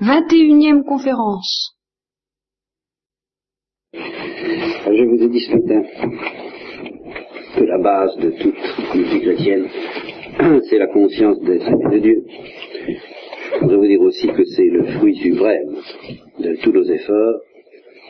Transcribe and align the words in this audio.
21e 0.00 0.84
conférence. 0.84 1.74
Je 3.92 5.04
vous 5.04 5.22
ai 5.24 5.28
dit 5.28 5.40
ce 5.40 5.50
matin 5.50 5.82
que 7.56 7.64
la 7.64 7.78
base 7.78 8.16
de 8.18 8.30
toute 8.30 8.54
vie 8.94 9.20
chrétienne, 9.20 9.66
c'est 10.70 10.78
la 10.78 10.86
conscience 10.86 11.40
d'être 11.40 11.90
de 11.90 11.98
Dieu. 11.98 12.24
Je 13.54 13.60
voudrais 13.60 13.76
vous 13.76 13.86
dire 13.88 14.00
aussi 14.02 14.28
que 14.28 14.44
c'est 14.44 14.68
le 14.70 14.84
fruit 14.98 15.16
suprême 15.16 15.74
de 16.38 16.54
tous 16.62 16.70
nos 16.70 16.84
efforts 16.84 17.40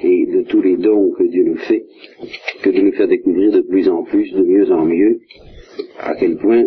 et 0.02 0.26
de 0.26 0.42
tous 0.42 0.60
les 0.60 0.76
dons 0.76 1.10
que 1.16 1.24
Dieu 1.24 1.44
nous 1.44 1.56
fait, 1.56 1.86
que 2.62 2.68
de 2.68 2.82
nous 2.82 2.92
faire 2.92 3.08
découvrir 3.08 3.50
de 3.50 3.62
plus 3.62 3.88
en 3.88 4.02
plus, 4.04 4.30
de 4.32 4.42
mieux 4.42 4.70
en 4.72 4.84
mieux, 4.84 5.20
à 6.00 6.14
quel 6.16 6.36
point 6.36 6.64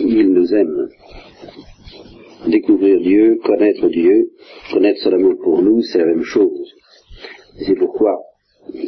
il 0.00 0.32
nous 0.32 0.54
aime. 0.54 0.88
Découvrir 2.46 3.00
Dieu, 3.00 3.38
connaître 3.44 3.88
Dieu, 3.88 4.30
connaître 4.72 5.00
son 5.00 5.12
amour 5.12 5.34
pour 5.42 5.60
nous, 5.60 5.82
c'est 5.82 5.98
la 5.98 6.06
même 6.06 6.22
chose. 6.22 6.74
C'est 7.66 7.74
pourquoi 7.74 8.22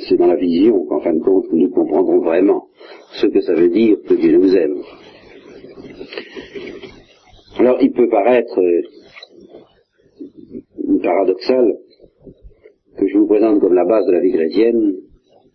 c'est 0.08 0.16
dans 0.16 0.26
la 0.26 0.36
vision 0.36 0.84
qu'en 0.86 1.00
fin 1.00 1.14
de 1.14 1.22
compte 1.22 1.46
nous 1.52 1.70
comprendrons 1.70 2.20
vraiment 2.20 2.68
ce 3.14 3.26
que 3.26 3.40
ça 3.40 3.54
veut 3.54 3.68
dire 3.68 3.96
que 4.06 4.14
Dieu 4.14 4.36
nous 4.36 4.54
aime. 4.54 4.82
Alors 7.58 7.78
il 7.80 7.92
peut 7.92 8.08
paraître 8.08 8.58
euh, 8.60 8.82
paradoxal 11.02 11.76
que 12.98 13.06
je 13.06 13.18
vous 13.18 13.26
présente 13.26 13.60
comme 13.60 13.74
la 13.74 13.84
base 13.84 14.06
de 14.06 14.12
la 14.12 14.20
vie 14.20 14.32
chrétienne 14.32 14.96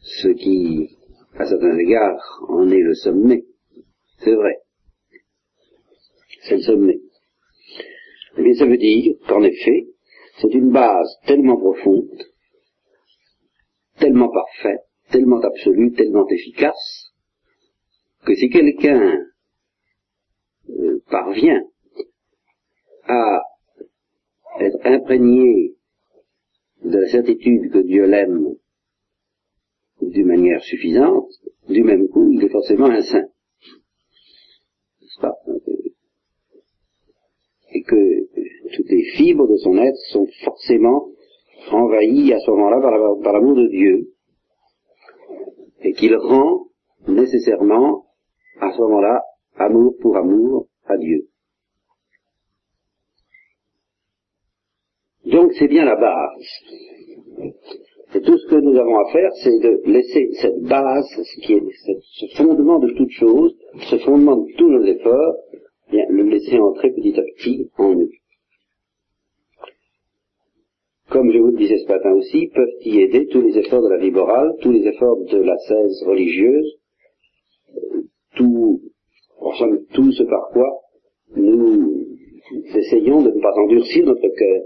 ce 0.01 0.27
qui, 0.29 0.89
à 1.37 1.45
certains 1.45 1.77
égards, 1.77 2.45
en 2.47 2.69
est 2.69 2.81
le 2.81 2.93
sommet. 2.93 3.43
C'est 4.19 4.35
vrai. 4.35 4.57
C'est 6.43 6.57
le 6.57 6.61
sommet. 6.61 6.99
Eh 8.37 8.43
bien, 8.43 8.53
ça 8.53 8.65
veut 8.65 8.77
dire 8.77 9.15
qu'en 9.27 9.43
effet, 9.43 9.87
c'est 10.41 10.53
une 10.53 10.71
base 10.71 11.07
tellement 11.25 11.57
profonde, 11.57 12.21
tellement 13.97 14.29
parfaite, 14.29 14.81
tellement 15.09 15.39
absolue, 15.39 15.93
tellement 15.93 16.27
efficace, 16.27 17.13
que 18.25 18.35
si 18.35 18.49
quelqu'un 18.49 19.25
euh, 20.69 21.01
parvient 21.09 21.61
à 23.03 23.41
être 24.59 24.79
imprégné 24.83 25.75
de 26.83 26.97
la 26.97 27.07
certitude 27.07 27.71
que 27.71 27.79
Dieu 27.79 28.05
l'aime 28.05 28.55
d'une 30.01 30.27
manière 30.27 30.61
suffisante, 30.61 31.31
du 31.69 31.83
même 31.83 32.07
coup, 32.09 32.29
il 32.31 32.43
est 32.43 32.49
forcément 32.49 32.87
un 32.87 33.01
saint. 33.01 33.27
N'est-ce 35.01 35.21
pas? 35.21 35.35
Et 37.75 37.81
que 37.81 38.27
toutes 38.73 38.89
les 38.89 39.03
fibres 39.17 39.49
de 39.49 39.57
son 39.57 39.77
être 39.77 39.97
sont 40.13 40.25
forcément 40.45 41.09
envahies 41.71 42.31
à 42.31 42.39
ce 42.39 42.51
moment-là 42.51 42.79
par 43.21 43.33
l'amour 43.33 43.55
de 43.55 43.67
Dieu, 43.67 44.11
et 45.81 45.91
qu'il 45.91 46.15
rend 46.15 46.67
nécessairement 47.07 48.05
à 48.61 48.71
ce 48.71 48.81
moment-là 48.81 49.21
amour 49.57 49.95
pour 49.99 50.15
amour 50.15 50.67
à 50.85 50.95
Dieu. 50.95 51.27
Donc 55.25 55.51
c'est 55.59 55.67
bien 55.67 55.83
la 55.83 55.95
base. 55.95 56.47
Et 58.13 58.21
tout 58.21 58.37
ce 58.37 58.47
que 58.47 58.55
nous 58.55 58.79
avons 58.79 58.97
à 58.99 59.11
faire, 59.11 59.31
c'est 59.43 59.59
de 59.59 59.81
laisser 59.85 60.29
cette 60.39 60.61
base, 60.61 61.05
ce 61.09 61.41
qui 61.41 61.53
est 61.53 61.63
ce 61.83 62.37
fondement 62.37 62.79
de 62.79 62.91
toute 62.91 63.11
chose, 63.11 63.53
ce 63.89 63.97
fondement 63.97 64.37
de 64.37 64.53
tous 64.57 64.69
nos 64.69 64.83
efforts, 64.85 65.35
bien, 65.91 66.05
le 66.09 66.23
laisser 66.23 66.59
entrer 66.59 66.91
petit 66.91 67.19
à 67.19 67.23
petit 67.23 67.69
en 67.77 67.95
nous. 67.95 68.09
Comme 71.09 71.31
je 71.31 71.37
vous 71.37 71.51
le 71.51 71.57
disais 71.57 71.77
ce 71.77 71.87
matin 71.87 72.11
aussi, 72.13 72.47
peuvent 72.47 72.67
y 72.81 72.99
aider 72.99 73.27
tous 73.27 73.41
les 73.41 73.57
efforts 73.57 73.83
de 73.83 73.89
la 73.89 73.97
vie 73.97 74.11
morale, 74.11 74.51
tous 74.61 74.71
les 74.71 74.85
efforts 74.87 75.23
de 75.31 75.37
la 75.37 75.57
cèse 75.57 76.03
religieuse, 76.05 76.79
tout, 78.35 78.81
en 79.39 79.53
somme, 79.53 79.85
tout 79.93 80.11
ce 80.11 80.23
par 80.23 80.49
quoi 80.51 80.81
nous 81.35 82.05
essayons 82.51 83.21
de 83.21 83.31
ne 83.31 83.41
pas 83.41 83.53
endurcir 83.53 84.05
notre 84.05 84.27
cœur, 84.27 84.61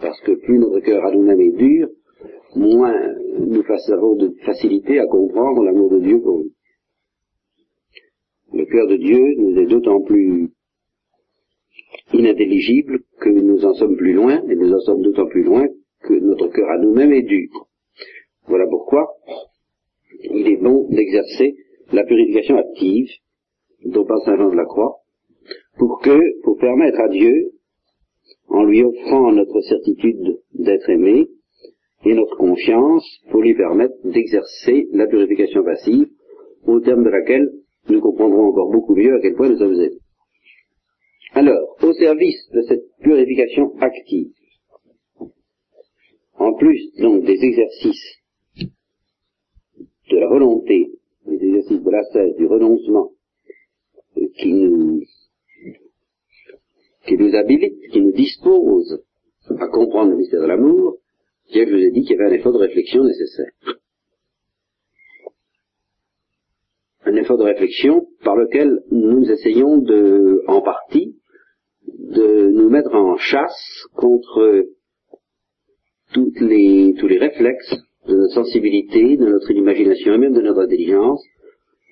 parce 0.00 0.20
que 0.22 0.32
plus 0.32 0.58
notre 0.58 0.80
cœur 0.80 1.04
à 1.04 1.12
nous-mêmes 1.12 1.40
est 1.40 1.56
dur, 1.56 1.88
moins 2.56 3.14
nous 3.38 3.62
avons 3.92 4.16
de 4.16 4.34
facilité 4.44 4.98
à 4.98 5.06
comprendre 5.06 5.64
l'amour 5.64 5.90
de 5.90 6.00
Dieu 6.00 6.20
pour 6.20 6.38
nous. 6.38 6.50
Le 8.52 8.64
cœur 8.64 8.86
de 8.86 8.96
Dieu 8.96 9.34
nous 9.36 9.58
est 9.58 9.66
d'autant 9.66 10.00
plus 10.00 10.50
inintelligible 12.12 13.00
que 13.20 13.28
nous 13.28 13.64
en 13.64 13.74
sommes 13.74 13.96
plus 13.96 14.12
loin, 14.12 14.42
et 14.48 14.56
nous 14.56 14.72
en 14.72 14.80
sommes 14.80 15.02
d'autant 15.02 15.26
plus 15.26 15.42
loin 15.42 15.66
que 16.02 16.14
notre 16.14 16.48
cœur 16.48 16.70
à 16.70 16.78
nous-mêmes 16.78 17.12
est 17.12 17.22
dur. 17.22 17.48
Voilà 18.46 18.66
pourquoi 18.66 19.08
il 20.22 20.48
est 20.48 20.56
bon 20.56 20.88
d'exercer 20.90 21.56
la 21.92 22.04
purification 22.04 22.56
active 22.56 23.08
dont 23.84 24.04
parle 24.04 24.22
Saint 24.24 24.36
Jean 24.36 24.50
de 24.50 24.56
la 24.56 24.64
Croix, 24.64 24.96
pour 25.78 26.00
que, 26.00 26.42
pour 26.42 26.58
permettre 26.58 27.00
à 27.00 27.08
Dieu 27.08 27.52
en 28.48 28.64
lui 28.64 28.82
offrant 28.82 29.32
notre 29.32 29.60
certitude 29.60 30.38
d'être 30.54 30.88
aimé 30.90 31.28
et 32.04 32.14
notre 32.14 32.36
confiance 32.36 33.04
pour 33.30 33.42
lui 33.42 33.54
permettre 33.54 33.94
d'exercer 34.04 34.88
la 34.92 35.06
purification 35.06 35.62
passive, 35.62 36.08
au 36.66 36.80
terme 36.80 37.04
de 37.04 37.10
laquelle 37.10 37.50
nous 37.88 38.00
comprendrons 38.00 38.48
encore 38.48 38.70
beaucoup 38.70 38.94
mieux 38.94 39.14
à 39.14 39.20
quel 39.20 39.34
point 39.34 39.48
nous 39.48 39.58
sommes 39.58 39.74
aimés. 39.74 39.98
Alors, 41.32 41.76
au 41.82 41.92
service 41.92 42.48
de 42.52 42.62
cette 42.62 42.84
purification 43.00 43.76
active, 43.80 44.32
en 46.34 46.54
plus 46.54 46.92
donc 46.98 47.24
des 47.24 47.44
exercices 47.44 48.16
de 50.10 50.16
la 50.16 50.28
volonté, 50.28 50.92
des 51.26 51.46
exercices 51.46 51.82
de 51.82 51.90
la 51.90 52.04
cesse, 52.04 52.36
du 52.36 52.46
renoncement, 52.46 53.10
qui 54.38 54.52
nous 54.52 55.02
qui 57.06 57.16
nous 57.16 57.34
habilite, 57.34 57.90
qui 57.90 58.00
nous 58.00 58.12
dispose 58.12 59.02
à 59.48 59.68
comprendre 59.68 60.10
le 60.10 60.18
mystère 60.18 60.42
de 60.42 60.46
l'amour, 60.46 60.98
je 61.50 61.60
vous 61.60 61.78
ai 61.78 61.90
dit 61.90 62.02
qu'il 62.02 62.16
y 62.16 62.20
avait 62.20 62.30
un 62.30 62.38
effort 62.38 62.52
de 62.52 62.58
réflexion 62.58 63.02
nécessaire. 63.02 63.50
Un 67.08 67.16
effort 67.16 67.38
de 67.38 67.44
réflexion 67.44 68.06
par 68.22 68.36
lequel 68.36 68.80
nous 68.90 69.30
essayons 69.30 69.78
de, 69.78 70.42
en 70.46 70.60
partie, 70.60 71.16
de 71.86 72.50
nous 72.50 72.68
mettre 72.68 72.94
en 72.94 73.16
chasse 73.16 73.86
contre 73.94 74.66
tous 76.12 76.34
les 76.40 77.18
réflexes 77.18 77.76
de 78.06 78.14
notre 78.14 78.34
sensibilité, 78.34 79.16
de 79.16 79.24
notre 79.24 79.50
imagination 79.52 80.12
et 80.12 80.18
même 80.18 80.34
de 80.34 80.42
notre 80.42 80.60
intelligence, 80.60 81.24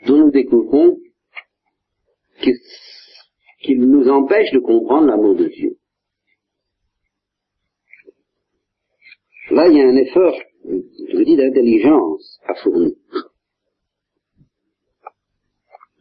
dont 0.06 0.18
nous 0.18 0.30
découvrons 0.30 0.98
qu'il 3.62 3.80
nous 3.80 4.08
empêche 4.08 4.52
de 4.52 4.58
comprendre 4.58 5.06
l'amour 5.06 5.34
de 5.34 5.46
Dieu. 5.46 5.76
Là, 9.50 9.66
il 9.68 9.78
y 9.78 9.80
a 9.80 9.88
un 9.88 9.96
effort, 9.96 10.38
je 10.66 11.16
vous 11.16 11.24
dis, 11.24 11.36
d'intelligence 11.36 12.38
à 12.46 12.54
fournir. 12.56 12.92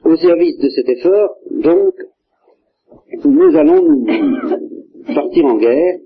Au 0.06 0.16
service 0.18 0.58
de 0.60 0.70
cet 0.70 0.88
effort, 0.88 1.36
donc, 1.50 1.96
nous 3.24 3.56
allons 3.56 3.82
nous 3.82 4.06
partir 5.14 5.46
en 5.46 5.58
guerre 5.58 6.00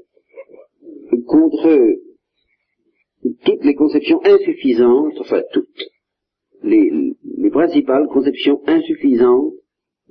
contre 1.28 2.00
toutes 3.44 3.64
les 3.66 3.76
conceptions 3.76 4.22
insuffisantes, 4.24 5.14
enfin 5.20 5.42
toutes, 5.52 5.84
les, 6.64 7.14
les 7.38 7.50
principales 7.50 8.08
conceptions 8.08 8.62
insuffisantes 8.68 9.54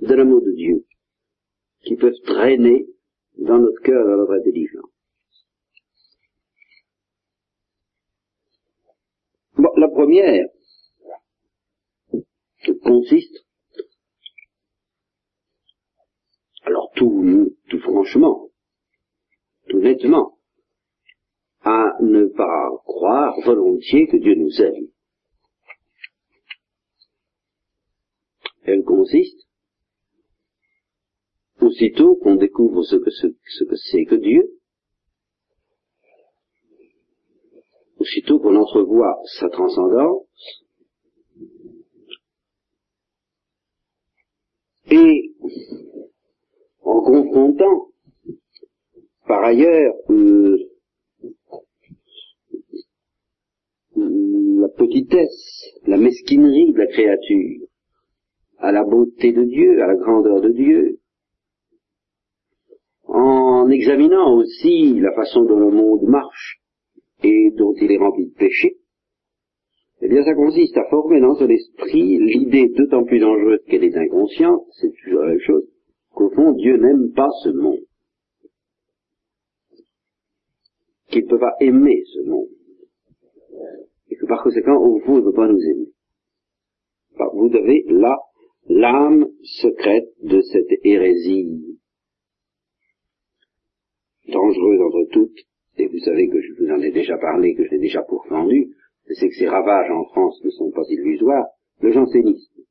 de 0.01 0.13
l'amour 0.13 0.41
de 0.41 0.51
Dieu 0.51 0.85
qui 1.81 1.95
peuvent 1.95 2.21
traîner 2.25 2.85
dans 3.37 3.57
notre 3.57 3.81
cœur, 3.81 4.05
dans 4.05 4.17
notre 4.17 4.33
intelligence. 4.33 4.89
Bon, 9.57 9.71
la 9.77 9.87
première 9.89 10.45
consiste, 12.83 13.48
alors 16.69 16.91
tout, 16.95 17.55
tout 17.69 17.79
franchement, 17.79 18.49
tout 19.69 19.79
nettement, 19.79 20.37
à 21.61 21.95
ne 21.99 22.25
pas 22.25 22.69
croire 22.85 23.39
volontiers 23.43 24.07
que 24.07 24.17
Dieu 24.17 24.35
nous 24.35 24.61
aime. 24.61 24.87
Elle 28.63 28.83
consiste 28.83 29.47
aussitôt 31.59 32.15
qu'on 32.17 32.35
découvre 32.35 32.83
ce 32.83 32.97
que, 32.97 33.09
ce, 33.09 33.63
que 33.63 33.75
c'est 33.75 34.05
que 34.05 34.15
Dieu, 34.15 34.43
aussitôt 37.97 38.39
qu'on 38.39 38.55
entrevoit 38.55 39.19
sa 39.39 39.49
transcendance, 39.49 40.27
et 44.91 45.33
en 46.89 47.01
confrontant 47.01 47.87
par 49.27 49.43
ailleurs 49.43 49.93
euh, 50.09 50.57
la 53.95 54.69
petitesse, 54.69 55.69
la 55.85 55.97
mesquinerie 55.97 56.73
de 56.73 56.77
la 56.79 56.87
créature 56.87 57.67
à 58.57 58.71
la 58.71 58.83
beauté 58.83 59.31
de 59.31 59.43
Dieu, 59.43 59.83
à 59.83 59.87
la 59.87 59.95
grandeur 59.95 60.41
de 60.41 60.49
Dieu, 60.49 60.99
en 63.05 63.69
examinant 63.69 64.35
aussi 64.35 64.99
la 64.99 65.13
façon 65.13 65.43
dont 65.45 65.59
le 65.59 65.71
monde 65.71 66.03
marche 66.03 66.59
et 67.23 67.51
dont 67.55 67.73
il 67.79 67.91
est 67.91 67.97
rempli 67.97 68.25
de 68.25 68.33
péché, 68.33 68.77
eh 70.01 70.07
bien 70.07 70.23
ça 70.23 70.33
consiste 70.33 70.75
à 70.77 70.89
former 70.89 71.21
dans 71.21 71.35
son 71.35 71.49
esprit 71.49 72.17
l'idée 72.17 72.69
d'autant 72.69 73.03
plus 73.03 73.19
dangereuse 73.19 73.61
qu'elle 73.67 73.83
est 73.83 73.95
inconsciente, 73.95 74.65
c'est 74.71 74.91
toujours 75.03 75.21
la 75.21 75.29
même 75.29 75.41
chose, 75.41 75.67
qu'au 76.19 76.29
fond 76.31 76.51
Dieu 76.51 76.75
n'aime 76.75 77.13
pas 77.13 77.29
ce 77.43 77.49
monde, 77.49 77.79
qu'il 81.07 81.23
ne 81.23 81.29
peut 81.29 81.39
pas 81.39 81.55
aimer 81.61 82.03
ce 82.13 82.19
monde, 82.29 82.49
et 84.09 84.15
que 84.17 84.25
par 84.25 84.43
conséquent 84.43 84.75
au 84.75 84.99
fond 84.99 85.13
il 85.13 85.23
ne 85.23 85.29
peut 85.29 85.33
pas 85.33 85.47
nous 85.47 85.61
aimer. 85.61 85.87
vous 87.33 87.55
avez 87.55 87.85
là 87.87 88.17
l'âme 88.67 89.27
secrète 89.43 90.09
de 90.21 90.41
cette 90.41 90.79
hérésie 90.83 91.79
dangereuse 94.27 94.81
entre 94.81 95.07
toutes, 95.11 95.39
et 95.77 95.87
vous 95.87 95.99
savez 95.99 96.27
que 96.27 96.41
je 96.41 96.53
vous 96.59 96.69
en 96.69 96.81
ai 96.81 96.91
déjà 96.91 97.17
parlé, 97.17 97.55
que 97.55 97.63
je 97.63 97.71
l'ai 97.71 97.79
déjà 97.79 98.03
pourfendu, 98.03 98.75
c'est 99.05 99.29
que 99.29 99.35
ces 99.35 99.47
ravages 99.47 99.89
en 99.89 100.03
France 100.03 100.39
ne 100.43 100.49
sont 100.49 100.69
pas 100.71 100.83
illusoires, 100.89 101.47
le 101.79 101.91
jansénisme. 101.93 102.61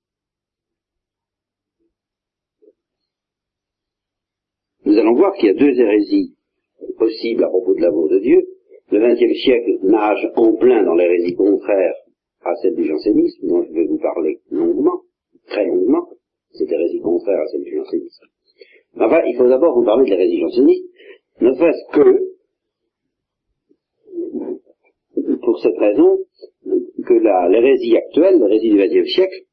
Nous 4.88 4.96
allons 4.96 5.16
voir 5.16 5.34
qu'il 5.34 5.48
y 5.48 5.50
a 5.50 5.54
deux 5.54 5.78
hérésies 5.78 6.34
possibles 6.96 7.44
à 7.44 7.48
propos 7.48 7.74
de 7.74 7.82
l'amour 7.82 8.08
de 8.08 8.20
Dieu. 8.20 8.42
Le 8.90 9.00
XXe 9.00 9.38
siècle 9.38 9.80
nage 9.82 10.26
en 10.34 10.54
plein 10.54 10.82
dans 10.82 10.94
l'hérésie 10.94 11.34
contraire 11.34 11.92
à 12.42 12.54
celle 12.62 12.74
du 12.74 12.86
jansénisme, 12.86 13.48
dont 13.48 13.62
je 13.64 13.72
vais 13.74 13.84
vous 13.84 13.98
parler 13.98 14.40
longuement, 14.50 15.02
très 15.46 15.66
longuement, 15.66 16.08
cette 16.52 16.72
hérésie 16.72 17.00
contraire 17.00 17.38
à 17.38 17.46
celle 17.48 17.64
du 17.64 17.76
jansénisme. 17.76 18.26
Enfin, 18.98 19.20
il 19.26 19.36
faut 19.36 19.46
d'abord 19.46 19.78
vous 19.78 19.84
parler 19.84 20.06
de 20.06 20.10
l'hérésie 20.16 20.40
janséniste, 20.40 20.86
ne 21.42 21.52
serait-ce 21.52 21.92
que 21.92 22.22
pour 25.42 25.60
cette 25.60 25.76
raison 25.76 26.18
que 27.04 27.50
l'hérésie 27.50 27.94
actuelle, 27.94 28.38
l'hérésie 28.38 28.70
du 28.70 28.78
XXe 28.78 29.06
siècle, 29.14 29.44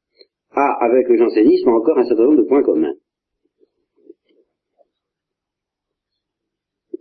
a 0.52 0.78
avec 0.86 1.06
le 1.08 1.18
jansénisme 1.18 1.68
encore 1.68 1.98
un 1.98 2.06
certain 2.06 2.24
nombre 2.24 2.38
de 2.38 2.48
points 2.48 2.62
communs. 2.62 2.94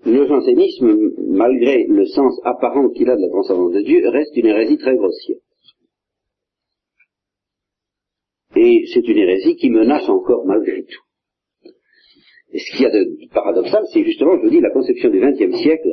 Le 0.05 0.27
jansénisme, 0.27 1.11
malgré 1.29 1.85
le 1.87 2.05
sens 2.05 2.39
apparent 2.43 2.89
qu'il 2.89 3.09
a 3.09 3.15
de 3.15 3.21
la 3.21 3.29
transcendance 3.29 3.73
de 3.73 3.81
Dieu, 3.81 4.07
reste 4.09 4.35
une 4.37 4.45
hérésie 4.45 4.77
très 4.77 4.95
grossière. 4.95 5.39
Et 8.55 8.85
c'est 8.93 9.07
une 9.07 9.17
hérésie 9.17 9.55
qui 9.55 9.69
menace 9.69 10.07
encore 10.07 10.45
malgré 10.45 10.83
tout. 10.83 11.71
Et 12.51 12.59
ce 12.59 12.71
qu'il 12.71 12.83
y 12.83 12.85
a 12.85 12.91
de 12.91 13.33
paradoxal, 13.33 13.83
c'est 13.91 14.03
justement, 14.03 14.37
je 14.37 14.43
vous 14.43 14.49
dis, 14.49 14.61
la 14.61 14.71
conception 14.71 15.09
du 15.09 15.19
XXe 15.19 15.57
siècle, 15.57 15.89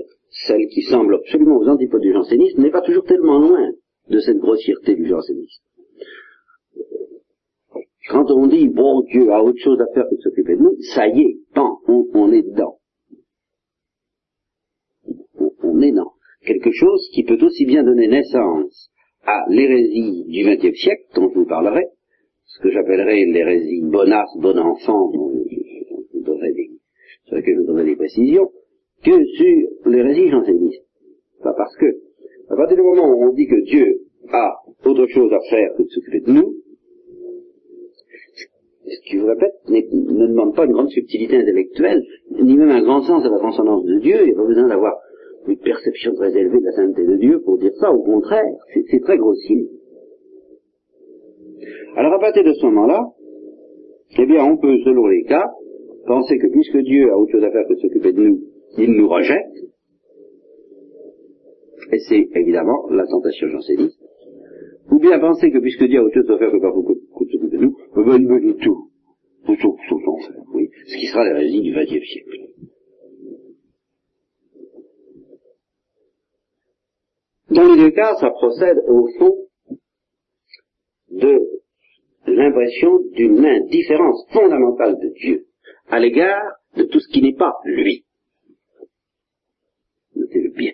celle 0.46 0.66
qui 0.68 0.82
semble 0.82 1.16
absolument 1.16 1.56
aux 1.56 1.68
antipodes 1.68 2.02
du 2.02 2.12
jansénisme, 2.12 2.62
n'est 2.62 2.70
pas 2.70 2.82
toujours 2.82 3.04
tellement 3.04 3.38
loin 3.38 3.72
de 4.08 4.18
cette 4.20 4.38
grossièreté 4.38 4.94
du 4.94 5.06
jansénisme. 5.06 5.62
Quand 8.08 8.30
on 8.30 8.46
dit, 8.46 8.68
bon, 8.68 9.02
Dieu 9.02 9.32
a 9.32 9.42
autre 9.42 9.58
chose 9.58 9.80
à 9.80 9.86
faire 9.94 10.04
que 10.08 10.16
de 10.16 10.20
s'occuper 10.20 10.56
de 10.56 10.62
nous, 10.62 10.76
ça 10.94 11.08
y 11.08 11.20
est, 11.20 11.36
pan, 11.54 11.78
on, 11.88 12.32
est 12.32 12.42
dedans. 12.42 12.78
On, 15.62 15.80
est 15.80 15.92
dans 15.92 16.12
quelque 16.44 16.70
chose 16.72 17.08
qui 17.12 17.24
peut 17.24 17.38
aussi 17.42 17.66
bien 17.66 17.82
donner 17.82 18.08
naissance 18.08 18.90
à 19.24 19.44
l'hérésie 19.48 20.24
du 20.28 20.44
XXe 20.44 20.78
siècle, 20.78 21.04
dont 21.14 21.30
je 21.30 21.38
vous 21.40 21.46
parlerai, 21.46 21.86
ce 22.44 22.60
que 22.60 22.70
j'appellerais 22.70 23.24
l'hérésie 23.26 23.82
bonasse, 23.82 24.36
bon 24.40 24.58
enfant, 24.58 25.10
sur 27.24 27.36
laquelle 27.36 27.56
je 27.56 27.66
donnerai 27.66 27.84
des 27.84 27.96
précisions, 27.96 28.50
que 29.04 29.24
sur 29.24 29.90
l'hérésie 29.90 30.28
janséniste. 30.28 30.84
Pas 31.42 31.54
parce 31.56 31.76
que, 31.76 31.86
à 32.50 32.56
partir 32.56 32.76
du 32.76 32.82
moment 32.82 33.08
où 33.08 33.30
on 33.30 33.32
dit 33.32 33.46
que 33.46 33.64
Dieu 33.64 34.02
a 34.28 34.56
autre 34.84 35.06
chose 35.08 35.32
à 35.32 35.40
faire 35.50 35.74
que 35.76 35.82
de 35.82 35.88
s'occuper 35.88 36.20
de 36.20 36.32
nous, 36.32 36.54
ce 38.84 39.00
qui, 39.08 39.16
je 39.16 39.20
vous 39.20 39.28
répète, 39.28 39.54
ne 39.68 40.26
demande 40.26 40.54
pas 40.54 40.66
une 40.66 40.72
grande 40.72 40.90
subtilité 40.90 41.36
intellectuelle, 41.36 42.02
ni 42.30 42.56
même 42.56 42.70
un 42.70 42.82
grand 42.82 43.02
sens 43.02 43.22
de 43.22 43.30
la 43.30 43.38
transcendance 43.38 43.84
de 43.84 43.98
Dieu. 44.00 44.16
Il 44.20 44.26
n'y 44.26 44.32
a 44.32 44.36
pas 44.36 44.46
besoin 44.46 44.68
d'avoir 44.68 44.94
une 45.46 45.58
perception 45.58 46.14
très 46.14 46.36
élevée 46.36 46.60
de 46.60 46.64
la 46.64 46.72
sainteté 46.72 47.06
de 47.06 47.16
Dieu 47.16 47.40
pour 47.44 47.58
dire 47.58 47.72
ça. 47.80 47.90
Au 47.90 48.02
contraire, 48.02 48.54
c'est 48.90 49.00
très 49.00 49.16
grossier. 49.16 49.68
Alors 51.96 52.14
à 52.14 52.18
partir 52.18 52.44
de 52.44 52.52
ce 52.52 52.66
moment-là, 52.66 53.06
eh 54.18 54.26
bien, 54.26 54.44
on 54.44 54.56
peut, 54.56 54.78
selon 54.84 55.06
les 55.06 55.24
cas, 55.24 55.46
penser 56.06 56.38
que 56.38 56.48
puisque 56.48 56.78
Dieu 56.78 57.10
a 57.10 57.18
autre 57.18 57.32
chose 57.32 57.44
à 57.44 57.50
faire 57.50 57.66
que 57.68 57.74
de 57.74 57.78
s'occuper 57.78 58.12
de 58.12 58.22
nous, 58.22 58.40
il 58.78 58.92
nous 58.92 59.08
rejette. 59.08 59.52
Et 61.92 61.98
c'est 62.08 62.28
évidemment 62.34 62.88
la 62.90 63.04
tentation 63.06 63.48
janséniste. 63.48 64.00
Ou 64.90 64.98
bien 64.98 65.18
penser 65.18 65.50
que 65.50 65.58
puisque 65.58 65.84
Dieu 65.84 66.00
a 66.00 66.04
autre 66.04 66.14
chose 66.14 66.30
à 66.30 66.38
faire 66.38 66.50
que 66.50 66.56
de 66.56 66.98
s'occuper 67.16 67.56
de 67.56 67.62
nous, 67.62 67.76
eh 67.96 68.02
ben, 68.04 68.16
il 68.20 68.26
veut 68.26 68.40
du 68.40 68.54
tout. 68.56 68.88
Tout, 69.46 69.56
tout, 69.56 69.76
faire, 69.88 70.42
oui. 70.54 70.68
Ce 70.86 70.96
qui 70.96 71.06
sera 71.06 71.24
l'hérésie 71.24 71.60
du 71.60 71.72
XXe 71.72 72.06
siècle. 72.06 72.41
Dans 77.52 77.70
les 77.70 77.76
deux 77.76 77.90
cas, 77.90 78.14
ça 78.16 78.30
procède 78.30 78.78
au 78.88 79.06
fond 79.18 79.36
de 81.10 81.38
l'impression 82.26 82.98
d'une 83.12 83.44
indifférence 83.44 84.26
fondamentale 84.32 84.98
de 84.98 85.08
Dieu 85.08 85.46
à 85.88 85.98
l'égard 85.98 86.42
de 86.76 86.84
tout 86.84 86.98
ce 86.98 87.08
qui 87.12 87.20
n'est 87.20 87.36
pas 87.36 87.52
lui. 87.64 88.06
Notez-le 90.16 90.50
bien. 90.50 90.72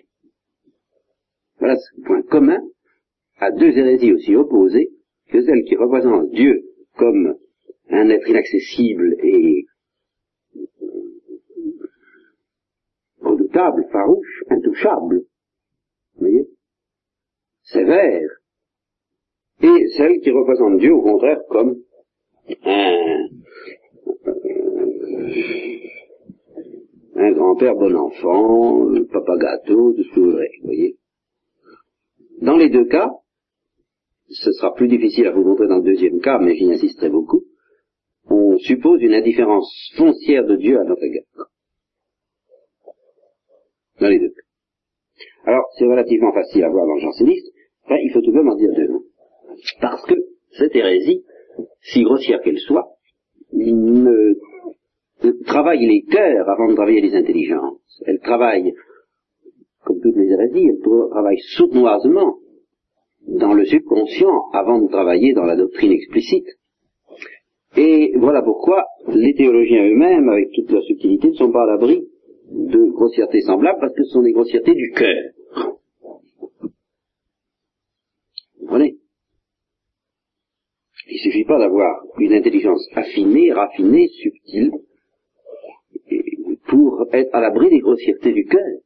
Voilà 1.57 1.75
ce 1.75 2.01
point 2.01 2.21
commun 2.21 2.61
à 3.39 3.51
deux 3.51 3.77
hérésies 3.77 4.13
aussi 4.13 4.35
opposées 4.37 4.91
que 5.27 5.41
celles 5.41 5.65
qui 5.65 5.75
représentent 5.75 6.31
Dieu 6.31 6.63
comme 6.95 7.35
un 7.89 8.09
être 8.09 8.29
inaccessible 8.29 9.15
et 9.21 9.65
redoutable, 13.19 13.85
farouche, 13.91 14.43
intouchable, 14.49 15.23
vous 16.15 16.19
voyez, 16.19 16.47
sévère, 17.71 18.29
et 19.61 19.87
celles 19.97 20.19
qui 20.21 20.31
représentent 20.31 20.79
Dieu 20.79 20.93
au 20.93 21.01
contraire 21.01 21.39
comme 21.49 21.75
un, 22.65 23.27
un 27.15 27.31
grand-père 27.33 27.75
bon 27.75 27.95
enfant, 27.95 28.87
papa 29.11 29.37
gâteau, 29.37 29.93
tout 29.93 30.03
ce 30.03 30.15
que 30.15 30.19
vous 30.19 30.31
voulez, 30.31 30.49
voyez. 30.63 30.95
Dans 32.41 32.55
les 32.55 32.69
deux 32.69 32.85
cas, 32.85 33.11
ce 34.29 34.51
sera 34.53 34.73
plus 34.73 34.87
difficile 34.87 35.27
à 35.27 35.31
vous 35.31 35.43
montrer 35.43 35.67
dans 35.67 35.77
le 35.77 35.83
deuxième 35.83 36.21
cas, 36.21 36.39
mais 36.39 36.55
j'y 36.55 36.71
insisterai 36.71 37.09
beaucoup, 37.09 37.43
on 38.29 38.57
suppose 38.59 39.01
une 39.01 39.13
indifférence 39.13 39.91
foncière 39.97 40.45
de 40.45 40.55
Dieu 40.55 40.79
à 40.79 40.83
notre 40.83 41.03
égard. 41.03 41.49
Dans 43.99 44.07
les 44.07 44.19
deux 44.19 44.29
cas. 44.29 44.41
Alors, 45.45 45.65
c'est 45.77 45.85
relativement 45.85 46.31
facile 46.31 46.63
à 46.63 46.69
voir 46.69 46.85
dans 46.85 46.95
le 46.95 47.01
janséniste, 47.01 47.51
il 47.95 48.11
faut 48.13 48.21
tout 48.21 48.31
de 48.31 48.37
même 48.37 48.49
en 48.49 48.55
dire 48.55 48.71
deux 48.75 48.87
mots. 48.87 49.05
Parce 49.81 50.05
que 50.05 50.15
cette 50.51 50.75
hérésie, 50.75 51.23
si 51.81 52.03
grossière 52.03 52.41
qu'elle 52.41 52.59
soit, 52.59 52.87
ne 53.51 54.35
travaille 55.45 55.85
les 55.85 56.03
cœurs 56.03 56.49
avant 56.49 56.69
de 56.69 56.75
travailler 56.75 57.01
les 57.01 57.15
intelligences. 57.15 58.01
Elle 58.05 58.19
travaille, 58.19 58.73
comme 59.83 59.99
toutes 60.01 60.15
les 60.15 60.31
hérésies, 60.31 60.67
elle 60.69 60.79
travaille 61.09 61.39
sournoisement 61.55 62.37
dans 63.27 63.53
le 63.53 63.65
subconscient 63.65 64.49
avant 64.53 64.81
de 64.81 64.87
travailler 64.87 65.33
dans 65.33 65.45
la 65.45 65.55
doctrine 65.55 65.91
explicite. 65.91 66.47
Et 67.77 68.13
voilà 68.17 68.41
pourquoi 68.41 68.85
les 69.07 69.33
théologiens 69.35 69.85
eux-mêmes, 69.87 70.29
avec 70.29 70.51
toute 70.53 70.71
leur 70.71 70.83
subtilité, 70.83 71.29
ne 71.29 71.33
sont 71.33 71.51
pas 71.51 71.63
à 71.63 71.67
l'abri 71.67 72.07
de 72.51 72.91
grossièretés 72.91 73.41
semblables, 73.41 73.79
parce 73.79 73.93
que 73.93 74.03
ce 74.03 74.11
sont 74.11 74.23
des 74.23 74.31
grossièretés 74.31 74.73
du 74.73 74.91
cœur. 74.91 75.23
Vous 78.55 78.57
Il 81.09 81.13
ne 81.13 81.31
suffit 81.31 81.45
pas 81.45 81.57
d'avoir 81.57 82.03
une 82.19 82.33
intelligence 82.33 82.87
affinée, 82.93 83.51
raffinée, 83.51 84.07
subtile, 84.09 84.71
pour 86.67 87.07
être 87.11 87.33
à 87.33 87.41
l'abri 87.41 87.69
des 87.69 87.79
grossièretés 87.79 88.31
du 88.31 88.45
cœur. 88.45 88.79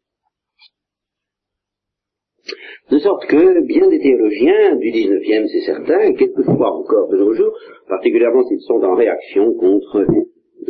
De 2.92 3.00
sorte 3.00 3.26
que 3.28 3.62
bien 3.66 3.90
des 3.90 4.00
théologiens 4.00 4.76
du 4.76 4.92
XIXe, 4.92 5.52
c'est 5.52 5.66
certain, 5.66 6.14
quelquefois 6.14 6.74
encore 6.74 7.10
de 7.10 7.18
nos 7.18 7.34
jours, 7.34 7.58
particulièrement 7.88 8.46
s'ils 8.48 8.62
sont 8.62 8.82
en 8.84 8.96
réaction 8.96 9.54
contre 9.54 10.06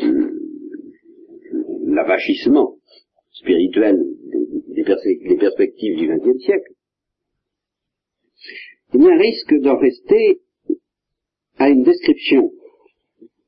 euh, 0.02 0.32
l'avachissement 1.86 2.78
spirituel 3.32 4.04
des, 4.70 4.84
perspectives 4.84 5.98
du 5.98 6.08
XXe 6.08 6.44
siècle, 6.44 6.72
eh 8.94 8.98
bien, 8.98 9.18
risque 9.18 9.56
d'en 9.62 9.78
rester 9.78 10.42
à 11.58 11.70
une 11.70 11.84
description 11.84 12.52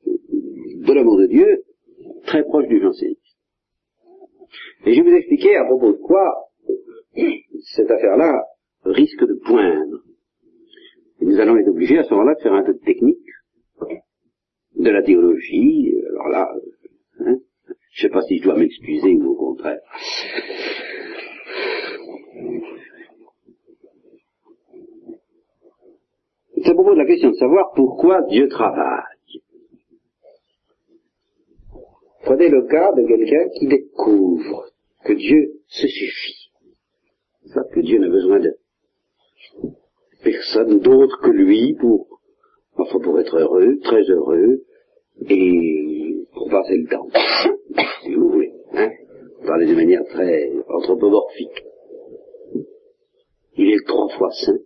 de 0.04 0.92
l'amour 0.92 1.18
de 1.18 1.26
Dieu 1.26 1.62
très 2.24 2.42
proche 2.44 2.68
du 2.68 2.80
jansénisme. 2.80 3.20
Et 4.84 4.94
je 4.94 5.02
vais 5.02 5.10
vous 5.10 5.16
expliquer 5.16 5.56
à 5.56 5.64
propos 5.64 5.92
de 5.92 5.98
quoi 5.98 6.46
cette 7.74 7.90
affaire-là 7.90 8.42
risque 8.84 9.24
de 9.26 9.34
poindre. 9.44 10.02
Nous 11.20 11.38
allons 11.40 11.56
être 11.56 11.68
obligés 11.68 11.98
à 11.98 12.04
ce 12.04 12.10
moment-là 12.10 12.34
de 12.34 12.40
faire 12.40 12.52
un 12.52 12.62
peu 12.62 12.74
de 12.74 12.84
technique, 12.84 13.18
de 14.76 14.90
la 14.90 15.02
théologie, 15.02 15.94
alors 16.08 16.28
là, 16.28 16.48
hein, 17.20 17.36
je 17.92 18.06
ne 18.06 18.08
sais 18.08 18.12
pas 18.12 18.22
si 18.22 18.38
je 18.38 18.44
dois 18.44 18.56
m'excuser 18.56 19.14
ou 19.14 19.30
au 19.30 19.36
contraire. 19.36 19.80
À 26.70 26.74
propos 26.74 26.94
de 26.94 26.98
la 26.98 27.06
question 27.06 27.30
de 27.30 27.36
savoir 27.36 27.72
pourquoi 27.74 28.22
Dieu 28.28 28.48
travaille. 28.48 29.02
Prenez 32.24 32.48
le 32.48 32.66
cas 32.66 32.92
de 32.92 33.06
quelqu'un 33.06 33.48
qui 33.58 33.66
découvre 33.68 34.66
que 35.04 35.12
Dieu 35.12 35.60
se 35.68 35.86
suffit. 35.86 36.50
Que 37.72 37.80
Dieu 37.80 37.98
n'a 37.98 38.08
besoin 38.08 38.40
de 38.40 38.56
personne 40.22 40.80
d'autre 40.80 41.20
que 41.22 41.30
lui 41.30 41.74
pour, 41.74 42.20
enfin 42.76 42.98
pour 42.98 43.18
être 43.20 43.38
heureux, 43.38 43.78
très 43.82 44.02
heureux, 44.02 44.62
et 45.28 46.26
pour 46.32 46.48
passer 46.50 46.76
le 46.76 46.88
temps, 46.88 47.08
si 48.02 48.14
vous 48.14 48.30
voulez. 48.30 48.52
Hein 48.72 48.90
Parler 49.46 49.66
de 49.66 49.74
manière 49.74 50.04
très 50.06 50.50
anthropomorphique. 50.68 51.64
Il 53.56 53.72
est 53.72 53.86
trois 53.86 54.08
fois 54.18 54.30
saint. 54.32 54.58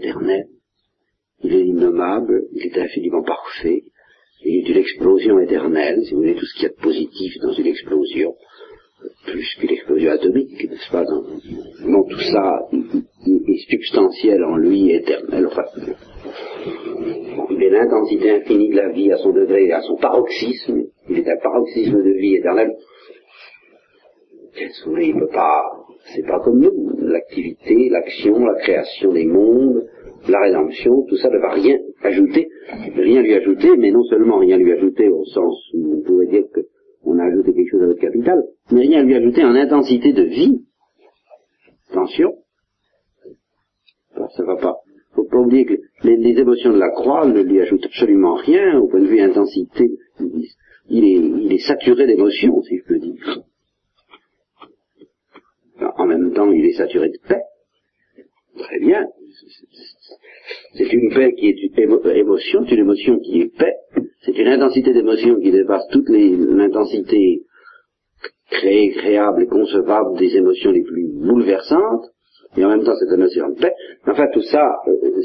Il 0.00 0.04
est 0.04 0.08
l'éternel. 0.08 0.46
Il 1.42 1.54
est 1.54 1.66
innommable. 1.66 2.42
Il 2.52 2.66
est 2.66 2.78
infiniment 2.78 3.22
parfait. 3.22 3.82
Il 4.42 4.66
est 4.66 4.70
une 4.70 4.78
explosion 4.78 5.38
éternelle, 5.40 6.02
si 6.04 6.12
vous 6.12 6.20
voulez, 6.20 6.34
tout 6.34 6.46
ce 6.46 6.54
qu'il 6.54 6.62
y 6.62 6.66
a 6.66 6.70
de 6.70 6.82
positif 6.82 7.34
dans 7.42 7.52
une 7.52 7.66
explosion, 7.66 8.34
plus 9.26 9.54
qu'une 9.58 9.70
explosion 9.70 10.12
atomique, 10.12 10.70
n'est-ce 10.70 10.90
pas 10.90 11.04
Non, 11.84 12.04
tout 12.04 12.20
ça 12.20 12.60
est 12.72 13.70
substantiel 13.70 14.42
en 14.44 14.56
lui, 14.56 14.92
éternel, 14.92 15.46
enfin, 15.46 15.64
il 17.50 17.62
est 17.62 17.70
l'intensité 17.70 18.30
infinie 18.30 18.70
de 18.70 18.76
la 18.76 18.92
vie 18.92 19.12
à 19.12 19.18
son 19.18 19.30
degré, 19.30 19.70
à 19.72 19.82
son 19.82 19.96
paroxysme, 19.96 20.84
il 21.10 21.18
est 21.18 21.28
un 21.28 21.38
paroxysme 21.42 22.02
de 22.02 22.18
vie 22.18 22.36
éternelle. 22.36 22.72
Vous 24.84 24.90
voulez, 24.90 25.08
il 25.08 25.18
peut 25.18 25.28
pas, 25.28 25.62
c'est 26.04 26.26
pas 26.26 26.40
comme 26.40 26.60
nous, 26.60 26.90
l'activité, 26.98 27.88
l'action, 27.90 28.38
la 28.38 28.54
création 28.60 29.12
des 29.12 29.26
mondes, 29.26 29.86
la 30.28 30.40
rédemption, 30.40 31.04
tout 31.08 31.16
ça 31.16 31.30
ne 31.30 31.38
va 31.38 31.50
rien 31.50 31.78
ajouter, 32.02 32.48
rien 32.96 33.22
lui 33.22 33.34
ajouter, 33.34 33.76
mais 33.76 33.90
non 33.90 34.02
seulement 34.04 34.38
rien 34.38 34.56
lui 34.56 34.72
ajouter 34.72 35.08
au 35.08 35.24
sens 35.24 35.56
où 35.74 35.98
on 35.98 36.02
pourrait 36.02 36.26
dire 36.26 36.44
qu'on 37.02 37.18
a 37.18 37.24
ajouté 37.24 37.54
quelque 37.54 37.70
chose 37.70 37.82
à 37.82 37.86
notre 37.86 38.00
capital, 38.00 38.42
mais 38.72 38.80
rien 38.80 39.02
lui 39.02 39.14
ajouter 39.14 39.44
en 39.44 39.54
intensité 39.54 40.12
de 40.12 40.22
vie. 40.22 40.62
Attention, 41.90 42.34
ça 44.36 44.44
va 44.44 44.56
pas. 44.56 44.76
Faut 45.14 45.24
pas 45.24 45.38
oublier 45.38 45.64
que 45.64 45.74
les, 46.04 46.16
les, 46.16 46.38
émotions 46.38 46.72
de 46.72 46.78
la 46.78 46.90
croix 46.90 47.26
ne 47.26 47.40
lui 47.40 47.60
ajoutent 47.60 47.84
absolument 47.84 48.34
rien 48.34 48.78
au 48.78 48.86
point 48.86 49.00
de 49.00 49.08
vue 49.08 49.20
intensité. 49.20 49.90
Il 50.88 51.04
est, 51.04 51.44
il 51.44 51.52
est 51.52 51.66
saturé 51.66 52.06
d'émotions, 52.06 52.62
si 52.62 52.78
je 52.78 52.84
peux 52.84 52.98
dire. 52.98 53.42
En 55.96 56.06
même 56.06 56.32
temps, 56.32 56.50
il 56.50 56.64
est 56.66 56.72
saturé 56.72 57.08
de 57.08 57.18
paix. 57.28 57.42
Très 58.58 58.78
bien. 58.80 59.06
C'est 60.74 60.92
une 60.92 61.12
paix 61.14 61.34
qui 61.34 61.48
est 61.48 61.62
une 61.62 62.10
émotion, 62.16 62.64
c'est 62.66 62.74
une 62.74 62.80
émotion 62.80 63.18
qui 63.20 63.40
est 63.40 63.56
paix, 63.56 63.74
c'est 64.22 64.36
une 64.36 64.48
intensité 64.48 64.92
d'émotion 64.92 65.40
qui 65.40 65.50
dépasse 65.50 65.86
toute 65.90 66.08
l'intensité 66.08 67.42
créée, 68.50 68.90
créable 68.90 69.42
et 69.42 69.46
concevable 69.46 70.18
des 70.18 70.36
émotions 70.36 70.72
les 70.72 70.82
plus 70.82 71.06
bouleversantes, 71.08 72.06
et 72.56 72.64
en 72.64 72.68
même 72.68 72.84
temps 72.84 72.96
cette 72.96 73.12
émotion 73.12 73.48
de 73.50 73.60
paix. 73.60 73.72
Enfin, 74.06 74.26
tout 74.32 74.42
ça, 74.42 74.66
euh, 74.88 75.22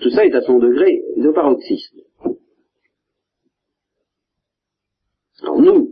tout 0.00 0.10
ça 0.10 0.24
est 0.24 0.34
à 0.34 0.42
son 0.42 0.58
degré 0.58 1.02
de 1.16 1.30
paroxysme. 1.30 1.98
Alors 5.42 5.60
nous, 5.60 5.90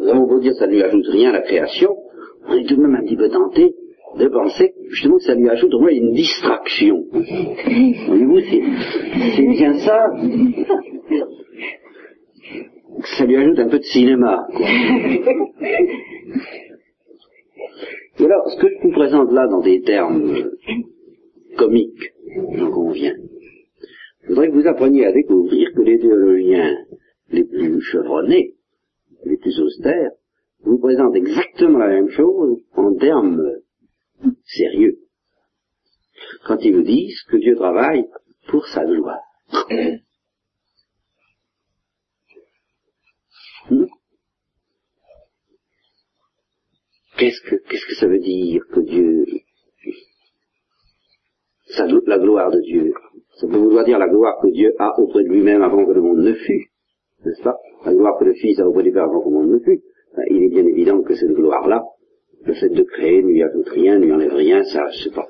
on 0.00 0.28
peut 0.28 0.40
dire 0.40 0.54
ça 0.54 0.66
ne 0.66 0.72
lui 0.72 0.82
ajoute 0.82 1.06
rien 1.08 1.30
à 1.30 1.34
la 1.34 1.42
création, 1.42 1.96
on 1.96 2.13
est 2.58 2.66
tout 2.66 2.76
de 2.76 2.82
même 2.82 2.94
un 2.96 3.04
petit 3.04 3.16
peu 3.16 3.28
tenté 3.28 3.74
de 4.18 4.28
penser 4.28 4.74
justement 4.90 5.16
que 5.16 5.24
ça 5.24 5.34
lui 5.34 5.48
ajoute 5.48 5.74
au 5.74 5.80
moins 5.80 5.90
une 5.90 6.12
distraction. 6.12 7.04
Voyez-vous, 7.12 8.40
c'est 9.36 9.46
bien 9.46 9.74
ça. 9.78 10.06
Ça 13.16 13.24
lui 13.24 13.36
ajoute 13.36 13.58
un 13.58 13.68
peu 13.68 13.78
de 13.78 13.84
cinéma. 13.84 14.46
Et 18.20 18.24
alors, 18.24 18.48
ce 18.48 18.56
que 18.60 18.68
je 18.68 18.86
vous 18.86 18.92
présente 18.92 19.32
là 19.32 19.48
dans 19.48 19.60
des 19.60 19.80
termes 19.82 20.50
comiques, 21.56 22.12
j'en 22.54 22.70
conviens, 22.70 23.16
je 24.22 24.28
voudrais 24.28 24.48
que 24.48 24.54
vous 24.54 24.66
appreniez 24.66 25.06
à 25.06 25.12
découvrir 25.12 25.72
que 25.74 25.82
les 25.82 25.98
théologiens 25.98 26.76
les 27.30 27.44
plus 27.44 27.80
chevronnés, 27.80 28.54
les 29.24 29.36
plus 29.36 29.60
austères, 29.60 30.12
vous 30.64 30.78
présentent 30.78 31.16
exactement 31.16 31.78
la 31.78 31.88
même 31.88 32.10
chose 32.10 32.60
en 32.74 32.94
termes 32.96 33.42
sérieux 34.44 34.98
quand 36.46 36.58
ils 36.62 36.74
vous 36.74 36.82
disent 36.82 37.22
que 37.28 37.36
Dieu 37.36 37.54
travaille 37.56 38.06
pour 38.48 38.66
sa 38.66 38.84
gloire. 38.84 39.20
Qu'est-ce 47.16 47.40
que, 47.42 47.56
qu'est-ce 47.68 47.86
que 47.86 47.94
ça 47.94 48.08
veut 48.08 48.18
dire 48.18 48.62
que 48.72 48.80
Dieu, 48.80 49.24
ça, 51.68 51.86
la 51.86 52.18
gloire 52.18 52.50
de 52.50 52.60
Dieu? 52.60 52.92
Ça 53.36 53.46
peut 53.46 53.56
vouloir 53.56 53.84
dire 53.84 53.98
la 53.98 54.08
gloire 54.08 54.40
que 54.42 54.48
Dieu 54.48 54.74
a 54.78 54.98
auprès 54.98 55.22
de 55.22 55.28
lui-même 55.28 55.62
avant 55.62 55.86
que 55.86 55.92
le 55.92 56.02
monde 56.02 56.18
ne 56.18 56.34
fût, 56.34 56.70
n'est-ce 57.24 57.42
pas? 57.42 57.56
La 57.84 57.92
gloire 57.94 58.18
que 58.18 58.24
le 58.24 58.34
Fils 58.34 58.58
a 58.60 58.68
auprès 58.68 58.82
de 58.82 58.90
lui 58.90 58.98
avant 58.98 59.20
que 59.20 59.28
le 59.28 59.34
monde 59.34 59.50
ne 59.50 59.58
fût. 59.60 59.82
Ben, 60.16 60.22
il 60.30 60.44
est 60.44 60.48
bien 60.48 60.66
évident 60.66 61.02
que 61.02 61.14
cette 61.14 61.32
gloire-là, 61.32 61.82
le 62.44 62.54
fait 62.54 62.68
de 62.68 62.82
créer 62.82 63.22
ne 63.22 63.28
lui 63.28 63.42
ajoute 63.42 63.68
rien, 63.68 63.98
ne 63.98 64.04
lui 64.04 64.12
enlève 64.12 64.34
rien, 64.34 64.62
ça, 64.64 64.86
je 64.90 65.04
sais 65.04 65.14
pas. 65.14 65.26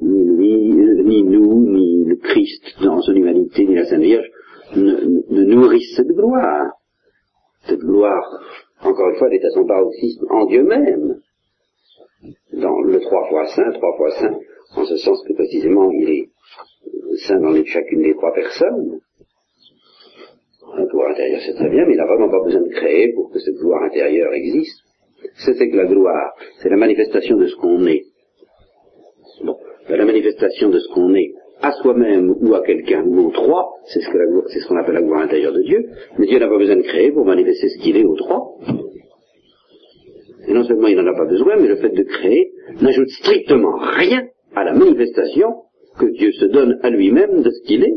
Ni 0.00 0.24
lui, 0.36 1.04
ni 1.04 1.22
nous, 1.24 1.64
ni 1.70 2.04
le 2.04 2.16
Christ 2.16 2.82
dans 2.82 3.00
son 3.02 3.12
humanité, 3.12 3.66
ni 3.66 3.74
la 3.74 3.84
Sainte 3.84 4.02
Vierge 4.02 4.30
ne, 4.76 4.92
ne 5.30 5.44
nourrissent 5.44 5.96
cette 5.96 6.08
gloire. 6.08 6.72
Cette 7.66 7.80
gloire, 7.80 8.24
encore 8.82 9.10
une 9.10 9.16
fois, 9.16 9.28
elle 9.28 9.34
est 9.34 9.44
à 9.44 9.50
son 9.50 9.66
paroxysme 9.66 10.26
en 10.30 10.46
Dieu 10.46 10.62
même. 10.62 11.20
Dans 12.52 12.80
le 12.80 13.00
trois 13.00 13.28
fois 13.28 13.46
saint, 13.46 13.70
trois 13.72 13.96
fois 13.96 14.10
saint, 14.12 14.38
en 14.76 14.84
ce 14.84 14.96
sens 14.96 15.22
que 15.26 15.34
précisément 15.34 15.90
il 15.90 16.08
est 16.10 16.30
saint 17.26 17.40
dans 17.40 17.54
chacune 17.64 18.02
des 18.02 18.14
trois 18.14 18.32
personnes. 18.32 19.00
La 20.76 20.84
gloire 20.84 21.10
intérieure, 21.10 21.40
c'est 21.44 21.54
très 21.54 21.70
bien, 21.70 21.84
mais 21.86 21.94
il 21.94 21.96
n'a 21.96 22.06
vraiment 22.06 22.30
pas 22.30 22.42
besoin 22.44 22.60
de 22.62 22.68
créer 22.68 23.12
pour 23.14 23.30
que 23.30 23.38
cette 23.38 23.56
gloire 23.56 23.82
intérieure 23.84 24.32
existe. 24.32 24.82
C'est 25.36 25.68
que 25.68 25.76
la 25.76 25.86
gloire, 25.86 26.34
c'est 26.62 26.68
la 26.68 26.76
manifestation 26.76 27.36
de 27.36 27.46
ce 27.46 27.56
qu'on 27.56 27.86
est. 27.86 28.04
Bon, 29.44 29.56
ben, 29.88 29.96
la 29.96 30.04
manifestation 30.04 30.68
de 30.68 30.78
ce 30.78 30.88
qu'on 30.94 31.14
est 31.14 31.32
à 31.60 31.72
soi-même 31.72 32.34
ou 32.40 32.54
à 32.54 32.62
quelqu'un 32.62 33.02
ou 33.04 33.26
aux 33.26 33.30
trois, 33.30 33.68
c'est 33.86 34.00
ce 34.00 34.10
qu'on 34.10 34.48
ce 34.48 34.68
qu'on 34.68 34.76
appelle 34.76 34.94
la 34.94 35.02
gloire 35.02 35.22
intérieure 35.22 35.52
de 35.52 35.62
Dieu, 35.62 35.88
mais 36.18 36.26
Dieu 36.26 36.38
n'a 36.38 36.48
pas 36.48 36.58
besoin 36.58 36.76
de 36.76 36.82
créer 36.82 37.10
pour 37.10 37.24
manifester 37.24 37.68
ce 37.68 37.82
qu'il 37.82 37.96
est 37.96 38.04
aux 38.04 38.16
trois. 38.16 38.58
Et 40.46 40.52
non 40.52 40.64
seulement 40.64 40.86
il 40.86 40.96
n'en 40.96 41.06
a 41.06 41.16
pas 41.16 41.26
besoin, 41.26 41.56
mais 41.56 41.68
le 41.68 41.76
fait 41.76 41.90
de 41.90 42.02
créer 42.02 42.52
n'ajoute 42.80 43.08
strictement 43.08 43.76
rien 43.76 44.28
à 44.54 44.64
la 44.64 44.72
manifestation 44.72 45.48
que 45.98 46.06
Dieu 46.06 46.32
se 46.32 46.46
donne 46.46 46.78
à 46.82 46.90
lui-même 46.90 47.42
de 47.42 47.50
ce 47.50 47.62
qu'il 47.66 47.84
est. 47.84 47.94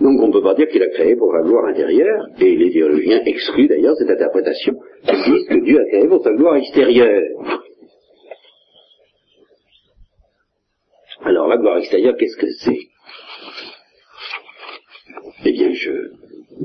Donc 0.00 0.20
on 0.20 0.28
ne 0.28 0.29
peut 0.40 0.48
pas 0.48 0.54
dire 0.54 0.68
qu'il 0.68 0.82
a 0.82 0.88
créé 0.88 1.16
pour 1.16 1.32
sa 1.32 1.42
gloire 1.42 1.66
intérieure, 1.66 2.26
et 2.40 2.56
les 2.56 2.72
théologiens 2.72 3.22
excluent 3.24 3.68
d'ailleurs 3.68 3.96
cette 3.96 4.10
interprétation, 4.10 4.74
ils 5.04 5.32
disent 5.32 5.46
que 5.48 5.64
Dieu 5.64 5.80
a 5.80 5.84
créé 5.86 6.08
pour 6.08 6.22
sa 6.22 6.32
gloire 6.32 6.56
extérieure. 6.56 7.22
Alors 11.22 11.48
la 11.48 11.58
gloire 11.58 11.78
extérieure, 11.78 12.14
qu'est-ce 12.18 12.36
que 12.36 12.50
c'est? 12.60 12.78
Eh 15.44 15.52
bien, 15.52 15.72
je 15.72 16.12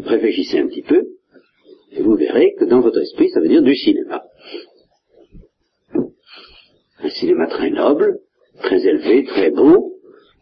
réfléchissais 0.05 0.59
un 0.59 0.67
petit 0.67 0.83
peu, 0.83 1.07
et 1.91 2.01
vous 2.01 2.15
verrez 2.15 2.53
que 2.57 2.65
dans 2.65 2.81
votre 2.81 3.01
esprit, 3.01 3.29
ça 3.29 3.39
veut 3.39 3.47
dire 3.47 3.61
du 3.61 3.75
cinéma. 3.75 4.23
Un 6.99 7.09
cinéma 7.09 7.47
très 7.47 7.69
noble, 7.69 8.19
très 8.61 8.85
élevé, 8.85 9.25
très 9.25 9.49
beau, 9.51 9.94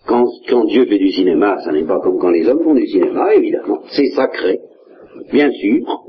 quand, 0.06 0.66
Dieu 0.66 0.86
fait 0.86 0.98
du 0.98 1.12
cinéma, 1.12 1.58
ça 1.64 1.72
n'est 1.72 1.86
pas 1.86 2.00
comme 2.00 2.20
quand 2.20 2.30
les 2.30 2.48
hommes 2.48 2.64
font 2.64 2.76
du 2.76 2.88
cinéma, 2.88 3.34
évidemment. 3.36 3.82
C'est 3.92 4.10
sacré, 4.12 4.60
bien 5.32 5.52
sûr. 5.52 6.04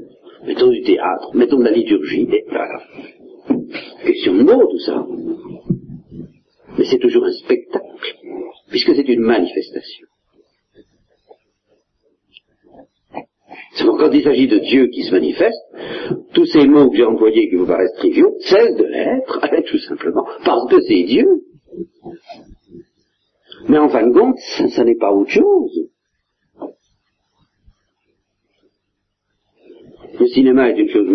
mettons 0.47 0.71
du 0.71 0.83
théâtre, 0.83 1.31
mettons 1.35 1.59
de 1.59 1.65
la 1.65 1.71
liturgie, 1.71 2.29
et 2.31 2.45
voilà. 2.49 2.81
Question 4.05 4.35
de 4.35 4.43
mots, 4.43 4.67
tout 4.71 4.79
ça. 4.81 5.07
Mais 6.77 6.85
c'est 6.91 6.99
toujours 6.99 7.25
un 7.25 7.33
spectacle, 7.33 8.17
puisque 8.69 8.95
c'est 8.95 9.09
une 9.09 9.21
manifestation. 9.21 10.07
quand 14.05 14.13
il 14.13 14.23
s'agit 14.23 14.49
de 14.49 14.59
Dieu 14.59 14.89
qui 14.89 15.03
se 15.03 15.13
manifeste, 15.13 15.63
tous 16.35 16.45
ces 16.47 16.67
mots 16.67 16.91
que 16.91 16.97
j'ai 16.97 17.05
employés 17.05 17.49
qui 17.49 17.57
vous 17.57 17.67
paraissent 17.67 17.95
triviaux 17.97 18.35
cessent 18.41 18.77
de 18.77 18.85
l'être, 18.85 19.41
tout 19.71 19.79
simplement, 19.79 20.27
parce 20.45 20.71
que 20.71 20.81
c'est 20.83 21.03
Dieu. 21.05 21.27
Mais 23.69 23.79
en 23.79 23.89
fin 23.89 24.07
de 24.07 24.13
compte, 24.13 24.37
ça, 24.75 24.85
n'est 24.85 24.97
pas 24.97 25.13
autre 25.13 25.31
chose. 25.31 25.89
Le 30.21 30.27
cinéma 30.29 30.71
est 30.71 30.79
une 30.79 30.89
chose, 30.89 31.09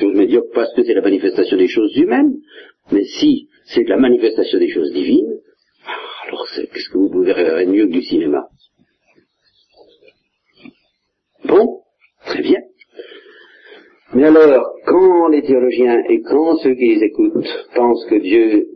chose 0.00 0.14
médiocre 0.14 0.50
parce 0.54 0.72
que 0.74 0.82
c'est 0.82 0.94
la 0.94 1.02
manifestation 1.02 1.56
des 1.56 1.68
choses 1.68 1.94
humaines, 1.96 2.38
mais 2.90 3.04
si 3.04 3.48
c'est 3.66 3.86
la 3.88 3.96
manifestation 3.98 4.58
des 4.58 4.70
choses 4.70 4.92
divines, 4.92 5.40
alors 6.26 6.46
qu'est-ce 6.54 6.88
que 6.88 6.98
vous 6.98 7.10
pouvez 7.10 7.34
faire 7.34 7.66
mieux 7.68 7.86
que 7.86 7.92
du 7.92 8.02
cinéma? 8.02 8.48
Bon 11.44 11.82
Très 12.26 12.42
bien. 12.42 12.60
Mais 14.14 14.24
alors, 14.24 14.72
quand 14.86 15.28
les 15.28 15.42
théologiens 15.42 16.02
et 16.08 16.20
quand 16.22 16.56
ceux 16.56 16.74
qui 16.74 16.94
les 16.94 17.04
écoutent 17.04 17.68
pensent 17.74 18.04
que 18.06 18.16
Dieu 18.16 18.66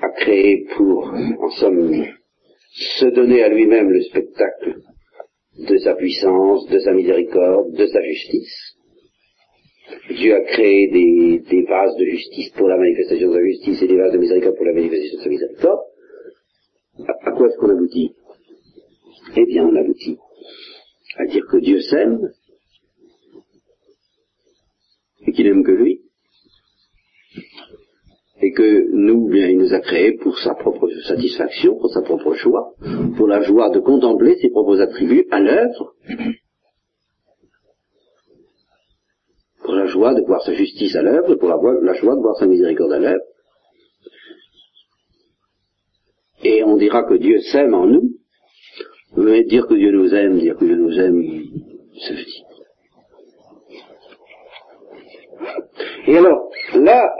a 0.00 0.08
créé 0.10 0.66
pour, 0.76 1.12
en 1.40 1.50
somme, 1.50 2.04
se 2.72 3.06
donner 3.06 3.42
à 3.42 3.48
lui-même 3.48 3.90
le 3.90 4.02
spectacle 4.02 4.76
de 5.58 5.78
sa 5.78 5.94
puissance, 5.94 6.68
de 6.68 6.78
sa 6.78 6.92
miséricorde, 6.92 7.72
de 7.74 7.86
sa 7.86 8.02
justice, 8.02 8.76
Dieu 10.08 10.34
a 10.34 10.40
créé 10.40 10.88
des, 10.88 11.62
vases 11.62 11.96
de 11.96 12.04
justice 12.04 12.50
pour 12.50 12.68
la 12.68 12.76
manifestation 12.76 13.28
de 13.28 13.34
sa 13.34 13.44
justice 13.44 13.82
et 13.82 13.88
des 13.88 13.96
vases 13.96 14.12
de 14.12 14.18
miséricorde 14.18 14.56
pour 14.56 14.66
la 14.66 14.72
manifestation 14.72 15.18
de 15.18 15.22
sa 15.22 15.28
miséricorde. 15.28 15.80
À, 17.06 17.28
à 17.28 17.32
quoi 17.32 17.48
est-ce 17.48 17.56
qu'on 17.56 17.70
aboutit? 17.70 18.14
Eh 19.36 19.46
bien, 19.46 19.66
on 19.66 19.74
aboutit 19.74 20.18
à 21.16 21.26
dire 21.26 21.44
que 21.50 21.58
Dieu 21.58 21.80
s'aime 21.80 22.32
et 25.26 25.32
qu'il 25.32 25.46
n'aime 25.46 25.64
que 25.64 25.72
lui. 25.72 25.99
Et 28.42 28.52
que 28.52 28.90
nous, 28.92 29.28
bien, 29.28 29.48
il 29.48 29.58
nous 29.58 29.74
a 29.74 29.80
créés 29.80 30.16
pour 30.16 30.38
sa 30.38 30.54
propre 30.54 30.88
satisfaction, 31.06 31.76
pour 31.78 31.90
sa 31.90 32.00
propre 32.02 32.32
joie, 32.34 32.72
pour 33.16 33.26
la 33.26 33.42
joie 33.42 33.70
de 33.70 33.80
contempler 33.80 34.36
ses 34.40 34.50
propres 34.50 34.80
attributs 34.80 35.26
à 35.30 35.40
l'œuvre, 35.40 35.94
pour 39.62 39.74
la 39.74 39.86
joie 39.86 40.14
de 40.14 40.22
voir 40.22 40.42
sa 40.42 40.54
justice 40.54 40.96
à 40.96 41.02
l'œuvre, 41.02 41.34
pour 41.34 41.48
la, 41.48 41.56
la 41.82 41.94
joie 41.94 42.16
de 42.16 42.20
voir 42.20 42.36
sa 42.36 42.46
miséricorde 42.46 42.92
à 42.92 42.98
l'œuvre. 42.98 43.24
Et 46.42 46.64
on 46.64 46.76
dira 46.76 47.04
que 47.04 47.14
Dieu 47.14 47.38
s'aime 47.52 47.74
en 47.74 47.86
nous, 47.86 48.14
mais 49.16 49.44
dire 49.44 49.66
que 49.66 49.74
Dieu 49.74 49.92
nous 49.92 50.14
aime, 50.14 50.38
dire 50.38 50.56
que 50.56 50.64
Dieu 50.64 50.76
nous 50.76 50.98
aime, 50.98 51.22
c'est 52.06 52.14
dit. 52.14 52.44
Et 56.06 56.16
alors, 56.16 56.48
là, 56.74 57.10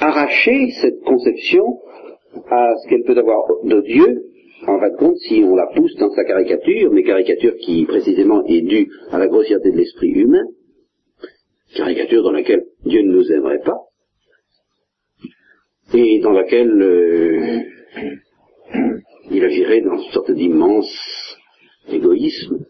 arracher 0.00 0.70
cette 0.80 1.00
conception 1.02 1.64
à 2.50 2.74
ce 2.76 2.88
qu'elle 2.88 3.04
peut 3.04 3.18
avoir 3.18 3.46
de 3.64 3.80
Dieu, 3.82 4.24
en 4.66 4.78
fin 4.78 4.90
de 4.90 4.96
compte, 4.96 5.16
si 5.18 5.42
on 5.44 5.54
la 5.54 5.66
pousse 5.74 5.94
dans 5.96 6.10
sa 6.10 6.24
caricature, 6.24 6.90
mais 6.92 7.02
caricature 7.02 7.54
qui 7.60 7.84
précisément 7.86 8.44
est 8.46 8.62
due 8.62 8.88
à 9.10 9.18
la 9.18 9.26
grossièreté 9.26 9.70
de 9.70 9.76
l'esprit 9.76 10.10
humain, 10.10 10.44
caricature 11.74 12.22
dans 12.22 12.32
laquelle 12.32 12.64
Dieu 12.84 13.02
ne 13.02 13.12
nous 13.12 13.32
aimerait 13.32 13.60
pas, 13.60 13.80
et 15.94 16.18
dans 16.20 16.32
laquelle 16.32 16.82
euh, 16.82 17.60
il 19.30 19.44
agirait 19.44 19.82
dans 19.82 19.98
une 19.98 20.12
sorte 20.12 20.32
d'immense 20.32 21.36
égoïsme, 21.88 22.66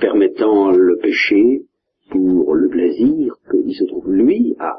permettant 0.00 0.70
le 0.70 0.96
péché 0.98 1.62
pour 2.10 2.54
le 2.54 2.68
plaisir 2.68 3.34
qu'il 3.50 3.74
se 3.74 3.84
trouve, 3.84 4.10
lui, 4.10 4.54
à, 4.58 4.76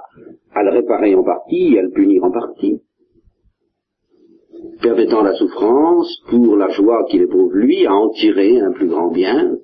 à 0.55 0.63
le 0.63 0.71
réparer 0.71 1.13
en 1.15 1.23
partie, 1.23 1.77
à 1.77 1.81
le 1.81 1.91
punir 1.91 2.23
en 2.23 2.31
partie, 2.31 2.81
permettant 4.81 5.21
la 5.21 5.33
souffrance 5.33 6.21
pour 6.29 6.55
la 6.55 6.69
joie 6.69 7.05
qu'il 7.09 7.21
éprouve, 7.21 7.53
lui, 7.53 7.85
à 7.85 7.93
en 7.93 8.09
tirer 8.09 8.59
un 8.59 8.71
plus 8.71 8.87
grand 8.87 9.11
bien? 9.11 9.57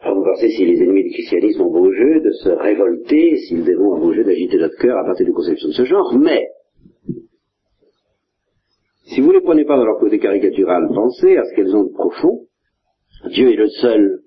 Alors 0.00 0.18
vous 0.18 0.24
pensez 0.24 0.50
si 0.50 0.64
les 0.64 0.80
ennemis 0.82 1.02
du 1.02 1.10
christianisme 1.10 1.62
ont 1.62 1.72
beau 1.72 1.92
jeu 1.92 2.20
de 2.20 2.30
se 2.30 2.48
révolter, 2.48 3.36
s'ils 3.38 3.68
ont 3.76 3.98
beau 3.98 4.12
jeu 4.12 4.22
d'agiter 4.22 4.56
notre 4.56 4.76
cœur 4.76 4.96
à 4.98 5.04
partir 5.04 5.26
de 5.26 5.32
conceptions 5.32 5.68
de 5.68 5.74
ce 5.74 5.84
genre, 5.84 6.16
mais 6.16 6.46
si 9.06 9.20
vous 9.20 9.28
ne 9.28 9.34
les 9.34 9.40
prenez 9.40 9.64
pas 9.64 9.76
dans 9.76 9.84
leur 9.84 9.98
côté 9.98 10.18
caricatural, 10.18 10.88
pensez 10.94 11.36
à 11.36 11.44
ce 11.44 11.54
qu'elles 11.54 11.74
ont 11.74 11.84
de 11.84 11.92
profond. 11.92 12.42
Dieu 13.30 13.52
est 13.52 13.56
le 13.56 13.68
seul 13.68 14.20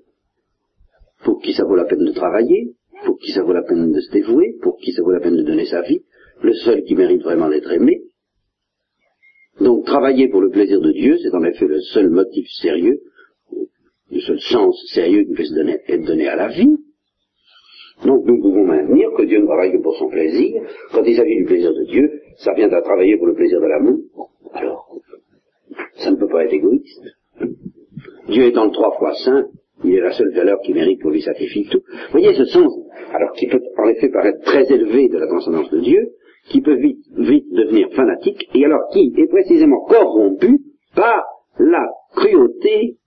pour 1.24 1.42
qui 1.42 1.54
ça 1.54 1.64
vaut 1.64 1.76
la 1.76 1.86
peine 1.86 2.04
de 2.04 2.12
travailler, 2.12 2.74
pour 3.06 3.18
qui 3.18 3.32
ça 3.32 3.44
vaut 3.44 3.54
la 3.54 3.64
peine 3.64 3.92
de 3.92 4.00
se 4.00 4.12
dévouer, 4.12 4.56
pour 4.62 4.78
qui 4.78 4.92
ça 4.92 5.02
vaut 5.02 5.12
la 5.12 5.20
peine 5.20 5.38
de 5.38 5.44
donner 5.44 5.66
sa 5.66 5.82
vie, 5.82 6.02
le 6.42 6.54
seul 6.54 6.84
qui 6.84 6.96
mérite 6.96 7.22
vraiment 7.22 7.50
d'être 7.50 7.72
aimé. 7.72 8.02
Donc 9.60 9.86
travailler 9.86 10.30
pour 10.30 10.42
le 10.42 10.50
plaisir 10.50 10.80
de 10.80 10.92
Dieu, 10.92 11.18
c'est 11.22 11.36
en 11.36 11.44
effet 11.44 11.66
le 11.66 11.82
seul 11.82 12.10
motif 12.10 12.48
sérieux, 12.62 13.00
le 14.12 14.20
seul 14.22 14.40
sens 14.40 14.82
sérieux 14.94 15.24
qui 15.24 15.34
peut 15.34 15.56
donner, 15.56 15.80
être 15.88 16.06
donné 16.06 16.28
à 16.28 16.36
la 16.36 16.48
vie. 16.48 16.78
Donc 18.06 18.26
nous 18.26 18.42
pouvons 18.42 18.66
maintenir 18.66 19.10
que 19.18 19.24
Dieu 19.24 19.40
ne 19.40 19.46
travaille 19.46 19.74
que 19.74 19.82
pour 19.82 19.96
son 19.98 20.10
plaisir. 20.10 20.62
Quand 20.92 21.04
il 21.04 21.16
s'agit 21.16 21.36
du 21.36 21.46
plaisir 21.46 21.74
de 21.74 21.84
Dieu, 21.86 22.10
ça 22.38 22.54
vient 22.54 22.72
à 22.72 22.82
travailler 22.82 23.18
pour 23.18 23.28
le 23.28 23.34
plaisir 23.34 23.60
de 23.60 23.66
l'amour. 23.66 24.32
Alors, 24.54 24.96
ça 25.98 26.12
ne 26.12 26.16
peut 26.16 26.28
pas 26.28 26.46
être 26.46 26.54
égoïste. 26.54 27.04
Dieu 28.30 28.46
étant 28.46 28.66
le 28.66 28.72
trois 28.72 28.98
fois 28.98 29.14
saint, 29.16 29.48
il 29.84 29.96
est 29.96 30.02
la 30.02 30.12
seule 30.12 30.34
valeur 30.34 30.60
qui 30.62 30.74
mérite 30.74 31.02
qu'on 31.02 31.10
lui 31.10 31.22
sacrifie 31.22 31.68
tout. 31.70 31.82
Vous 31.88 32.20
voyez 32.20 32.34
ce 32.34 32.46
sens, 32.46 32.72
alors 33.14 33.32
qui 33.34 33.48
peut 33.48 33.62
en 33.78 33.88
effet 33.88 34.10
paraître 34.10 34.42
très 34.44 34.72
élevé 34.72 35.08
de 35.08 35.18
la 35.18 35.28
transcendance 35.28 35.70
de 35.72 35.80
Dieu, 35.80 36.10
qui 36.50 36.62
peut 36.62 36.76
vite, 36.76 37.06
vite 37.18 37.52
devenir 37.52 37.90
fanatique, 37.94 38.50
et 38.54 38.66
alors 38.66 38.90
qui 38.92 39.14
est 39.16 39.28
précisément 39.28 39.86
corrompu 39.86 40.60
par 40.96 41.24
la 41.60 41.86
cruauté 42.16 42.98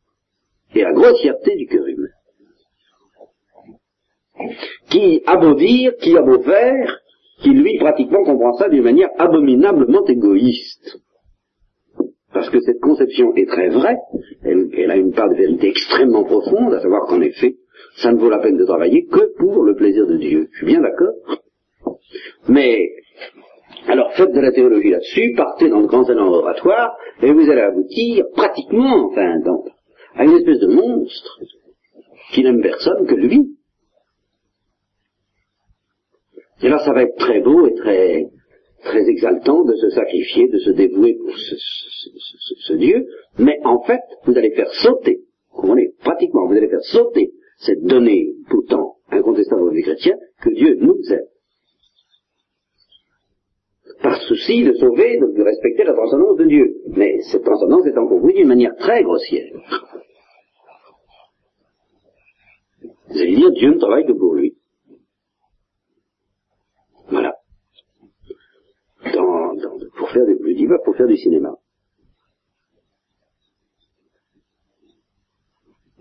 et 0.75 0.83
la 0.83 0.93
grossièreté 0.93 1.57
du 1.57 1.67
cœur 1.67 1.87
humain. 1.87 2.09
Qui 4.91 5.23
a 5.27 5.37
beau 5.37 5.55
dire, 5.55 5.95
qui 5.97 6.17
a 6.17 6.23
beau 6.23 6.41
faire, 6.43 7.01
qui 7.43 7.51
lui 7.51 7.79
pratiquement 7.79 8.25
comprend 8.25 8.53
ça 8.55 8.69
d'une 8.69 8.83
manière 8.83 9.11
abominablement 9.19 10.05
égoïste 10.07 11.03
parce 12.33 12.49
que 12.51 12.61
cette 12.61 12.81
conception 12.81 13.35
est 13.37 13.47
très 13.47 13.69
vraie, 13.69 13.97
elle, 14.43 14.91
a 14.91 14.97
une 14.97 15.13
part 15.13 15.29
de 15.29 15.37
vérité 15.37 15.69
extrêmement 15.69 16.25
profonde, 16.25 16.75
à 16.75 16.81
savoir 16.81 17.07
qu'en 17.07 17.21
effet, 17.21 17.57
ça 17.97 18.13
ne 18.13 18.19
vaut 18.19 18.31
la 18.31 18.39
peine 18.39 18.57
de 18.57 18.65
travailler 18.65 19.07
que 19.07 19.37
pour 19.39 19.63
le 19.65 19.75
plaisir 19.75 20.07
de 20.07 20.17
Dieu. 20.17 20.49
Je 20.53 20.57
suis 20.59 20.67
bien 20.67 20.81
d'accord. 20.81 21.15
Mais, 22.49 22.89
alors 23.87 24.13
faites 24.15 24.33
de 24.33 24.41
la 24.41 24.53
théologie 24.53 24.91
là-dessus, 24.91 25.35
partez 25.37 25.69
dans 25.69 25.81
le 25.81 25.87
grand 25.87 26.05
salon 26.05 26.29
oratoire, 26.29 26.97
et 27.23 27.33
vous 27.33 27.51
allez 27.51 27.61
aboutir 27.61 28.25
pratiquement, 28.35 29.11
enfin, 29.11 29.39
à 30.15 30.25
une 30.25 30.37
espèce 30.37 30.61
de 30.61 30.69
monstre 30.69 31.41
qui 32.33 32.43
n'aime 32.43 32.63
personne 32.63 33.07
que 33.07 33.15
lui. 33.15 33.57
Et 36.63 36.69
là, 36.69 36.79
ça 36.79 36.93
va 36.93 37.03
être 37.03 37.17
très 37.17 37.41
beau 37.41 37.67
et 37.67 37.75
très, 37.75 38.27
très 38.83 39.09
exaltant 39.09 39.65
de 39.65 39.75
se 39.75 39.91
sacrifier, 39.91 40.49
de 40.49 40.59
se 40.59 40.71
dévouer 40.71 41.15
pour 41.15 41.35
ce, 41.37 42.75
Dieu, 42.75 43.07
mais 43.39 43.59
en 43.65 43.83
fait, 43.83 44.01
vous 44.25 44.37
allez 44.37 44.51
faire 44.53 44.73
sauter, 44.75 45.21
vous 45.55 45.77
pratiquement, 46.01 46.47
vous 46.47 46.57
allez 46.57 46.69
faire 46.69 46.83
sauter 46.83 47.33
cette 47.59 47.83
donnée 47.83 48.35
pourtant 48.49 48.97
incontestable 49.11 49.73
des 49.73 49.83
chrétiens 49.83 50.17
que 50.41 50.51
Dieu 50.51 50.77
nous 50.81 50.99
aime. 51.11 51.27
Par 54.03 54.21
souci 54.23 54.65
de 54.65 54.73
sauver, 54.75 55.19
de, 55.19 55.43
respecter 55.43 55.85
la 55.85 55.93
transcendance 55.93 56.37
de 56.39 56.45
Dieu. 56.45 56.75
Mais 56.89 57.21
cette 57.31 57.45
transcendance 57.45 57.87
est 57.87 57.97
encore 57.97 58.21
d'une 58.27 58.49
manière 58.49 58.75
très 58.77 59.05
grossière. 59.05 59.53
Vous 63.09 63.19
allez 63.19 63.37
dire, 63.37 63.51
Dieu 63.53 63.75
ne 63.75 63.79
travaille 63.79 64.07
que 64.07 64.13
pour 64.13 64.35
lui. 64.35 64.57
Voilà 67.11 67.37
pour 69.97 70.09
du, 70.67 70.69
je 70.73 70.85
pour 70.85 70.97
faire 70.97 71.07
du 71.07 71.17
cinéma. 71.17 71.55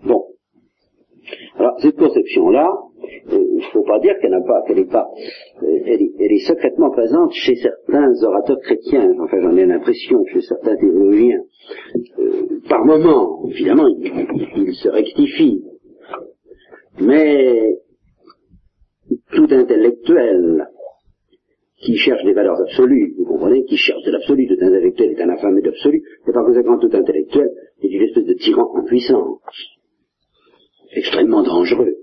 Bon. 0.04 0.24
Alors, 1.56 1.78
cette 1.80 1.96
conception-là, 1.96 2.68
euh, 3.32 3.38
il 3.38 3.56
ne 3.56 3.72
faut 3.72 3.84
pas 3.84 4.00
dire 4.00 4.14
qu'elle 4.20 4.30
n'a 4.30 4.40
pas, 4.40 4.62
qu'elle 4.66 4.78
n'est 4.78 4.84
pas, 4.90 5.08
euh, 5.62 5.78
elle, 5.86 6.02
est, 6.02 6.46
secrètement 6.46 6.90
présente 6.90 7.32
chez 7.32 7.54
certains 7.56 8.10
orateurs 8.22 8.58
chrétiens, 8.60 9.14
enfin 9.20 9.40
j'en 9.40 9.56
ai 9.56 9.66
l'impression, 9.66 10.24
chez 10.32 10.40
certains 10.40 10.76
théologiens. 10.76 11.42
Euh, 12.18 12.60
par 12.68 12.84
moments, 12.84 13.44
évidemment, 13.48 13.86
ils 13.86 14.48
il 14.56 14.74
se 14.74 14.88
rectifient. 14.88 15.62
Mais 17.00 17.78
tout 19.32 19.46
intellectuel 19.50 20.68
qui 21.82 21.96
cherche 21.96 22.24
des 22.24 22.32
valeurs 22.32 22.60
absolues, 22.60 23.14
vous 23.18 23.24
comprenez, 23.24 23.64
qui 23.64 23.76
cherche 23.76 24.02
de 24.04 24.12
l'absolu, 24.12 24.46
tout 24.46 24.64
intellectuel 24.64 25.10
est 25.10 25.22
un 25.22 25.30
affamé 25.30 25.60
d'absolu, 25.62 26.02
et 26.26 26.32
par 26.32 26.44
conséquent 26.44 26.78
tout 26.78 26.90
intellectuel 26.92 27.50
est 27.82 27.88
une 27.88 28.02
espèce 28.02 28.24
de 28.24 28.34
tyran 28.34 28.70
en 28.74 28.84
puissance, 28.84 29.40
extrêmement 30.94 31.42
dangereux. 31.42 31.96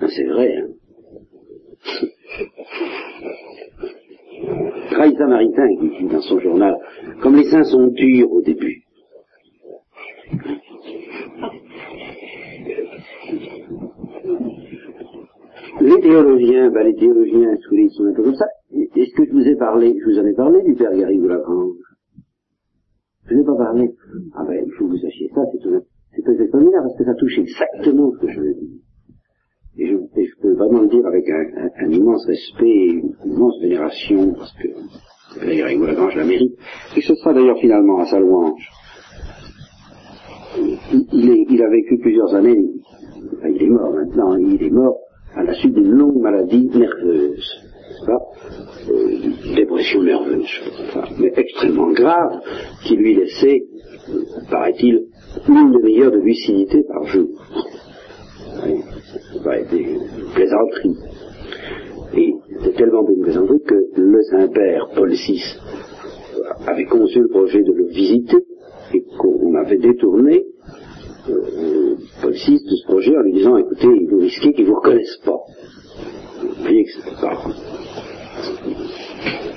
Ah, 0.00 0.08
c'est 0.08 0.24
vrai, 0.24 0.56
hein. 0.56 0.68
Graille 4.90 5.16
Samaritain 5.16 5.68
qui 5.80 5.88
dit 5.90 6.08
dans 6.08 6.20
son 6.22 6.40
journal, 6.40 6.76
comme 7.20 7.36
les 7.36 7.44
saints 7.44 7.64
sont 7.64 7.88
durs 7.88 8.32
au 8.32 8.40
début. 8.42 8.82
Les 15.88 16.00
théologiens, 16.02 16.70
ben 16.70 16.84
les 16.84 16.94
théologiens, 16.96 17.56
ils 17.72 17.90
sont 17.90 18.04
un 18.04 18.12
peu 18.12 18.22
comme 18.22 18.34
ça. 18.34 18.44
Est-ce 18.70 19.14
que 19.16 19.24
je 19.24 19.32
vous 19.32 19.48
ai 19.48 19.56
parlé, 19.56 19.96
je 19.98 20.04
vous 20.04 20.18
en 20.18 20.26
ai 20.26 20.34
parlé 20.34 20.62
du 20.62 20.74
père 20.74 20.94
Garrigue 20.94 21.22
de 21.22 21.28
Lagrange 21.28 21.76
Je 23.24 23.34
n'ai 23.34 23.44
pas 23.44 23.56
parlé. 23.56 23.88
Ah 24.34 24.44
ben, 24.46 24.62
il 24.66 24.70
faut 24.72 24.84
que 24.84 24.90
vous 24.90 24.98
sachiez 24.98 25.30
ça, 25.34 25.40
c'est 25.50 25.58
tout, 25.62 25.70
c'est 26.12 26.42
extraordinaire 26.42 26.82
parce 26.82 26.98
que 26.98 27.04
ça 27.04 27.14
touche 27.14 27.38
exactement 27.38 28.12
ce 28.12 28.18
que 28.18 28.32
je 28.32 28.38
veux 28.38 28.54
dire. 28.54 28.68
Et 29.78 29.86
je, 30.26 30.40
peux 30.42 30.52
vraiment 30.56 30.80
le 30.82 30.88
dire 30.88 31.06
avec 31.06 31.24
un, 31.30 31.90
immense 31.90 32.26
respect 32.26 32.68
et 32.68 32.92
une 32.92 33.14
immense 33.24 33.58
vénération, 33.62 34.34
parce 34.34 34.52
que 34.58 34.68
le 34.68 35.46
père 35.46 35.56
Garrigue 35.56 35.80
de 35.80 35.86
Lagrange 35.86 36.16
la 36.16 36.26
mérite. 36.26 36.58
Et 36.98 37.00
ce 37.00 37.14
sera 37.14 37.32
d'ailleurs 37.32 37.58
finalement 37.60 38.00
à 38.00 38.04
sa 38.04 38.20
louange. 38.20 38.68
Il, 41.14 41.62
a 41.62 41.70
vécu 41.70 41.96
plusieurs 41.98 42.34
années, 42.34 42.60
il 43.48 43.62
est 43.62 43.68
mort 43.68 43.94
maintenant, 43.94 44.36
il 44.36 44.62
est 44.62 44.70
mort 44.70 44.98
à 45.38 45.44
la 45.44 45.54
suite 45.54 45.72
d'une 45.72 45.90
longue 45.90 46.20
maladie 46.20 46.66
nerveuse. 46.66 47.48
Pas 48.04 48.18
euh, 48.90 49.54
dépression 49.54 50.02
nerveuse, 50.02 50.60
mais 51.18 51.32
extrêmement 51.36 51.92
grave, 51.92 52.40
qui 52.84 52.96
lui 52.96 53.14
laissait, 53.14 53.62
paraît-il, 54.50 55.06
une 55.48 55.72
demi-heure 55.72 56.10
de 56.10 56.18
lucidité 56.18 56.82
par 56.82 57.04
jour. 57.04 57.28
Ça 58.52 59.40
paraît 59.44 59.66
des 59.70 59.96
plaisanteries. 60.34 60.96
Et 62.16 62.34
c'était 62.58 62.76
tellement 62.78 63.08
une 63.08 63.22
plaisanterie 63.22 63.62
que 63.64 63.76
le 63.96 64.22
Saint-Père, 64.22 64.88
Paul 64.94 65.10
VI, 65.10 65.40
avait 66.66 66.86
conçu 66.86 67.20
le 67.20 67.28
projet 67.28 67.62
de 67.62 67.72
le 67.72 67.86
visiter 67.86 68.38
et 68.92 69.04
qu'on 69.18 69.54
avait 69.54 69.78
détourné 69.78 70.44
euh, 71.28 71.67
De 72.28 72.34
ce 72.34 72.84
projet 72.84 73.16
en 73.16 73.22
lui 73.22 73.32
disant 73.32 73.56
écoutez, 73.56 73.88
vous 74.10 74.18
risquez 74.18 74.52
qu'ils 74.52 74.66
ne 74.66 74.70
vous 74.70 74.76
reconnaissent 74.76 75.20
pas. 75.24 75.40
Vous 76.42 76.62
voyez 76.62 76.84
que 76.84 76.90
c'est 76.90 77.20
pas 77.22 77.34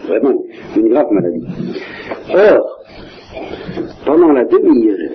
vraiment 0.08 0.44
une 0.78 0.88
grave 0.88 1.08
maladie. 1.12 1.46
Or, 2.34 2.80
pendant 4.06 4.32
la 4.32 4.46
demi-heure 4.46 5.12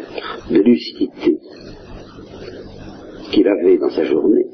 de 0.51 0.59
lucidité 0.59 1.38
qu'il 3.33 3.49
avait 3.49 3.79
dans 3.79 3.88
sa 3.90 4.05
journée, 4.05 4.47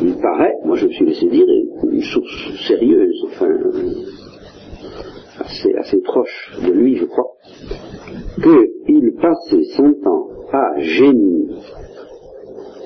il 0.00 0.14
paraît, 0.14 0.54
moi 0.64 0.76
je 0.76 0.86
me 0.86 0.92
suis 0.92 1.04
laissé 1.04 1.26
dire, 1.26 1.46
une 1.90 2.02
source 2.02 2.66
sérieuse, 2.68 3.22
enfin, 3.26 3.50
assez, 5.40 5.74
assez 5.74 5.98
proche 5.98 6.52
de 6.66 6.72
lui, 6.72 6.96
je 6.96 7.04
crois, 7.04 7.36
qu'il 8.42 9.12
passait 9.20 9.62
son 9.76 9.92
temps 10.02 10.29
à 10.52 10.80
gémir 10.80 11.56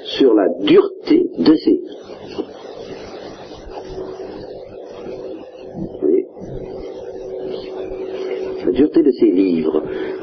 sur 0.04 0.34
la 0.34 0.48
dureté 0.60 1.30
de 1.38 1.54
ses 1.54 1.80
La 8.64 8.72
dureté 8.72 9.02
de 9.02 9.10
ces 9.10 9.30
livres, 9.30 9.82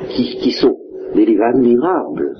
qui, 0.09 0.37
qui 0.37 0.51
sont 0.51 0.75
des 1.13 1.25
livres 1.25 1.43
admirables, 1.43 2.35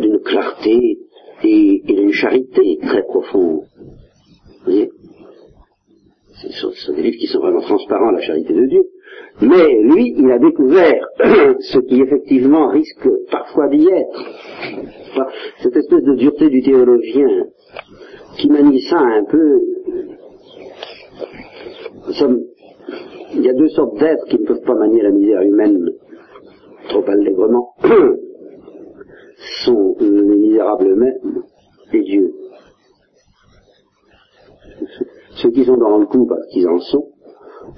d'une 0.00 0.18
clarté 0.20 0.98
et, 1.44 1.82
et 1.86 1.94
d'une 1.94 2.12
charité 2.12 2.78
très 2.82 3.04
profonde. 3.04 3.60
Vous 3.60 4.64
voyez? 4.64 4.90
Ce 6.42 6.50
sont 6.52 6.92
des 6.92 7.02
livres 7.02 7.18
qui 7.18 7.28
sont 7.28 7.38
vraiment 7.38 7.60
transparents 7.60 8.08
à 8.08 8.12
la 8.12 8.20
charité 8.20 8.52
de 8.52 8.66
Dieu. 8.66 8.82
Mais 9.40 9.82
lui, 9.82 10.14
il 10.16 10.30
a 10.30 10.38
découvert 10.38 11.06
ce 11.60 11.78
qui 11.80 12.00
effectivement 12.00 12.68
risque 12.68 13.08
parfois 13.30 13.68
d'y 13.68 13.86
être. 13.88 14.24
Cette 15.62 15.76
espèce 15.76 16.02
de 16.02 16.14
dureté 16.14 16.48
du 16.48 16.62
théologien 16.62 17.46
qui 18.36 18.48
manie 18.50 18.82
ça 18.82 18.98
un 18.98 19.24
peu. 19.24 19.60
Il 23.34 23.44
y 23.44 23.48
a 23.48 23.54
deux 23.54 23.68
sortes 23.68 23.98
d'êtres 23.98 24.24
qui 24.28 24.38
ne 24.38 24.46
peuvent 24.46 24.62
pas 24.62 24.74
manier 24.74 25.02
la 25.02 25.10
misère 25.10 25.42
humaine 25.42 25.90
trop 26.88 27.04
allègrement. 27.06 27.74
sont 29.64 29.96
les 30.00 30.36
misérables 30.36 30.88
eux-mêmes 30.88 31.42
et 31.92 32.02
Dieu. 32.02 32.34
Ceux 35.36 35.50
qui 35.50 35.64
sont 35.64 35.76
dans 35.76 35.98
le 35.98 36.06
coup 36.06 36.26
parce 36.26 36.46
qu'ils 36.48 36.68
en 36.68 36.78
sont, 36.78 37.08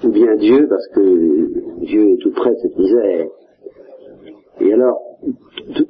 ou 0.04 0.08
bien 0.08 0.34
Dieu 0.36 0.66
parce 0.68 0.86
que 0.88 1.84
Dieu 1.84 2.12
est 2.12 2.18
tout 2.22 2.32
près 2.32 2.50
de 2.50 2.58
cette 2.62 2.76
misère. 2.76 3.26
Et 4.60 4.72
alors, 4.72 4.98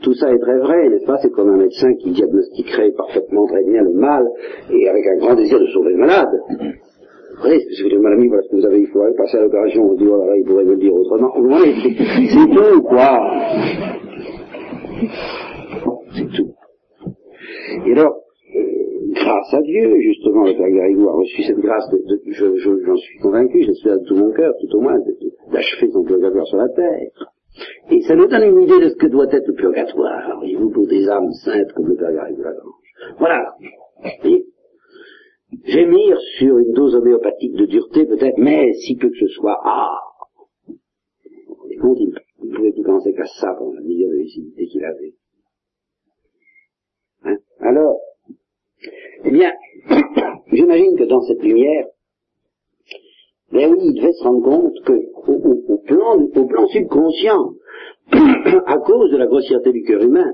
tout 0.03 0.15
ça 0.15 0.33
est 0.33 0.39
très 0.39 0.59
vrai, 0.59 0.89
n'est-ce 0.89 1.07
pas? 1.07 1.19
C'est 1.19 1.31
comme 1.31 1.51
un 1.51 1.57
médecin 1.57 1.93
qui 1.95 2.11
diagnostiquerait 2.11 2.93
parfaitement 2.93 3.47
très 3.47 3.65
bien 3.65 3.83
le 3.83 3.93
mal 3.93 4.27
et 4.71 4.89
avec 4.89 5.07
un 5.07 5.17
grand 5.17 5.35
désir 5.35 5.59
de 5.59 5.67
sauver 5.67 5.93
le 5.93 5.99
malade. 5.99 6.41
Oui, 7.43 7.59
si 7.71 7.83
vous 7.83 8.01
voilà 8.01 8.43
ce 8.43 8.49
que 8.51 8.57
vous 8.57 8.67
avez, 8.67 8.81
il 8.81 8.87
faut 8.89 9.01
passer 9.17 9.39
à 9.39 9.41
l'opération, 9.41 9.91
on 9.91 9.95
dit, 9.95 10.07
oh 10.07 10.19
là 10.19 10.27
là, 10.27 10.37
il 10.37 10.45
pourrait 10.45 10.65
me 10.65 10.73
le 10.73 10.77
dire 10.77 10.93
autrement. 10.93 11.33
Oui, 11.39 11.75
c'est 12.29 12.47
tout, 12.55 12.83
quoi. 12.83 13.19
C'est 16.15 16.29
tout. 16.37 16.53
Et 17.87 17.93
alors, 17.93 18.17
grâce 19.31 19.55
à 19.55 19.63
Dieu, 19.63 20.01
justement, 20.01 20.45
le 20.45 20.55
Père 20.55 20.71
Garrigou 20.71 21.09
a 21.09 21.13
reçu 21.13 21.43
cette 21.43 21.59
grâce, 21.59 21.89
de, 21.91 22.21
j'en 22.27 22.57
je, 22.57 22.85
je, 22.85 22.97
suis 22.97 23.19
convaincu, 23.19 23.63
j'espère 23.63 23.99
de 23.99 24.05
tout 24.05 24.17
mon 24.17 24.33
cœur, 24.33 24.53
tout 24.61 24.77
au 24.77 24.81
moins, 24.81 24.99
d'achever 25.53 25.91
son 25.93 26.03
purgatoire 26.03 26.47
sur 26.47 26.59
la 26.59 26.69
terre. 26.69 27.31
Et 27.91 28.01
ça 28.03 28.17
nous 28.17 28.27
donne 28.27 28.43
une 28.43 28.63
idée 28.63 28.81
de 28.81 28.89
ce 28.89 28.97
que 28.97 29.07
doit 29.07 29.27
être 29.31 29.47
le 29.47 29.55
purgatoire, 29.55 30.37
voyez-vous, 30.39 30.71
pour 30.71 30.87
des 30.87 31.09
âmes 31.09 31.33
saintes 31.45 31.73
comme 31.75 31.89
le 31.89 31.97
Père 31.97 32.13
Garrigou 32.13 32.43
Lagrange. 32.43 33.19
Voilà. 33.19 33.55
Et 34.25 34.47
gémir 35.65 36.19
sur 36.39 36.59
une 36.59 36.73
dose 36.73 36.95
homéopathique 36.95 37.55
de 37.55 37.67
dureté, 37.67 38.07
peut-être, 38.07 38.39
mais 38.39 38.73
si 38.75 38.97
peu 38.97 39.11
que 39.11 39.19
ce 39.19 39.29
soit, 39.29 39.59
ah 39.65 39.97
il 41.73 42.49
ne 42.49 42.55
pouvait 42.55 42.73
plus 42.73 42.83
penser 42.83 43.15
qu'à 43.15 43.27
ça 43.27 43.55
pendant 43.59 43.75
la 43.75 43.81
de 43.81 44.19
lucidité 44.19 44.67
qu'il 44.67 44.85
avait. 44.85 45.15
Hein? 47.25 47.37
Alors, 47.61 48.01
eh 49.25 49.31
bien, 49.31 49.53
j'imagine 50.53 50.97
que 50.97 51.05
dans 51.05 51.23
cette 51.23 51.43
lumière, 51.43 51.87
il 53.53 53.95
devait 53.95 54.13
se 54.13 54.23
rendre 54.23 54.45
compte 54.45 54.81
que, 54.85 54.93
au, 55.27 55.79
plan, 55.79 56.27
plan 56.47 56.67
subconscient, 56.69 57.55
à 58.67 58.79
cause 58.79 59.11
de 59.11 59.17
la 59.17 59.27
grossièreté 59.27 59.73
du 59.73 59.83
cœur 59.83 60.03
humain, 60.03 60.33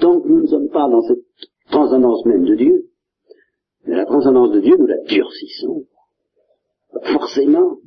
tant 0.00 0.20
que 0.20 0.28
nous 0.28 0.42
ne 0.42 0.46
sommes 0.46 0.70
pas 0.70 0.88
dans 0.88 1.02
cette 1.02 1.24
transcendance 1.70 2.24
même 2.26 2.44
de 2.44 2.54
Dieu, 2.54 2.84
mais 3.86 3.96
la 3.96 4.06
transcendance 4.06 4.52
de 4.52 4.60
Dieu, 4.60 4.76
nous 4.78 4.86
la 4.86 4.98
durcissons. 5.02 5.84
Forcément. 7.02 7.78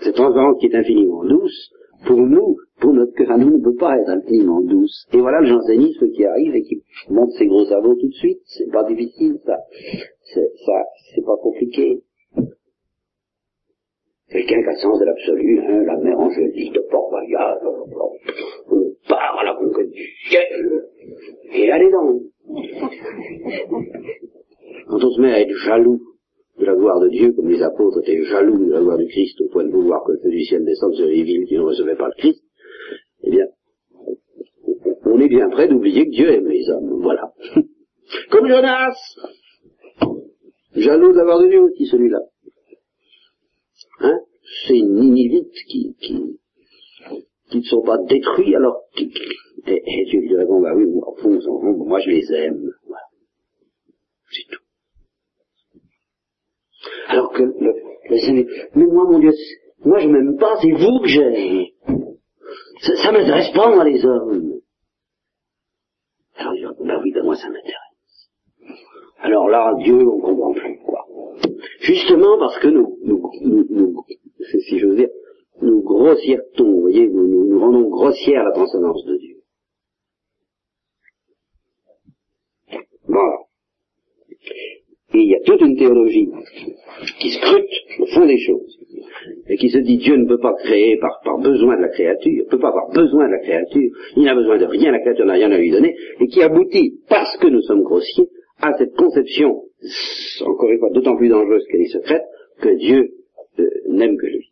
Cette 0.00 0.14
transcendance 0.14 0.58
qui 0.60 0.66
est 0.66 0.74
infiniment 0.74 1.24
douce, 1.24 1.72
pour 2.06 2.18
nous, 2.18 2.56
pour 2.80 2.92
notre 2.92 3.14
cœur 3.14 3.30
à 3.30 3.38
nous, 3.38 3.58
ne 3.58 3.62
peut 3.62 3.76
pas 3.76 3.96
être 3.98 4.08
infiniment 4.08 4.60
douce. 4.60 5.06
Et 5.12 5.18
voilà 5.18 5.40
le 5.40 5.46
jansénisme 5.46 6.10
qui 6.10 6.24
arrive 6.24 6.54
et 6.54 6.62
qui 6.62 6.82
monte 7.08 7.30
ses 7.32 7.46
gros 7.46 7.64
sabots 7.64 7.94
tout 7.94 8.08
de 8.08 8.14
suite. 8.14 8.40
C'est 8.46 8.70
pas 8.70 8.84
difficile, 8.84 9.38
ça. 9.44 9.58
C'est, 10.34 10.52
ça, 10.64 10.84
c'est 11.14 11.24
pas 11.24 11.36
compliqué. 11.42 12.02
Quelqu'un 14.30 14.62
qui 14.62 14.68
a 14.68 14.72
le 14.72 14.78
sens 14.78 14.98
de 14.98 15.04
l'absolu, 15.04 15.60
hein, 15.60 15.84
la 15.84 15.96
mère 15.98 16.18
angélique 16.18 16.72
de 16.72 16.80
Port-Royal, 16.90 17.58
on 18.70 18.94
part 19.06 19.38
à 19.40 19.44
la 19.44 19.54
conquête 19.54 19.90
du 19.90 20.08
ciel, 20.26 20.88
et 21.52 21.70
allez 21.70 21.90
donc. 21.90 22.22
Quand 24.88 25.04
on 25.04 25.10
se 25.10 25.20
met 25.20 25.32
à 25.32 25.40
être 25.40 25.54
jaloux 25.66 26.00
de 26.62 26.66
la 26.66 26.74
gloire 26.74 27.00
de 27.00 27.08
Dieu, 27.08 27.32
comme 27.32 27.48
les 27.48 27.60
apôtres 27.60 28.00
étaient 28.02 28.22
jaloux 28.24 28.66
de 28.66 28.72
la 28.72 28.80
gloire 28.80 28.98
du 28.98 29.06
Christ 29.06 29.40
au 29.40 29.48
point 29.48 29.64
de 29.64 29.70
vouloir 29.70 30.04
que 30.04 30.12
le 30.12 30.18
feu 30.18 30.30
du 30.30 30.44
ciel 30.44 30.64
descende 30.64 30.94
sur 30.94 31.06
les 31.06 31.22
villes 31.24 31.44
qui 31.46 31.56
ne 31.56 31.62
recevaient 31.62 31.96
pas 31.96 32.06
le 32.06 32.14
Christ, 32.16 32.42
eh 33.24 33.30
bien, 33.30 33.46
on 35.04 35.20
est 35.20 35.28
bien 35.28 35.48
prêt 35.50 35.66
d'oublier 35.66 36.04
que 36.04 36.10
Dieu 36.10 36.30
aime 36.30 36.46
les 36.46 36.68
hommes. 36.70 37.02
Voilà. 37.02 37.32
Comme 38.30 38.48
Jonas 38.48 38.94
Jaloux 40.76 41.12
d'avoir 41.12 41.40
de 41.42 41.48
Dieu 41.48 41.60
aussi, 41.60 41.86
celui-là. 41.86 42.20
Hein? 44.00 44.20
C'est 44.66 44.78
une 44.78 45.14
qui, 45.66 45.94
qui, 46.00 46.38
qui 47.50 47.56
ne 47.56 47.62
sont 47.62 47.82
pas 47.82 47.98
détruits, 48.08 48.54
alors 48.54 48.84
et, 49.66 50.04
Dieu 50.10 50.20
lui 50.20 50.36
répond, 50.36 50.60
bah 50.60 50.74
oui, 50.74 50.84
au 50.84 51.14
fond, 51.16 51.38
moi 51.86 52.00
je 52.00 52.10
les 52.10 52.32
aime. 52.32 52.70
Voilà. 52.86 53.04
C'est 54.30 54.48
tout. 54.50 54.61
Alors 57.08 57.32
que 57.32 57.42
le, 57.42 57.72
le 58.10 58.44
mais 58.74 58.86
moi 58.86 59.04
mon 59.04 59.18
Dieu, 59.18 59.32
moi 59.84 59.98
je 59.98 60.08
m'aime 60.08 60.36
pas, 60.38 60.56
c'est 60.60 60.72
vous 60.72 61.00
que 61.00 61.08
j'aime. 61.08 61.66
Ça, 62.82 62.96
ça 62.96 63.12
m'intéresse 63.12 63.52
pas, 63.54 63.70
moi, 63.70 63.84
les 63.84 64.04
hommes. 64.04 64.60
Alors, 66.34 66.74
bah 66.80 67.00
oui, 67.02 67.12
ben 67.12 67.22
moi, 67.24 67.36
ça 67.36 67.48
m'intéresse. 67.48 68.30
Alors 69.18 69.48
là, 69.48 69.72
Dieu, 69.78 69.98
on 70.08 70.20
comprend 70.20 70.52
plus, 70.52 70.78
quoi. 70.84 71.06
Justement 71.80 72.38
parce 72.38 72.58
que 72.58 72.68
nous, 72.68 72.98
nous, 73.04 73.22
nous, 73.70 74.04
si 74.66 74.78
j'ose 74.78 74.96
dire, 74.96 75.10
nous 75.60 75.82
grossièretons, 75.82 76.64
vous 76.64 76.80
voyez, 76.80 77.08
nous, 77.08 77.28
nous, 77.28 77.46
nous 77.46 77.60
rendons 77.60 77.88
grossière 77.88 78.42
la 78.44 78.52
transcendance 78.52 79.04
de 79.04 79.16
Dieu. 79.16 79.36
Voilà. 83.06 83.38
Et 85.14 85.18
il 85.18 85.30
y 85.30 85.34
a 85.34 85.40
toute 85.44 85.60
une 85.60 85.76
théologie 85.76 86.28
qui 87.20 87.30
scrute 87.30 87.70
au 88.00 88.06
fond 88.06 88.26
des 88.26 88.38
choses 88.38 88.78
et 89.48 89.56
qui 89.56 89.68
se 89.68 89.78
dit 89.78 89.98
Dieu 89.98 90.16
ne 90.16 90.26
peut 90.26 90.38
pas 90.38 90.54
créer 90.54 90.96
par, 90.98 91.20
par 91.24 91.38
besoin 91.38 91.76
de 91.76 91.82
la 91.82 91.88
créature, 91.88 92.44
ne 92.44 92.50
peut 92.50 92.58
pas 92.58 92.68
avoir 92.68 92.90
besoin 92.90 93.26
de 93.26 93.32
la 93.32 93.38
créature, 93.40 93.90
il 94.16 94.24
n'a 94.24 94.34
besoin 94.34 94.58
de 94.58 94.64
rien, 94.64 94.90
la 94.90 95.00
créature 95.00 95.26
n'a 95.26 95.34
rien 95.34 95.50
à 95.50 95.58
lui 95.58 95.70
donner, 95.70 95.94
et 96.20 96.26
qui 96.26 96.42
aboutit, 96.42 97.00
parce 97.08 97.36
que 97.38 97.48
nous 97.48 97.60
sommes 97.62 97.82
grossiers, 97.82 98.28
à 98.60 98.72
cette 98.78 98.94
conception, 98.94 99.62
encore 100.46 100.70
une 100.70 100.78
fois 100.78 100.90
d'autant 100.90 101.16
plus 101.16 101.28
dangereuse 101.28 101.64
qu'elle 101.70 101.82
est 101.82 101.92
secrète, 101.92 102.22
que 102.60 102.74
Dieu 102.76 103.10
euh, 103.58 103.68
n'aime 103.88 104.16
que 104.16 104.26
lui. 104.26 104.48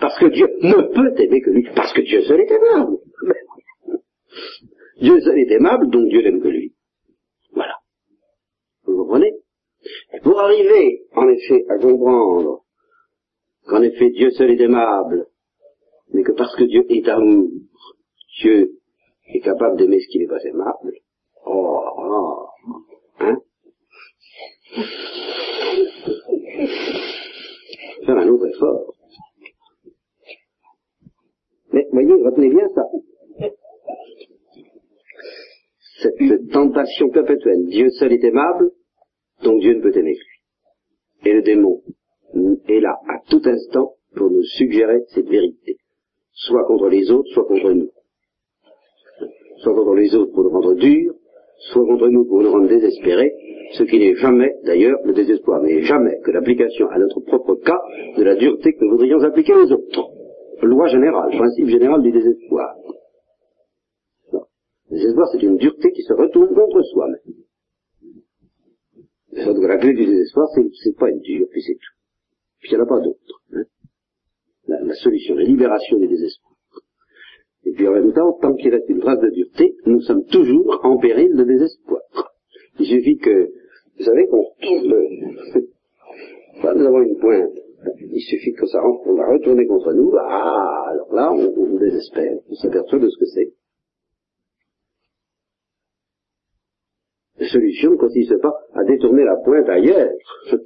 Parce 0.00 0.18
que 0.18 0.26
Dieu 0.26 0.48
ne 0.62 0.82
peut 0.94 1.20
aimer 1.20 1.40
que 1.40 1.50
lui, 1.50 1.66
parce 1.74 1.92
que 1.92 2.02
Dieu 2.02 2.22
seul 2.22 2.40
est 2.40 2.50
aimable. 2.50 2.98
Dieu 5.00 5.20
seul 5.20 5.38
est 5.38 5.50
aimable, 5.50 5.90
donc 5.90 6.08
Dieu 6.08 6.22
n'aime 6.22 6.40
que 6.40 6.48
lui. 6.48 6.72
Voilà. 7.52 7.74
Vous 8.84 8.96
comprenez? 8.96 9.32
Pour 10.22 10.40
arriver, 10.40 11.02
en 11.14 11.28
effet, 11.28 11.64
à 11.68 11.78
comprendre 11.78 12.64
qu'en 13.66 13.82
effet 13.82 14.10
Dieu 14.10 14.30
seul 14.30 14.50
est 14.50 14.60
aimable, 14.60 15.26
mais 16.12 16.22
que 16.22 16.32
parce 16.32 16.54
que 16.56 16.64
Dieu 16.64 16.84
est 16.88 17.08
amour, 17.08 17.50
Dieu 18.40 18.78
est 19.34 19.40
capable 19.40 19.76
d'aimer 19.76 20.00
ce 20.00 20.08
qui 20.08 20.18
n'est 20.18 20.26
pas 20.26 20.42
aimable. 20.44 20.92
Oh, 21.44 21.80
oh 21.98 22.46
hein? 23.20 23.36
Faire 28.04 28.18
un 28.18 28.28
autre 28.28 28.46
effort. 28.46 28.94
Mais 31.72 31.86
voyez, 31.92 32.22
retenez 32.22 32.50
bien 32.50 32.68
ça. 32.74 32.82
Cette 36.02 36.50
tentation 36.52 37.08
perpétuelle, 37.10 37.66
Dieu 37.66 37.88
seul 37.90 38.12
est 38.12 38.24
aimable, 38.24 38.70
donc 39.42 39.60
Dieu 39.60 39.74
ne 39.74 39.80
peut 39.80 39.96
aimer. 39.96 40.16
Et 41.24 41.32
le 41.32 41.42
démon 41.42 41.82
est 42.68 42.80
là 42.80 42.98
à 43.08 43.18
tout 43.28 43.42
instant 43.44 43.92
pour 44.14 44.30
nous 44.30 44.42
suggérer 44.42 45.02
cette 45.08 45.28
vérité, 45.28 45.76
soit 46.32 46.64
contre 46.64 46.88
les 46.88 47.10
autres, 47.10 47.28
soit 47.32 47.46
contre 47.46 47.70
nous. 47.72 47.90
Soit 49.58 49.74
contre 49.74 49.94
les 49.94 50.14
autres 50.14 50.32
pour 50.32 50.44
nous 50.44 50.50
rendre 50.50 50.74
durs, 50.74 51.14
soit 51.70 51.84
contre 51.86 52.08
nous 52.08 52.24
pour 52.26 52.42
nous 52.42 52.50
rendre 52.50 52.68
désespérés, 52.68 53.32
ce 53.72 53.82
qui 53.84 53.98
n'est 53.98 54.14
jamais, 54.16 54.54
d'ailleurs, 54.64 54.98
le 55.04 55.12
désespoir 55.12 55.62
n'est 55.62 55.82
jamais 55.82 56.18
que 56.24 56.30
l'application 56.30 56.88
à 56.88 56.98
notre 56.98 57.20
propre 57.20 57.56
cas 57.56 57.80
de 58.16 58.22
la 58.22 58.36
dureté 58.36 58.72
que 58.74 58.84
nous 58.84 58.92
voudrions 58.92 59.22
appliquer 59.22 59.54
aux 59.54 59.72
autres. 59.72 60.10
Loi 60.62 60.88
générale, 60.88 61.30
principe 61.36 61.68
général 61.68 62.02
du 62.02 62.12
désespoir. 62.12 62.74
Le 64.90 64.96
désespoir, 64.96 65.28
c'est 65.32 65.42
une 65.42 65.56
dureté 65.56 65.90
qui 65.92 66.02
se 66.02 66.12
retourne 66.12 66.54
contre 66.54 66.82
soi-même. 66.82 67.45
La 69.36 69.78
clé 69.78 69.92
du 69.92 70.06
désespoir, 70.06 70.48
c'est 70.82 70.96
pas 70.96 71.10
être 71.10 71.20
dur, 71.20 71.46
puis 71.50 71.62
c'est 71.62 71.74
tout 71.74 71.96
puis 72.60 72.70
il 72.72 72.76
n'y 72.76 72.82
en 72.82 72.84
a 72.84 72.88
pas 72.88 73.00
d'autre. 73.00 73.42
Hein. 73.52 73.64
La, 74.66 74.94
solution, 74.94 75.34
la 75.34 75.44
libération 75.44 75.98
du 75.98 76.08
désespoir. 76.08 76.54
Et 77.64 77.72
puis 77.72 77.86
en 77.86 77.92
même 77.92 78.12
temps, 78.12 78.32
tant 78.40 78.54
qu'il 78.54 78.72
reste 78.72 78.88
une 78.88 79.00
trace 79.00 79.20
de 79.20 79.30
dureté, 79.30 79.76
nous 79.86 80.00
sommes 80.00 80.24
toujours 80.26 80.80
en 80.82 80.98
péril 80.98 81.34
de 81.34 81.44
désespoir. 81.44 82.00
Il 82.78 82.86
suffit 82.86 83.16
que, 83.18 83.50
vous 83.98 84.04
savez, 84.04 84.26
qu'on 84.26 84.42
retourne, 84.42 84.94
nous 86.78 86.86
avons 86.86 87.02
une 87.02 87.18
pointe. 87.18 87.52
Il 88.00 88.20
suffit 88.20 88.52
que 88.52 88.66
ça 88.66 88.80
on 88.82 89.14
va 89.14 89.32
retourner 89.32 89.66
contre 89.66 89.92
nous, 89.92 90.12
ah, 90.18 90.84
alors 90.90 91.14
là, 91.14 91.32
on, 91.32 91.54
on 91.56 91.78
désespère, 91.78 92.38
on 92.48 92.54
s'aperçoit 92.54 92.98
de 92.98 93.08
ce 93.08 93.18
que 93.18 93.26
c'est. 93.26 93.52
La 97.46 97.52
solution 97.52 97.92
ne 97.92 97.96
consiste 97.96 98.40
pas 98.42 98.52
à 98.74 98.82
détourner 98.82 99.22
la 99.22 99.36
pointe 99.36 99.68
ailleurs 99.68 100.10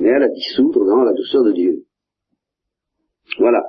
mais 0.00 0.10
à 0.10 0.18
la 0.18 0.28
dissoudre 0.28 0.84
dans 0.84 1.02
la 1.02 1.14
douceur 1.14 1.44
de 1.44 1.52
Dieu. 1.52 1.86
Voilà. 3.38 3.62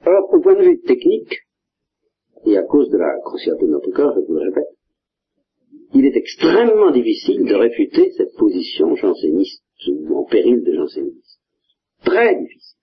Alors, 0.00 0.32
au 0.32 0.40
point 0.40 0.54
de 0.54 0.62
vue 0.62 0.80
technique, 0.82 1.40
et 2.46 2.56
à 2.56 2.62
cause 2.62 2.88
de 2.88 2.96
la 2.96 3.18
grossièreté 3.24 3.66
de 3.66 3.72
notre 3.72 3.90
corps, 3.90 4.14
je 4.14 4.20
vous 4.20 4.34
le 4.34 4.48
répète, 4.48 4.68
il 5.92 6.06
est 6.06 6.16
extrêmement 6.16 6.92
difficile 6.92 7.44
de 7.44 7.54
réfuter 7.54 8.12
cette 8.16 8.34
position 8.36 8.94
janséniste 8.94 9.62
ou 9.88 10.16
en 10.16 10.24
péril 10.24 10.62
de 10.62 10.74
janséniste. 10.74 11.40
Très 12.04 12.38
difficile. 12.40 12.78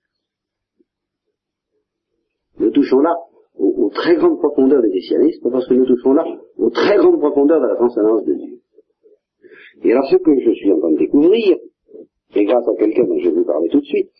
Nous 2.59 2.71
touchons 2.71 2.99
là 2.99 3.15
aux, 3.57 3.89
très 3.89 4.15
grandes 4.15 4.39
profondeurs 4.39 4.81
du 4.81 4.89
christianisme 4.89 5.49
parce 5.51 5.67
que 5.67 5.73
nous 5.73 5.85
touchons 5.85 6.13
là 6.13 6.25
aux 6.57 6.69
très 6.69 6.97
grandes 6.97 7.19
profondeurs 7.19 7.61
de 7.61 7.67
la 7.67 7.75
transcendance 7.75 8.25
de 8.25 8.33
Dieu. 8.33 8.59
Et 9.83 9.91
alors 9.91 10.05
ce 10.09 10.15
que 10.17 10.39
je 10.39 10.51
suis 10.51 10.71
en 10.71 10.79
train 10.79 10.91
de 10.91 10.97
découvrir, 10.97 11.57
et 12.35 12.45
grâce 12.45 12.67
à 12.67 12.75
quelqu'un 12.79 13.03
dont 13.03 13.17
je 13.19 13.29
vais 13.29 13.35
vous 13.35 13.45
parler 13.45 13.69
tout 13.69 13.79
de 13.79 13.85
suite, 13.85 14.11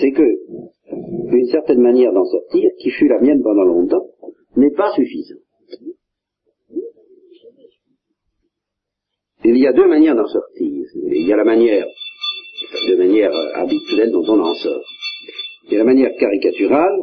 c'est 0.00 0.10
que 0.10 0.24
une 1.32 1.46
certaine 1.46 1.80
manière 1.80 2.12
d'en 2.12 2.24
sortir, 2.24 2.70
qui 2.80 2.90
fut 2.90 3.08
la 3.08 3.20
mienne 3.20 3.42
pendant 3.42 3.64
longtemps, 3.64 4.06
n'est 4.56 4.72
pas 4.72 4.92
suffisante. 4.92 5.38
Il 9.44 9.56
y 9.56 9.66
a 9.66 9.72
deux 9.72 9.88
manières 9.88 10.16
d'en 10.16 10.26
sortir. 10.26 10.84
Il 10.94 11.26
y 11.26 11.32
a 11.32 11.36
la 11.36 11.44
manière, 11.44 11.86
de 12.88 12.96
manière 12.96 13.32
habituelle 13.54 14.10
dont 14.12 14.24
on 14.28 14.40
en 14.40 14.54
sort. 14.54 14.84
Il 15.64 15.72
y 15.72 15.76
a 15.76 15.78
la 15.78 15.84
manière 15.84 16.10
caricaturale, 16.18 17.00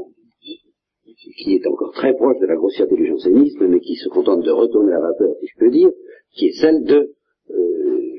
qui 1.35 1.55
est 1.55 1.67
encore 1.67 1.91
très 1.93 2.13
proche 2.13 2.39
de 2.39 2.45
la 2.45 2.55
grossièreté 2.55 2.95
du 2.95 3.07
jansénisme, 3.07 3.67
mais 3.67 3.79
qui 3.79 3.95
se 3.95 4.09
contente 4.09 4.43
de 4.43 4.51
retourner 4.51 4.91
la 4.91 4.99
vapeur, 4.99 5.35
si 5.39 5.47
je 5.47 5.59
peux 5.59 5.69
dire, 5.69 5.89
qui 6.33 6.47
est 6.47 6.59
celle 6.59 6.83
de 6.83 7.13
euh, 7.49 8.13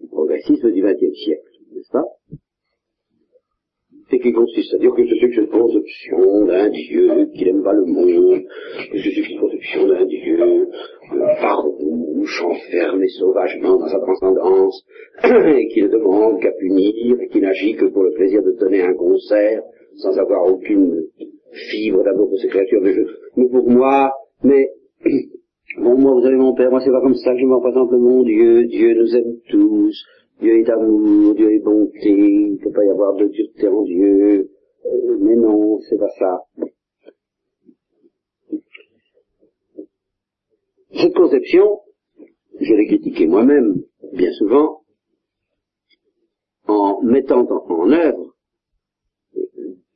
du 0.00 0.08
progressisme 0.08 0.70
du 0.72 0.82
XXe 0.82 1.16
siècle, 1.24 1.42
n'est-ce 1.74 1.92
pas? 1.92 2.04
Et 4.10 4.20
qui 4.20 4.32
consiste 4.32 4.72
à 4.72 4.78
dire 4.78 4.94
que 4.94 5.06
c'est 5.06 5.36
une 5.36 5.48
conception 5.48 6.46
d'un 6.46 6.70
Dieu 6.70 7.28
qui 7.34 7.44
n'aime 7.44 7.62
pas 7.62 7.74
le 7.74 7.84
monde, 7.84 8.42
que 8.90 8.98
c'est 8.98 9.10
une 9.10 9.38
conception 9.38 9.86
d'un 9.86 10.06
Dieu 10.06 10.40
euh, 10.40 11.34
farouche, 11.40 12.42
enfermé 12.42 13.06
sauvagement 13.08 13.76
dans 13.76 13.88
sa 13.88 14.00
transcendance, 14.00 14.82
et 15.24 15.68
qui 15.68 15.82
ne 15.82 15.88
demande 15.88 16.40
qu'à 16.40 16.52
punir, 16.52 17.20
et 17.20 17.28
qui 17.28 17.40
n'agit 17.40 17.76
que 17.76 17.86
pour 17.86 18.02
le 18.02 18.12
plaisir 18.12 18.42
de 18.42 18.52
donner 18.52 18.80
un 18.80 18.94
concert, 18.94 19.62
sans 19.98 20.18
avoir 20.18 20.50
aucune 20.50 21.04
fibre 21.70 22.02
d'amour 22.02 22.28
pour 22.28 22.38
ses 22.38 22.48
créatures. 22.48 22.80
Mais, 22.82 22.94
je, 22.94 23.02
mais 23.36 23.48
pour 23.48 23.68
moi, 23.70 24.12
mais 24.42 24.68
Bon, 25.76 25.96
moi, 25.96 26.12
vous 26.12 26.26
avez 26.26 26.36
mon 26.36 26.54
père, 26.54 26.70
moi, 26.70 26.80
c'est 26.80 26.90
pas 26.90 27.00
comme 27.00 27.14
ça 27.14 27.32
que 27.34 27.38
je 27.40 27.44
me 27.44 27.54
représente 27.54 27.92
le 27.92 27.98
mon 27.98 28.24
Dieu. 28.24 28.66
Dieu 28.66 28.94
nous 28.94 29.14
aime 29.14 29.38
tous. 29.48 30.04
Dieu 30.40 30.58
est 30.58 30.68
amour, 30.70 31.34
Dieu 31.34 31.52
est 31.52 31.60
bonté. 31.60 32.08
Il 32.08 32.52
ne 32.52 32.56
peut 32.56 32.72
pas 32.72 32.84
y 32.84 32.90
avoir 32.90 33.14
de 33.14 33.26
dureté 33.26 33.68
en 33.68 33.82
Dieu. 33.82 34.50
Euh, 34.86 35.18
mais 35.20 35.36
non, 35.36 35.78
c'est 35.88 35.98
pas 35.98 36.10
ça. 36.18 36.42
Cette 40.94 41.14
conception, 41.14 41.80
je 42.60 42.74
l'ai 42.74 42.86
critiquée 42.86 43.26
moi-même, 43.26 43.82
bien 44.14 44.32
souvent, 44.32 44.80
en 46.66 47.02
mettant 47.02 47.46
en, 47.46 47.90
œuvre 47.92 48.34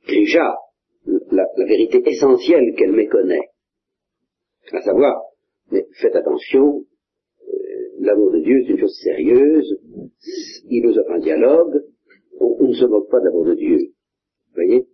déjà 0.07 0.55
la 1.31 1.45
vérité 1.65 2.01
essentielle 2.05 2.73
qu'elle 2.77 2.93
méconnaît, 2.93 3.49
à 4.71 4.81
savoir 4.81 5.21
mais 5.71 5.85
faites 5.99 6.15
attention, 6.15 6.83
euh, 7.47 7.53
l'amour 7.99 8.31
de 8.31 8.39
Dieu 8.39 8.63
c'est 8.65 8.73
une 8.73 8.79
chose 8.79 8.99
sérieuse, 9.03 9.79
il 10.69 10.83
nous 10.83 10.97
offre 10.97 11.11
un 11.11 11.19
dialogue, 11.19 11.83
on, 12.39 12.67
ne 12.67 12.73
se 12.73 12.85
moque 12.85 13.09
pas 13.09 13.19
de 13.19 13.25
l'amour 13.25 13.45
de 13.45 13.55
Dieu. 13.55 13.77
Vous 13.77 14.53
voyez? 14.55 14.85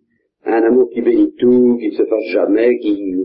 Un 0.44 0.64
amour 0.64 0.90
qui 0.90 1.02
bénit 1.02 1.34
tout, 1.36 1.78
qui 1.80 1.88
ne 1.88 1.96
se 1.96 2.06
fasse 2.06 2.26
jamais, 2.32 2.78
qui... 2.80 3.16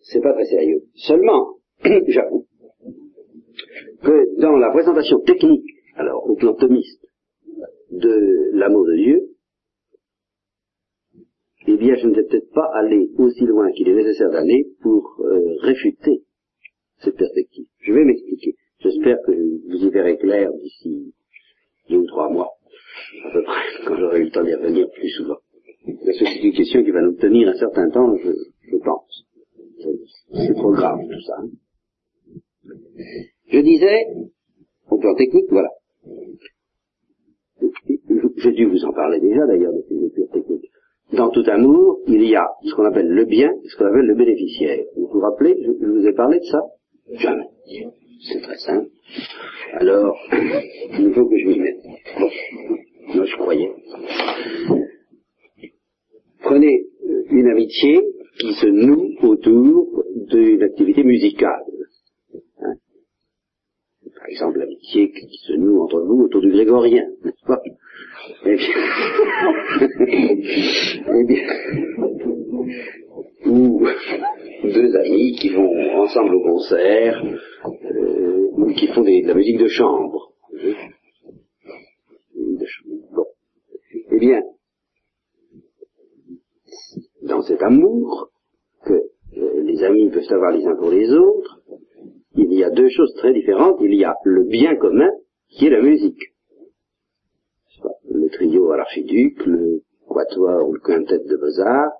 C'est 0.00 0.20
pas 0.20 0.32
très 0.32 0.46
sérieux. 0.46 0.82
Seulement, 0.94 1.58
j'avoue, 2.08 2.46
que 4.02 4.40
dans 4.40 4.56
la 4.56 4.70
présentation 4.70 5.20
technique, 5.20 5.66
alors 5.94 6.28
au 6.28 6.34
plan 6.34 6.54
thomiste 6.54 7.06
de 7.90 8.50
l'amour 8.54 8.86
de 8.86 8.96
Dieu, 8.96 9.29
eh 11.72 11.76
bien, 11.76 11.94
je 11.94 12.06
ne 12.06 12.14
vais 12.14 12.24
peut-être 12.24 12.50
pas 12.52 12.68
aller 12.74 13.10
aussi 13.18 13.44
loin 13.44 13.70
qu'il 13.72 13.88
est 13.88 13.94
nécessaire 13.94 14.30
d'aller 14.30 14.66
pour 14.82 15.16
euh, 15.20 15.56
réfuter 15.60 16.22
cette 16.98 17.16
perspective. 17.16 17.66
Je 17.80 17.92
vais 17.92 18.04
m'expliquer. 18.04 18.54
J'espère 18.80 19.18
que 19.26 19.32
vous 19.32 19.84
y 19.84 19.90
verrez 19.90 20.16
clair 20.16 20.50
d'ici 20.54 21.14
deux 21.88 21.98
ou 21.98 22.06
trois 22.06 22.30
mois, 22.30 22.50
à 23.24 23.32
peu 23.32 23.42
près, 23.42 23.62
quand 23.86 23.96
j'aurai 23.96 24.20
eu 24.20 24.24
le 24.24 24.30
temps 24.30 24.44
d'y 24.44 24.54
revenir 24.54 24.88
plus 24.90 25.08
souvent. 25.10 25.38
C'est 25.84 26.42
une 26.42 26.52
question 26.52 26.82
qui 26.82 26.90
va 26.90 27.02
nous 27.02 27.16
tenir 27.16 27.48
un 27.48 27.54
certain 27.54 27.88
temps, 27.90 28.16
je, 28.16 28.30
je 28.70 28.76
pense. 28.76 29.26
C'est 30.34 30.54
trop 30.54 30.72
grave 30.72 31.00
tout 31.10 31.20
ça. 31.22 31.36
Hein. 31.38 31.48
Je 33.48 33.58
disais, 33.60 34.06
au 34.90 34.98
plan 34.98 35.14
technique, 35.14 35.46
voilà. 35.50 35.70
J'ai 38.36 38.52
dû 38.52 38.66
vous 38.66 38.84
en 38.84 38.92
parler 38.92 39.20
déjà 39.20 39.46
d'ailleurs 39.46 39.72
de 39.72 39.82
ces 39.88 39.94
lectures 39.94 40.30
techniques. 40.32 40.69
Dans 41.12 41.28
tout 41.30 41.44
amour, 41.46 41.98
il 42.06 42.22
y 42.24 42.36
a 42.36 42.46
ce 42.64 42.74
qu'on 42.74 42.84
appelle 42.84 43.08
le 43.08 43.24
bien 43.24 43.50
et 43.50 43.68
ce 43.68 43.76
qu'on 43.76 43.86
appelle 43.86 44.06
le 44.06 44.14
bénéficiaire. 44.14 44.84
Vous 44.96 45.08
vous 45.12 45.20
rappelez, 45.20 45.56
je, 45.60 45.86
vous 45.86 46.06
ai 46.06 46.12
parlé 46.12 46.38
de 46.38 46.44
ça 46.44 46.60
Jamais. 47.14 47.48
C'est 48.22 48.40
très 48.40 48.58
simple. 48.58 48.88
Alors, 49.72 50.16
il 50.32 51.12
faut 51.12 51.26
que 51.26 51.36
je 51.36 51.46
m'y 51.48 51.58
mette. 51.58 51.82
Bon, 52.18 52.28
moi 53.14 53.24
je 53.24 53.36
croyais. 53.36 53.72
Prenez 56.42 56.86
une 57.30 57.48
amitié 57.48 58.00
qui 58.38 58.52
se 58.54 58.66
noue 58.66 59.14
autour 59.22 60.04
d'une 60.14 60.62
activité 60.62 61.02
musicale. 61.02 61.64
Par 64.20 64.28
exemple, 64.28 64.58
l'amitié 64.58 65.10
qui 65.12 65.38
se 65.46 65.54
noue 65.54 65.80
entre 65.82 65.98
vous 66.00 66.24
autour 66.24 66.42
du 66.42 66.50
grégorien, 66.50 67.08
n'est-ce 67.24 67.42
pas? 67.46 67.62
Eh 68.44 68.54
bien, 68.54 68.68
eh 71.08 71.24
bien, 71.24 71.46
ou 73.46 73.82
deux 74.62 74.94
amis 74.96 75.36
qui 75.40 75.48
vont 75.48 75.72
ensemble 76.02 76.34
au 76.34 76.42
concert, 76.42 77.24
euh, 77.64 78.50
ou 78.52 78.66
qui 78.74 78.88
font 78.88 79.00
de 79.00 79.26
la 79.26 79.32
musique 79.34 79.56
de 79.58 79.68
chambre. 79.68 80.34
Bon. 83.14 83.24
Eh 84.10 84.18
bien, 84.18 84.42
dans 87.22 87.40
cet 87.40 87.62
amour 87.62 88.28
que 88.84 88.92
euh, 88.92 89.62
les 89.62 89.82
amis 89.82 90.10
peuvent 90.10 90.30
avoir 90.30 90.52
les 90.52 90.66
uns 90.66 90.76
pour 90.76 90.90
les 90.90 91.10
autres, 91.10 91.59
il 92.40 92.52
y 92.54 92.64
a 92.64 92.70
deux 92.70 92.88
choses 92.88 93.14
très 93.16 93.32
différentes. 93.32 93.78
Il 93.80 93.94
y 93.94 94.04
a 94.04 94.16
le 94.24 94.44
bien 94.44 94.76
commun, 94.76 95.10
qui 95.48 95.66
est 95.66 95.70
la 95.70 95.82
musique. 95.82 96.20
Le 98.08 98.28
trio 98.30 98.70
à 98.72 98.76
l'archiduc, 98.76 99.44
le 99.46 99.82
quatuor 100.08 100.68
ou 100.68 100.72
le 100.72 100.80
quintet 100.80 101.18
de 101.18 101.36
Beaux-Arts, 101.36 101.92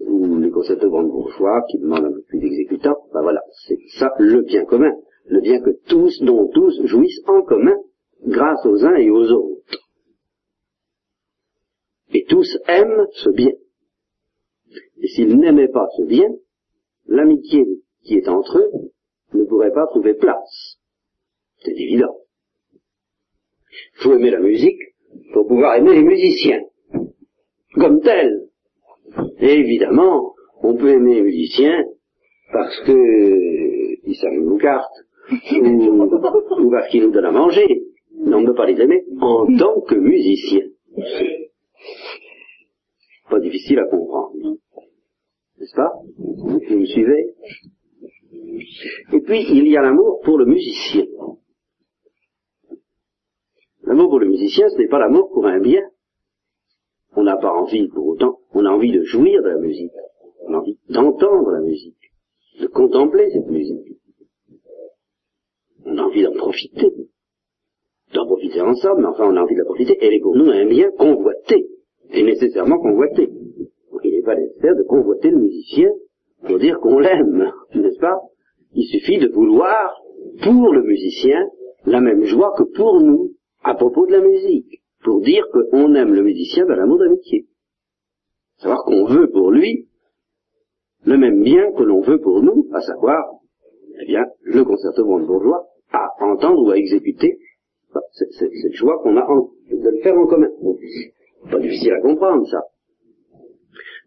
ou 0.00 0.38
les 0.38 0.50
concertos 0.50 0.90
bourgeois 0.90 1.62
qui 1.70 1.78
demandent 1.78 2.06
un 2.06 2.12
peu 2.12 2.22
plus 2.22 2.40
d'exécutants. 2.40 2.96
Ben 3.12 3.22
voilà, 3.22 3.42
c'est 3.66 3.78
ça 3.98 4.12
le 4.18 4.42
bien 4.42 4.64
commun. 4.64 4.92
Le 5.26 5.40
bien 5.40 5.60
que 5.60 5.70
tous, 5.88 6.22
dont 6.22 6.48
tous, 6.48 6.84
jouissent 6.86 7.22
en 7.26 7.42
commun 7.42 7.76
grâce 8.26 8.64
aux 8.66 8.84
uns 8.84 8.96
et 8.96 9.10
aux 9.10 9.30
autres. 9.30 9.62
Et 12.12 12.24
tous 12.28 12.58
aiment 12.68 13.06
ce 13.12 13.30
bien. 13.30 13.52
Et 15.00 15.08
s'ils 15.08 15.38
n'aimaient 15.38 15.68
pas 15.68 15.88
ce 15.96 16.02
bien, 16.02 16.28
l'amitié 17.06 17.66
qui 18.02 18.16
est 18.16 18.28
entre 18.28 18.58
eux 18.58 18.70
ne 19.34 19.44
pourrait 19.44 19.71
pas 19.82 19.90
trouver 19.90 20.14
place. 20.14 20.78
C'est 21.64 21.72
évident. 21.72 22.16
Il 23.96 24.02
faut 24.02 24.14
aimer 24.14 24.30
la 24.30 24.40
musique 24.40 24.80
pour 25.32 25.46
pouvoir 25.46 25.76
aimer 25.76 25.94
les 25.94 26.02
musiciens. 26.02 26.60
Comme 27.74 28.00
tels. 28.00 28.48
Et 29.40 29.54
évidemment, 29.54 30.34
on 30.62 30.76
peut 30.76 30.90
aimer 30.90 31.14
les 31.14 31.22
musiciens 31.22 31.84
parce 32.52 32.80
que 32.84 34.06
ils 34.06 34.16
savent 34.16 34.38
aux 34.38 34.58
cartes, 34.58 34.92
ou, 35.52 36.02
ou 36.60 36.70
parce 36.70 36.88
qu'ils 36.88 37.04
nous 37.04 37.10
donnent 37.10 37.24
à 37.24 37.32
manger. 37.32 37.82
Mais 38.18 38.34
on 38.34 38.40
ne 38.42 38.46
peut 38.46 38.54
pas 38.54 38.66
les 38.66 38.80
aimer 38.80 39.04
en 39.20 39.46
tant 39.56 39.80
que 39.80 39.94
musiciens. 39.94 40.66
Pas 43.30 43.40
difficile 43.40 43.78
à 43.78 43.86
comprendre. 43.86 44.34
N'est-ce 45.58 45.74
pas? 45.74 45.92
Vous 46.18 46.78
me 46.78 46.84
suivez? 46.84 47.34
Et 49.12 49.20
puis, 49.20 49.44
il 49.50 49.68
y 49.68 49.76
a 49.76 49.82
l'amour 49.82 50.20
pour 50.24 50.38
le 50.38 50.46
musicien. 50.46 51.04
L'amour 53.84 54.10
pour 54.10 54.20
le 54.20 54.28
musicien, 54.28 54.68
ce 54.68 54.78
n'est 54.78 54.88
pas 54.88 54.98
l'amour 54.98 55.30
pour 55.32 55.46
un 55.46 55.60
bien. 55.60 55.82
On 57.14 57.24
n'a 57.24 57.36
pas 57.36 57.52
envie, 57.52 57.88
pour 57.88 58.06
autant, 58.06 58.38
on 58.52 58.64
a 58.64 58.70
envie 58.70 58.92
de 58.92 59.02
jouir 59.02 59.42
de 59.42 59.48
la 59.48 59.58
musique. 59.58 59.92
On 60.46 60.54
a 60.54 60.58
envie 60.58 60.78
d'entendre 60.88 61.50
la 61.50 61.60
musique, 61.60 61.98
de 62.60 62.66
contempler 62.68 63.30
cette 63.30 63.48
musique. 63.48 63.98
On 65.84 65.98
a 65.98 66.02
envie 66.02 66.22
d'en 66.22 66.32
profiter. 66.32 66.90
D'en 68.14 68.26
profiter 68.26 68.60
ensemble, 68.60 69.02
mais 69.02 69.08
enfin 69.08 69.26
on 69.26 69.36
a 69.36 69.42
envie 69.42 69.54
de 69.54 69.60
la 69.60 69.66
profiter. 69.66 69.98
Elle 70.00 70.14
est 70.14 70.20
pour 70.20 70.36
nous 70.36 70.50
un 70.50 70.66
bien 70.66 70.90
convoité, 70.92 71.66
et 72.10 72.22
nécessairement 72.22 72.78
convoité. 72.78 73.28
Il 74.04 74.10
n'est 74.10 74.22
pas 74.22 74.36
nécessaire 74.36 74.76
de 74.76 74.82
convoiter 74.84 75.30
le 75.30 75.38
musicien 75.38 75.90
pour 76.46 76.58
dire 76.58 76.78
qu'on 76.80 76.98
l'aime, 76.98 77.52
n'est-ce 77.74 77.98
pas? 77.98 78.20
Il 78.74 78.84
suffit 78.84 79.18
de 79.18 79.28
vouloir, 79.28 79.94
pour 80.42 80.72
le 80.72 80.82
musicien, 80.82 81.48
la 81.84 82.00
même 82.00 82.24
joie 82.24 82.54
que 82.56 82.64
pour 82.74 83.00
nous, 83.00 83.32
à 83.62 83.74
propos 83.74 84.06
de 84.06 84.12
la 84.12 84.20
musique, 84.20 84.82
pour 85.04 85.20
dire 85.20 85.44
qu'on 85.52 85.94
aime 85.94 86.14
le 86.14 86.22
musicien 86.22 86.64
de 86.64 86.72
l'amour 86.72 86.98
d'amitié. 86.98 87.46
Savoir 88.58 88.84
qu'on 88.84 89.04
veut 89.04 89.30
pour 89.30 89.50
lui 89.50 89.88
le 91.04 91.16
même 91.16 91.42
bien 91.42 91.72
que 91.72 91.82
l'on 91.82 92.00
veut 92.00 92.20
pour 92.20 92.42
nous, 92.42 92.68
à 92.72 92.80
savoir, 92.80 93.18
eh 94.00 94.06
bien, 94.06 94.24
le 94.42 94.64
concerto 94.64 95.04
bourgeois 95.04 95.66
à 95.92 96.08
entendre 96.20 96.64
ou 96.64 96.70
à 96.70 96.78
exécuter 96.78 97.38
cette 98.12 98.72
joie 98.74 99.00
qu'on 99.02 99.16
a 99.16 99.26
de 99.70 99.90
le 99.90 100.00
faire 100.02 100.16
en 100.16 100.26
commun. 100.26 100.48
Pas 101.50 101.58
difficile 101.58 101.92
à 101.92 102.00
comprendre 102.00 102.46
ça. 102.48 102.62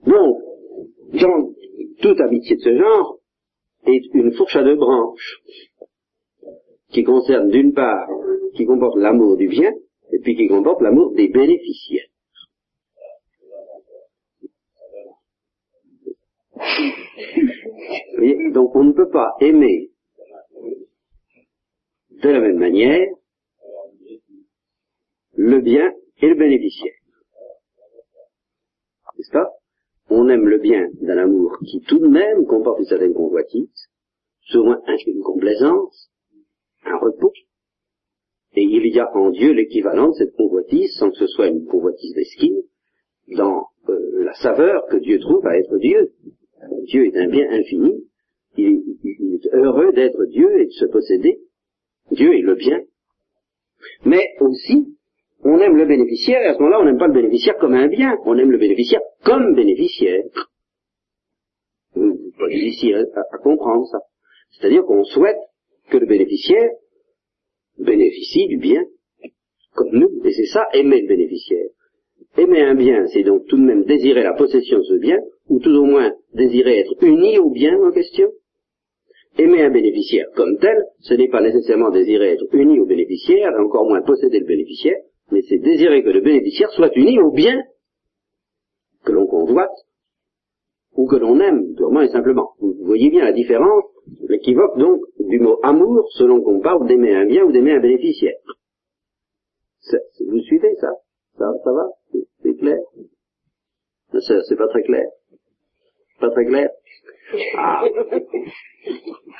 Donc, 0.08 0.38
dans 1.14 1.50
toute 2.02 2.20
amitié 2.22 2.56
de 2.56 2.62
ce 2.62 2.78
genre 2.78 3.20
est 3.86 4.14
une 4.14 4.34
fourche 4.34 4.56
à 4.56 4.64
deux 4.64 4.76
branches 4.76 5.42
qui 6.92 7.04
concerne 7.04 7.50
d'une 7.50 7.74
part, 7.74 8.08
qui 8.56 8.66
comporte 8.66 8.98
l'amour 8.98 9.38
du 9.38 9.48
bien, 9.48 9.72
et 10.12 10.20
puis 10.20 10.36
qui 10.36 10.48
comporte 10.48 10.82
l'amour 10.82 11.14
des 11.14 11.28
bénéficiaires. 11.28 12.08
donc 18.54 18.76
on 18.76 18.86
ne 18.86 18.94
peut 18.94 19.10
pas 19.10 19.36
aimer 19.42 19.92
de 22.10 22.30
la 22.30 22.40
même 22.40 22.58
manière 22.58 23.08
le 25.34 25.60
bien 25.60 25.94
et 26.22 26.28
le 26.28 26.36
bénéficiaire. 26.36 26.94
N'est-ce 29.18 29.32
pas? 29.32 29.50
On 30.10 30.30
aime 30.30 30.48
le 30.48 30.60
bien 30.60 30.88
d'un 31.02 31.18
amour 31.18 31.58
qui 31.66 31.82
tout 31.82 32.00
de 32.00 32.08
même 32.08 32.46
comporte 32.46 32.80
une 32.80 32.86
certaine 32.86 33.14
convoitise, 33.14 33.90
souvent 34.42 34.78
une 35.08 35.22
complaisance, 35.24 36.12
un 36.86 36.98
repos, 36.98 37.34
et 38.56 38.64
il 38.64 38.88
y 38.88 39.00
a 39.00 39.16
en 39.16 39.32
Dieu 39.32 39.52
l'équivalent 39.52 40.10
de 40.10 40.14
cette 40.14 40.36
convoitise, 40.36 40.96
sans 40.98 41.10
que 41.10 41.18
ce 41.18 41.28
soit 41.28 41.48
une 41.48 41.66
convoitise 41.66 42.16
mesquine, 42.16 42.62
dans 43.36 43.68
euh, 43.90 44.24
la 44.24 44.34
saveur 44.34 44.86
que 44.88 44.98
Dieu 44.98 45.20
trouve 45.20 45.46
à 45.46 45.58
être 45.58 45.78
Dieu. 45.78 46.14
Dieu 46.84 47.06
est 47.06 47.18
un 47.18 47.28
bien 47.28 47.50
infini, 47.52 48.06
il, 48.58 48.98
il 49.04 49.40
est 49.44 49.56
heureux 49.56 49.92
d'être 49.92 50.24
Dieu 50.26 50.62
et 50.62 50.66
de 50.68 50.72
se 50.72 50.86
posséder. 50.86 51.40
Dieu 52.12 52.34
est 52.34 52.42
le 52.42 52.56
bien. 52.56 52.82
Mais 54.06 54.24
aussi, 54.40 54.96
on 55.44 55.60
aime 55.60 55.76
le 55.76 55.86
bénéficiaire, 55.86 56.42
et 56.42 56.48
à 56.48 56.54
ce 56.54 56.60
moment-là, 56.60 56.80
on 56.82 56.86
n'aime 56.86 56.98
pas 56.98 57.08
le 57.08 57.14
bénéficiaire 57.14 57.58
comme 57.58 57.74
un 57.74 57.88
bien, 57.88 58.18
on 58.26 58.38
aime 58.38 58.52
le 58.52 58.58
bénéficiaire 58.58 59.02
comme 59.26 59.56
bénéficiaire. 59.56 60.24
Pas 61.94 62.48
difficile 62.50 63.08
à 63.16 63.38
comprendre 63.40 63.88
ça. 63.88 64.00
C'est-à-dire 64.52 64.84
qu'on 64.84 65.04
souhaite 65.04 65.40
que 65.90 65.98
le 65.98 66.06
bénéficiaire 66.06 66.70
bénéficie 67.78 68.48
du 68.48 68.58
bien, 68.58 68.84
comme 69.74 69.92
nous, 69.92 70.22
et 70.24 70.32
c'est 70.32 70.46
ça, 70.46 70.66
aimer 70.74 71.02
le 71.02 71.08
bénéficiaire. 71.08 71.68
Aimer 72.38 72.62
un 72.62 72.76
bien, 72.76 73.06
c'est 73.08 73.24
donc 73.24 73.46
tout 73.48 73.58
de 73.58 73.64
même 73.64 73.84
désirer 73.86 74.24
la 74.24 74.34
possession 74.34 74.78
de 74.78 74.84
ce 74.84 75.00
bien, 75.00 75.18
ou 75.50 75.60
tout 75.60 75.72
au 75.72 75.84
moins 75.84 76.14
désirer 76.34 76.80
être 76.80 76.96
uni 77.02 77.40
au 77.40 77.50
bien 77.50 77.78
en 77.82 77.92
question. 77.92 78.30
Aimer 79.38 79.64
un 79.64 79.72
bénéficiaire 79.72 80.28
comme 80.36 80.58
tel, 80.60 80.78
ce 81.00 81.14
n'est 81.14 81.30
pas 81.30 81.42
nécessairement 81.42 81.90
désirer 81.90 82.34
être 82.34 82.46
uni 82.54 82.80
au 82.80 82.86
bénéficiaire, 82.86 83.52
encore 83.60 83.86
moins 83.86 84.02
posséder 84.02 84.40
le 84.40 84.46
bénéficiaire, 84.46 84.98
mais 85.32 85.42
c'est 85.50 85.58
désirer 85.58 86.04
que 86.04 86.10
le 86.10 86.22
bénéficiaire 86.22 86.70
soit 86.72 86.96
uni 86.96 87.20
au 87.20 87.32
bien 87.32 87.62
ou 90.96 91.08
que 91.08 91.16
l'on 91.18 91.40
aime, 91.40 91.76
purement 91.76 92.02
et 92.02 92.10
simplement. 92.10 92.54
Vous 92.60 92.74
voyez 92.86 93.10
bien 93.10 93.24
la 93.24 93.34
différence, 93.34 93.84
l'équivoque 94.30 94.78
donc 94.78 95.02
du 95.20 95.40
mot 95.40 95.60
amour 95.64 96.08
selon 96.14 96.42
qu'on 96.42 96.60
parle 96.62 96.88
d'aimer 96.88 97.14
un 97.16 97.26
bien 97.26 97.44
ou 97.44 97.52
d'aimer 97.52 97.74
un 97.74 97.80
bénéficiaire. 97.80 98.38
Vous 100.28 100.40
suivez 100.42 100.76
ça? 100.80 100.90
Ça, 101.38 101.46
ça 101.64 101.72
va? 101.72 101.90
C'est 102.42 102.56
clair? 102.58 102.80
C'est 104.48 104.56
pas 104.56 104.68
très 104.70 104.84
clair 104.84 105.06
Pas 106.20 106.32
très 106.32 106.46
clair? 106.46 106.70
Ah 107.58 107.84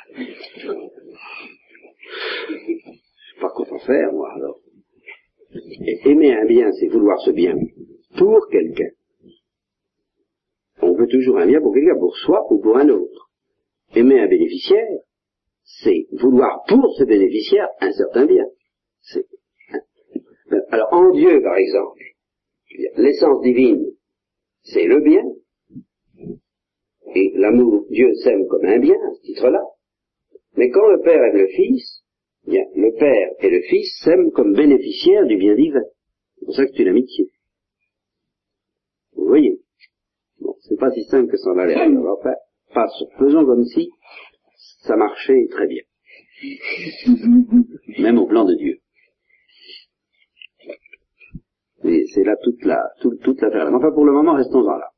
Je 0.04 0.66
sais 3.34 3.40
pas 3.40 3.50
comment 3.54 3.78
faire, 3.78 4.12
moi, 4.12 4.30
alors. 4.34 4.58
aimer 6.04 6.34
un 6.34 6.44
bien, 6.44 6.70
c'est 6.72 6.88
vouloir 6.88 7.18
ce 7.20 7.30
bien 7.30 7.56
pour 8.18 8.46
quelqu'un. 8.48 8.90
On 10.86 10.94
veut 10.94 11.08
toujours 11.08 11.38
un 11.38 11.46
bien 11.46 11.60
pour 11.60 11.74
quelqu'un, 11.74 11.98
pour 11.98 12.16
soi 12.16 12.46
ou 12.50 12.60
pour 12.60 12.76
un 12.76 12.88
autre. 12.88 13.28
Aimer 13.94 14.20
un 14.20 14.28
bénéficiaire, 14.28 14.98
c'est 15.64 16.06
vouloir 16.12 16.62
pour 16.68 16.94
ce 16.96 17.02
bénéficiaire 17.04 17.68
un 17.80 17.92
certain 17.92 18.24
bien. 18.24 18.46
Alors 20.70 20.92
en 20.92 21.10
Dieu, 21.10 21.42
par 21.42 21.56
exemple, 21.56 22.02
l'essence 22.96 23.42
divine, 23.42 23.84
c'est 24.62 24.84
le 24.84 25.00
bien, 25.00 25.24
et 27.14 27.32
l'amour, 27.34 27.86
Dieu 27.90 28.14
s'aime 28.22 28.46
comme 28.46 28.64
un 28.64 28.78
bien, 28.78 28.94
à 28.94 29.14
ce 29.14 29.22
titre-là. 29.22 29.62
Mais 30.56 30.70
quand 30.70 30.86
le 30.88 31.00
Père 31.00 31.20
aime 31.20 31.36
le 31.36 31.48
Fils, 31.48 32.04
le 32.46 32.96
Père 32.96 33.30
et 33.40 33.50
le 33.50 33.62
Fils 33.62 34.00
s'aiment 34.04 34.30
comme 34.30 34.54
bénéficiaires 34.54 35.26
du 35.26 35.36
bien 35.36 35.54
divin. 35.56 35.82
C'est 36.38 36.44
pour 36.44 36.54
ça 36.54 36.64
que 36.64 36.70
c'est 36.76 36.82
une 36.82 36.88
amitié. 36.88 37.30
Vous 39.14 39.26
voyez? 39.26 39.60
C'est 40.68 40.78
pas 40.78 40.90
si 40.90 41.04
simple 41.04 41.30
que 41.30 41.36
ça 41.36 41.50
en 41.50 41.58
a 41.58 41.66
l'air. 41.66 41.88
Enfin, 42.70 42.86
faisons 43.18 43.44
comme 43.44 43.64
si 43.64 43.90
ça 44.80 44.96
marchait 44.96 45.46
très 45.50 45.66
bien. 45.66 45.82
Même 47.98 48.18
au 48.18 48.26
plan 48.26 48.44
de 48.44 48.54
Dieu. 48.54 48.78
Et 51.84 52.04
c'est 52.12 52.24
là 52.24 52.36
toute 52.42 52.64
la, 52.64 52.82
toute, 53.00 53.40
l'affaire. 53.40 53.72
Enfin, 53.72 53.92
pour 53.92 54.04
le 54.04 54.12
moment, 54.12 54.34
restons-en 54.34 54.76
là. 54.76 54.90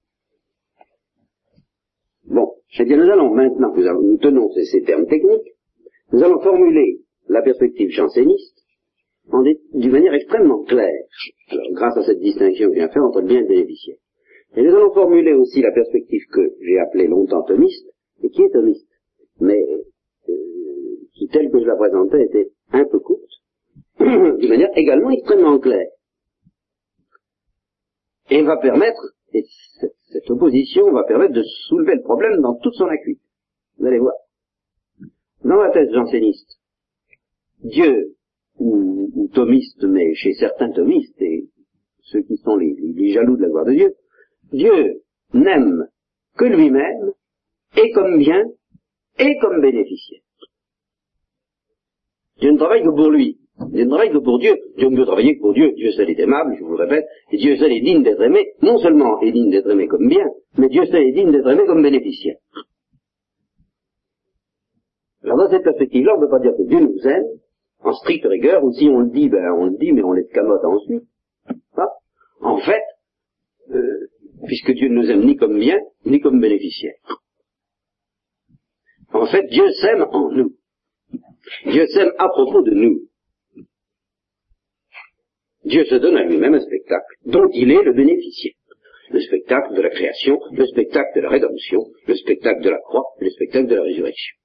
Bon, 2.25 2.55
eh 2.79 2.85
bien, 2.85 2.97
nous 2.97 3.11
allons 3.11 3.35
maintenant, 3.35 3.75
nous, 3.75 4.19
tenons 4.19 4.51
ces, 4.53 4.83
termes 4.83 5.07
techniques, 5.07 5.55
nous 6.13 6.23
allons 6.23 6.41
formuler 6.41 7.01
la 7.29 7.43
perspective 7.43 7.91
janséniste 7.91 8.65
d'une 9.75 9.93
manière 9.93 10.15
extrêmement 10.15 10.65
claire, 10.65 11.05
grâce 11.73 11.99
à 11.99 12.03
cette 12.03 12.21
distinction 12.21 12.69
que 12.69 12.75
je 12.75 12.79
viens 12.79 12.89
faire 12.89 13.05
entre 13.05 13.21
le 13.21 13.27
bien 13.27 13.39
et 13.39 13.43
le 13.43 13.49
bénéficiaire. 13.49 13.99
Et 14.57 14.63
nous 14.63 14.75
allons 14.75 14.93
formuler 14.93 15.35
aussi 15.35 15.61
la 15.61 15.73
perspective 15.73 16.23
que 16.33 16.55
j'ai 16.61 16.79
appelée 16.79 17.07
longtemps 17.07 17.43
thomiste, 17.43 17.87
et 18.23 18.31
qui 18.31 18.43
est 18.43 18.51
thomiste, 18.51 18.89
mais 19.41 19.63
euh, 20.29 20.33
qui, 21.15 21.29
telle 21.29 21.51
que 21.51 21.61
je 21.61 21.67
la 21.67 21.77
présentais, 21.77 22.25
était 22.25 22.51
un 22.73 22.85
peu 22.85 22.99
courte, 22.99 23.23
d'une 24.01 24.49
manière 24.49 24.71
également 24.77 25.11
extrêmement 25.11 25.59
claire 25.59 25.89
et 28.31 28.43
va 28.43 28.57
permettre, 28.59 29.01
et 29.33 29.45
cette, 30.11 30.31
opposition 30.31 30.91
va 30.93 31.05
permettre 31.05 31.35
de 31.35 31.43
soulever 31.69 31.95
le 31.95 32.03
problème 32.03 32.41
dans 32.41 32.57
toute 32.57 32.75
son 32.75 32.87
acuité. 32.87 33.23
Vous 33.79 33.87
allez 33.87 33.99
voir. 33.99 34.15
Dans 35.45 35.57
la 35.57 35.71
thèse 35.71 35.91
janséniste, 35.93 36.59
Dieu, 37.61 38.17
ou, 38.59 39.31
thomiste, 39.33 39.85
mais 39.85 40.15
chez 40.15 40.35
certains 40.35 40.71
thomistes, 40.73 41.21
et 41.21 41.49
ceux 42.01 42.23
qui 42.23 42.37
sont 42.39 42.57
les 42.57 43.13
jaloux 43.13 43.37
de 43.37 43.43
la 43.43 43.49
gloire 43.49 43.65
de 43.67 43.73
Dieu, 43.73 43.95
Dieu 44.53 45.03
n'aime 45.35 45.89
que 46.37 46.45
lui-même, 46.45 47.13
et 47.77 47.91
comme 47.93 48.19
bien, 48.19 48.45
et 49.19 49.39
comme 49.39 49.61
bénéficiaire. 49.61 50.23
Dieu 52.41 52.53
ne 52.53 52.59
travaille 52.59 52.83
que 52.83 52.91
pour 52.91 53.11
lui. 53.11 53.39
Il 53.73 53.85
ne 53.85 53.89
travaille 53.89 54.13
que 54.13 54.19
pour 54.19 54.39
Dieu. 54.39 54.57
Dieu 54.77 54.89
ne 54.89 54.97
peut 54.97 55.05
travailler 55.05 55.37
que 55.37 55.41
pour 55.41 55.53
Dieu. 55.53 55.73
Dieu 55.73 55.91
seul 55.93 56.09
est 56.11 56.21
aimable, 56.21 56.55
je 56.57 56.65
vous 56.65 56.77
le 56.77 56.85
répète, 56.85 57.07
et 57.33 57.37
Dieu 57.37 57.57
seul 57.57 57.73
est 57.73 57.81
digne 57.81 58.05
d'être 58.05 58.23
aimé. 58.23 58.53
Non 58.63 58.79
seulement 58.79 59.21
est 59.21 59.33
digne 59.33 59.51
d'être 59.51 59.69
aimé 59.69 59.89
comme 59.89 60.09
bien, 60.09 60.27
mais 60.57 60.69
Dieu 60.69 60.87
seul 60.87 61.03
est 61.03 61.13
digne 61.13 61.33
d'être 61.33 61.49
aimé 61.49 61.65
comme 61.67 61.83
bénéficiaire. 61.83 62.37
Alors 65.25 65.39
dans 65.39 65.51
cette 65.51 65.65
perspective-là, 65.65 66.15
on 66.17 66.21
ne 66.21 66.27
peut 66.27 66.31
pas 66.31 66.39
dire 66.39 66.57
que 66.57 66.63
Dieu 66.63 66.79
nous 66.79 67.07
aime, 67.07 67.25
en 67.81 67.93
stricte 67.93 68.27
rigueur, 68.27 68.63
ou 68.63 68.73
si 68.73 68.89
on 68.89 69.01
le 69.01 69.11
dit, 69.11 69.29
ben 69.29 69.53
on 69.59 69.67
le 69.67 69.77
dit, 69.77 69.93
mais 69.93 70.03
on 70.03 70.13
l'escamote 70.13 70.65
ensuite. 70.65 71.05
En 72.41 72.59
fait, 72.59 72.83
euh, 73.75 74.09
puisque 74.47 74.73
Dieu 74.73 74.89
ne 74.89 74.95
nous 74.95 75.11
aime 75.11 75.25
ni 75.25 75.37
comme 75.37 75.59
bien, 75.59 75.79
ni 76.05 76.21
comme 76.21 76.41
bénéficiaire. 76.41 76.95
En 79.13 79.27
fait, 79.27 79.47
Dieu 79.49 79.65
s'aime 79.81 80.03
en 80.11 80.31
nous. 80.31 80.57
Dieu 81.67 81.87
s'aime 81.87 82.13
à 82.19 82.29
propos 82.29 82.63
de 82.63 82.73
nous. 82.73 83.09
Dieu 85.65 85.85
se 85.85 85.97
donne 85.97 86.17
à 86.17 86.25
lui-même 86.25 86.55
un 86.55 86.61
spectacle 86.61 87.17
dont 87.27 87.49
il 87.53 87.71
est 87.71 87.83
le 87.83 87.93
bénéficiaire. 87.93 88.55
Le 89.11 89.21
spectacle 89.21 89.75
de 89.75 89.81
la 89.81 89.91
création, 89.91 90.39
le 90.53 90.67
spectacle 90.67 91.17
de 91.17 91.21
la 91.23 91.31
rédemption, 91.31 91.87
le 92.07 92.15
spectacle 92.15 92.63
de 92.63 92.71
la 92.71 92.79
croix, 92.79 93.05
le 93.21 93.31
spectacle 93.31 93.67
de 93.67 93.75
la 93.75 93.83
résurrection. 93.83 94.37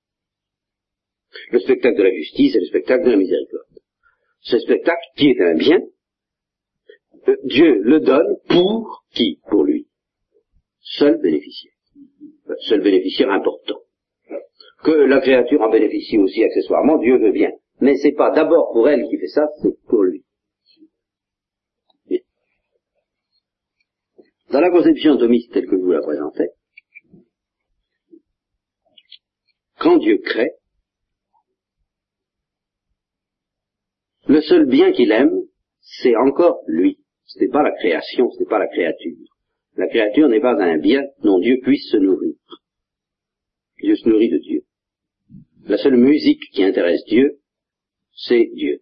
Le 1.52 1.60
spectacle 1.60 1.98
de 1.98 2.04
la 2.04 2.14
justice 2.14 2.56
et 2.56 2.60
le 2.60 2.66
spectacle 2.66 3.06
de 3.06 3.12
la 3.12 3.18
miséricorde. 3.18 3.80
Ce 4.42 4.60
spectacle, 4.60 5.02
qui 5.18 5.30
est 5.32 5.42
un 5.42 5.56
bien, 5.56 5.80
euh, 7.28 7.36
Dieu 7.44 7.82
le 7.82 8.00
donne 8.00 8.38
pour 8.50 9.06
qui? 9.14 9.40
Pour 9.50 9.64
lui. 9.64 9.73
Seul 10.98 11.20
bénéficiaire. 11.22 11.74
Seul 12.68 12.82
bénéficiaire 12.82 13.32
important. 13.32 13.80
Que 14.84 14.92
la 14.92 15.22
créature 15.22 15.62
en 15.62 15.70
bénéficie 15.70 16.18
aussi 16.18 16.44
accessoirement, 16.44 16.98
Dieu 16.98 17.18
veut 17.18 17.32
bien. 17.32 17.52
Mais 17.80 17.96
c'est 17.96 18.12
pas 18.14 18.32
d'abord 18.32 18.72
pour 18.74 18.88
elle 18.90 19.08
qui 19.10 19.18
fait 19.18 19.28
ça, 19.28 19.48
c'est 19.62 19.76
pour 19.88 20.04
lui. 20.04 20.24
Dans 24.52 24.62
la 24.62 24.70
conception 24.70 25.18
thomiste 25.18 25.52
telle 25.52 25.66
que 25.66 25.78
je 25.78 25.82
vous 25.82 25.92
la 25.94 26.02
présentais, 26.02 26.50
quand 29.80 29.98
Dieu 29.98 30.20
crée, 30.20 30.52
le 34.28 34.42
seul 34.42 34.68
bien 34.68 34.92
qu'il 34.92 35.12
aime, 35.12 35.34
c'est 35.82 36.16
encore 36.16 36.62
lui. 36.68 37.00
Ce 37.26 37.40
n'est 37.40 37.50
pas 37.50 37.64
la 37.64 37.72
création, 37.72 38.30
ce 38.30 38.40
n'est 38.40 38.46
pas 38.46 38.60
la 38.60 38.68
créature. 38.68 39.33
La 39.76 39.88
créature 39.88 40.30
n'est 40.30 40.40
pas 40.40 40.56
un 40.62 40.78
bien 40.78 41.04
dont 41.24 41.40
Dieu 41.40 41.60
puisse 41.62 41.90
se 41.90 41.98
nourrir. 41.98 42.36
Dieu 43.82 43.96
se 43.96 44.08
nourrit 44.08 44.30
de 44.30 44.38
Dieu. 44.38 44.62
La 45.66 45.78
seule 45.78 45.98
musique 45.98 46.42
qui 46.52 46.64
intéresse 46.64 47.04
Dieu, 47.06 47.40
c'est 48.12 48.50
Dieu. 48.54 48.80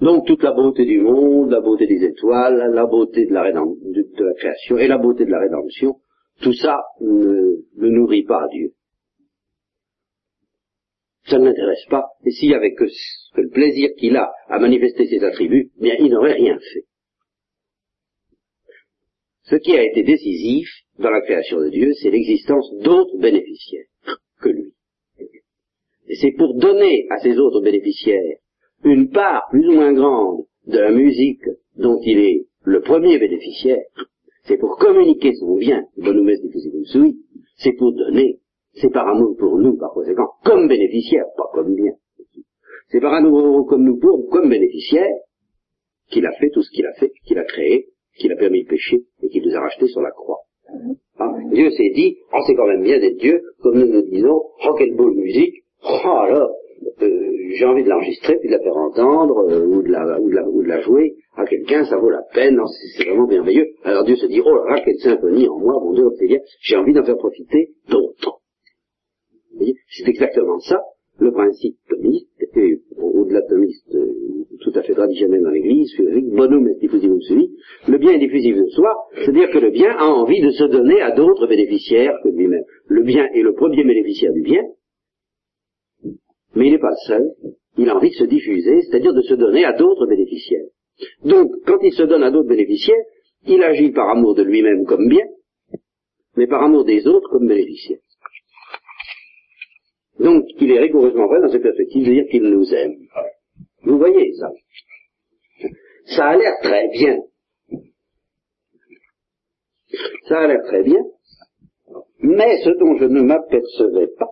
Donc 0.00 0.26
toute 0.26 0.42
la 0.42 0.52
beauté 0.52 0.84
du 0.84 1.00
monde, 1.00 1.50
la 1.50 1.60
beauté 1.60 1.86
des 1.86 2.04
étoiles, 2.04 2.72
la 2.72 2.86
beauté 2.86 3.26
de 3.26 3.32
la, 3.32 3.44
création 4.34 4.78
et 4.78 4.86
la 4.86 4.98
beauté 4.98 5.24
de 5.24 5.30
la 5.30 5.40
rédemption, 5.40 5.96
tout 6.40 6.52
ça 6.52 6.80
ne, 7.00 7.88
nourrit 7.88 8.24
pas 8.24 8.46
Dieu. 8.52 8.72
Ça 11.26 11.38
ne 11.38 11.46
l'intéresse 11.46 11.84
pas. 11.90 12.06
Et 12.24 12.30
s'il 12.30 12.50
y 12.50 12.54
avait 12.54 12.74
que, 12.74 12.84
que 12.84 13.40
le 13.40 13.50
plaisir 13.50 13.90
qu'il 13.98 14.16
a 14.16 14.30
à 14.48 14.58
manifester 14.58 15.06
ses 15.06 15.24
attributs, 15.24 15.72
eh 15.78 15.82
bien 15.82 15.94
il 15.98 16.10
n'aurait 16.10 16.34
rien 16.34 16.58
fait. 16.58 16.84
Ce 19.50 19.56
qui 19.56 19.72
a 19.72 19.82
été 19.82 20.02
décisif 20.02 20.68
dans 20.98 21.10
la 21.10 21.22
création 21.22 21.58
de 21.60 21.70
Dieu, 21.70 21.92
c'est 21.94 22.10
l'existence 22.10 22.70
d'autres 22.82 23.16
bénéficiaires 23.18 23.86
que 24.42 24.50
lui. 24.50 24.74
Et 26.08 26.16
c'est 26.20 26.32
pour 26.32 26.54
donner 26.54 27.06
à 27.10 27.18
ces 27.18 27.38
autres 27.38 27.62
bénéficiaires 27.62 28.36
une 28.84 29.10
part 29.10 29.44
plus 29.50 29.66
ou 29.68 29.72
moins 29.72 29.92
grande 29.94 30.44
de 30.66 30.78
la 30.78 30.90
musique 30.90 31.44
dont 31.76 31.98
il 32.02 32.18
est 32.18 32.46
le 32.64 32.82
premier 32.82 33.18
bénéficiaire, 33.18 33.82
c'est 34.44 34.58
pour 34.58 34.76
communiquer 34.76 35.34
son 35.34 35.56
bien, 35.56 35.86
c'est 37.56 37.72
pour 37.72 37.92
donner, 37.92 38.40
c'est 38.74 38.92
par 38.92 39.08
amour 39.08 39.34
pour 39.38 39.58
nous, 39.58 39.78
par 39.78 39.92
conséquent, 39.92 40.28
comme 40.44 40.68
bénéficiaire, 40.68 41.24
pas 41.36 41.50
comme 41.54 41.74
bien. 41.74 41.92
C'est 42.88 43.00
par 43.00 43.14
amour 43.14 43.66
comme 43.66 43.84
nous 43.84 43.98
pour, 43.98 44.28
comme 44.28 44.50
bénéficiaire, 44.50 45.08
qu'il 46.10 46.26
a 46.26 46.32
fait 46.32 46.50
tout 46.50 46.62
ce 46.62 46.70
qu'il 46.70 46.86
a 46.86 46.92
fait, 46.94 47.12
qu'il 47.24 47.38
a 47.38 47.44
créé, 47.44 47.88
qu'il 48.18 48.32
a 48.32 48.36
permis 48.36 48.64
de 48.64 48.68
pécher 48.68 49.02
et 49.22 49.28
qu'il 49.28 49.44
nous 49.44 49.54
a 49.54 49.60
rachetés 49.60 49.88
sur 49.88 50.00
la 50.00 50.10
croix. 50.10 50.40
Ah, 51.18 51.32
Dieu 51.52 51.70
s'est 51.70 51.90
dit, 51.94 52.18
oh 52.32 52.38
c'est 52.46 52.54
quand 52.54 52.66
même 52.66 52.82
bien 52.82 52.98
d'être 52.98 53.16
Dieu, 53.16 53.40
comme 53.62 53.78
nous 53.78 53.86
nous 53.86 54.02
disons, 54.02 54.40
oh 54.66 54.74
quelle 54.76 54.94
beau 54.94 55.10
musique, 55.10 55.64
oh 55.82 56.08
alors, 56.08 56.50
euh, 57.02 57.32
j'ai 57.56 57.64
envie 57.64 57.82
de 57.82 57.88
l'enregistrer 57.88 58.36
puis 58.38 58.48
de 58.48 58.54
la 58.54 58.60
faire 58.60 58.76
entendre 58.76 59.50
euh, 59.50 59.66
ou, 59.66 59.82
de 59.82 59.90
la, 59.90 60.20
ou, 60.20 60.30
de 60.30 60.34
la, 60.34 60.48
ou, 60.48 60.62
de 60.62 60.68
la, 60.68 60.80
jouer 60.80 61.16
à 61.36 61.44
quelqu'un, 61.44 61.84
ça 61.84 61.96
vaut 61.96 62.10
la 62.10 62.22
peine, 62.34 62.60
c'est 62.96 63.04
vraiment 63.04 63.26
merveilleux. 63.26 63.68
Alors 63.84 64.04
Dieu 64.04 64.16
se 64.16 64.26
dit, 64.26 64.40
oh 64.44 64.54
là 64.54 64.76
là, 64.76 64.82
quelle 64.84 64.98
symphonie 64.98 65.48
en 65.48 65.58
moi, 65.58 65.80
mon 65.82 65.94
Dieu, 65.94 66.04
c'est 66.18 66.26
bien, 66.26 66.38
j'ai 66.60 66.76
envie 66.76 66.92
d'en 66.92 67.04
faire 67.04 67.16
profiter 67.16 67.70
d'autres. 67.88 68.40
C'est 69.58 70.08
exactement 70.08 70.60
ça, 70.60 70.80
le 71.18 71.32
principe 71.32 71.76
thomiste, 71.88 72.27
au-delà 72.96 73.42
de 73.42 73.48
thomiste, 73.48 73.94
euh, 73.94 74.46
tout 74.60 74.72
à 74.74 74.82
fait 74.82 74.94
traditionnel 74.94 75.42
dans 75.42 75.50
l'Église, 75.50 75.92
le 75.98 77.98
bien 77.98 78.12
est 78.12 78.18
diffusif 78.18 78.56
de 78.56 78.66
soi, 78.70 78.90
c'est-à-dire 79.14 79.50
que 79.50 79.58
le 79.58 79.70
bien 79.70 79.90
a 79.90 80.06
envie 80.06 80.40
de 80.40 80.50
se 80.50 80.64
donner 80.64 81.00
à 81.00 81.12
d'autres 81.12 81.46
bénéficiaires 81.46 82.14
que 82.22 82.28
lui-même. 82.28 82.64
Le 82.86 83.02
bien 83.02 83.26
est 83.34 83.42
le 83.42 83.54
premier 83.54 83.84
bénéficiaire 83.84 84.32
du 84.32 84.42
bien, 84.42 84.62
mais 86.54 86.66
il 86.66 86.72
n'est 86.72 86.78
pas 86.78 86.90
le 86.90 87.06
seul, 87.06 87.30
il 87.76 87.88
a 87.88 87.96
envie 87.96 88.10
de 88.10 88.14
se 88.14 88.24
diffuser, 88.24 88.82
c'est-à-dire 88.82 89.14
de 89.14 89.22
se 89.22 89.34
donner 89.34 89.64
à 89.64 89.72
d'autres 89.72 90.06
bénéficiaires. 90.06 90.66
Donc, 91.24 91.50
quand 91.66 91.78
il 91.82 91.92
se 91.92 92.02
donne 92.02 92.22
à 92.22 92.30
d'autres 92.30 92.48
bénéficiaires, 92.48 93.04
il 93.46 93.62
agit 93.62 93.92
par 93.92 94.10
amour 94.10 94.34
de 94.34 94.42
lui-même 94.42 94.84
comme 94.84 95.08
bien, 95.08 95.24
mais 96.36 96.46
par 96.46 96.62
amour 96.62 96.84
des 96.84 97.06
autres 97.06 97.28
comme 97.30 97.46
bénéficiaire. 97.46 97.98
Donc, 100.18 100.44
il 100.60 100.70
est 100.72 100.80
rigoureusement 100.80 101.26
vrai 101.26 101.40
dans 101.40 101.48
cette 101.48 101.62
perspective 101.62 102.06
de 102.06 102.12
dire 102.12 102.24
qu'il 102.30 102.42
nous 102.42 102.74
aime. 102.74 102.96
Vous 103.82 103.98
voyez 103.98 104.32
ça 104.34 104.50
Ça 106.06 106.26
a 106.28 106.36
l'air 106.36 106.54
très 106.62 106.88
bien. 106.88 107.18
Ça 110.28 110.40
a 110.40 110.46
l'air 110.46 110.62
très 110.66 110.82
bien. 110.82 111.00
Mais 112.20 112.62
ce 112.64 112.70
dont 112.70 112.96
je 112.98 113.04
ne 113.04 113.22
m'apercevais 113.22 114.08
pas, 114.18 114.30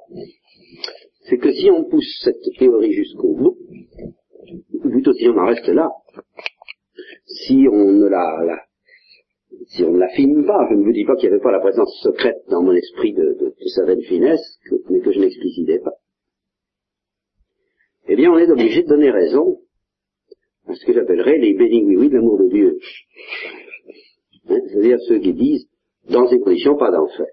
c'est 1.28 1.38
que 1.38 1.52
si 1.52 1.70
on 1.70 1.84
pousse 1.84 2.20
cette 2.24 2.42
théorie 2.58 2.92
jusqu'au 2.92 3.34
bout, 3.34 3.56
ou 4.72 4.90
plutôt 4.90 5.12
si 5.12 5.28
on 5.28 5.38
en 5.38 5.46
reste 5.46 5.68
là, 5.68 5.88
si 7.26 7.66
on 7.70 7.92
ne 7.92 8.08
la, 8.08 8.65
si 9.68 9.82
on 9.84 9.92
ne 9.92 9.98
l'affine 9.98 10.44
pas, 10.46 10.66
je 10.70 10.76
ne 10.76 10.84
vous 10.84 10.92
dis 10.92 11.04
pas 11.04 11.16
qu'il 11.16 11.28
n'y 11.28 11.34
avait 11.34 11.42
pas 11.42 11.52
la 11.52 11.60
présence 11.60 12.00
secrète 12.02 12.42
dans 12.48 12.62
mon 12.62 12.72
esprit 12.72 13.12
de, 13.12 13.36
de, 13.40 13.54
de 13.58 13.68
certaines 13.74 14.00
mais 14.90 15.00
que 15.00 15.12
je 15.12 15.20
n'explicitais 15.20 15.78
pas. 15.80 15.94
Eh 18.08 18.16
bien, 18.16 18.30
on 18.30 18.38
est 18.38 18.50
obligé 18.50 18.82
de 18.82 18.88
donner 18.88 19.10
raison 19.10 19.58
à 20.68 20.74
ce 20.74 20.84
que 20.84 20.92
j'appellerais 20.92 21.38
les 21.38 21.54
bénis-oui-oui 21.54 22.08
de 22.08 22.14
l'amour 22.14 22.38
de 22.38 22.48
Dieu. 22.48 22.78
Hein, 24.48 24.58
C'est-à-dire 24.68 24.98
ceux 25.08 25.18
qui 25.18 25.32
disent, 25.32 25.68
dans 26.08 26.28
ces 26.28 26.38
conditions, 26.38 26.76
pas 26.76 26.90
d'enfer. 26.90 27.26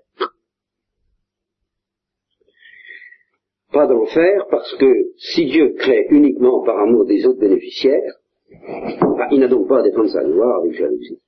Pas 3.71 3.87
d'enfer 3.87 4.45
parce 4.49 4.75
que 4.77 5.13
si 5.17 5.45
Dieu 5.45 5.73
crée 5.77 6.07
uniquement 6.09 6.63
par 6.63 6.79
amour 6.79 7.05
des 7.05 7.25
autres 7.25 7.39
bénéficiaires, 7.39 8.13
bah, 8.51 9.27
il 9.31 9.39
n'a 9.39 9.47
donc 9.47 9.67
pas 9.67 9.79
à 9.79 9.83
défendre 9.83 10.09
sa 10.09 10.23
gloire 10.23 10.59
avec 10.61 10.73
jalousie. 10.73 11.19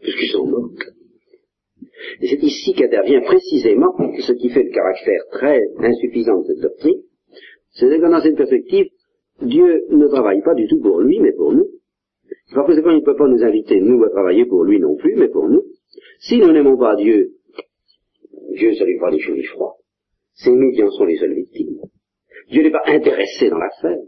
Puisqu'il 0.00 0.30
s'en 0.30 0.46
moque. 0.46 0.84
Et 2.20 2.28
c'est 2.28 2.42
ici 2.42 2.72
qu'intervient 2.74 3.20
précisément 3.22 3.94
ce 4.20 4.32
qui 4.32 4.48
fait 4.50 4.62
le 4.62 4.70
caractère 4.70 5.22
très 5.32 5.60
insuffisant 5.78 6.40
de 6.40 6.46
cette 6.46 6.60
doctrine, 6.60 7.02
c'est 7.72 7.86
que 7.86 8.10
dans 8.10 8.20
cette 8.20 8.36
perspective, 8.36 8.86
Dieu 9.42 9.86
ne 9.90 10.06
travaille 10.08 10.42
pas 10.42 10.54
du 10.54 10.66
tout 10.66 10.80
pour 10.80 11.00
lui, 11.00 11.18
mais 11.20 11.32
pour 11.32 11.52
nous. 11.52 11.66
Par 12.54 12.66
conséquent, 12.66 12.90
il 12.90 13.00
ne 13.00 13.04
peut 13.04 13.16
pas 13.16 13.28
nous 13.28 13.42
inviter, 13.42 13.80
nous, 13.80 14.02
à 14.02 14.10
travailler 14.10 14.44
pour 14.44 14.64
lui 14.64 14.80
non 14.80 14.96
plus, 14.96 15.14
mais 15.16 15.28
pour 15.28 15.48
nous. 15.48 15.62
Si 16.20 16.38
nous 16.38 16.52
n'aimons 16.52 16.76
pas 16.76 16.96
Dieu, 16.96 17.32
Dieu, 18.54 18.74
ça 18.74 18.84
lui 18.84 18.98
fera 18.98 19.10
des 19.10 19.20
chevilles 19.20 19.44
froids. 19.44 19.76
C'est 20.34 20.50
nous 20.50 20.72
qui 20.72 20.82
en 20.82 20.90
sommes 20.90 21.08
les 21.08 21.18
seules 21.18 21.34
victimes. 21.34 21.78
Dieu 22.50 22.62
n'est 22.62 22.70
pas 22.70 22.82
intéressé 22.86 23.48
dans 23.48 23.58
l'affaire. 23.58 24.00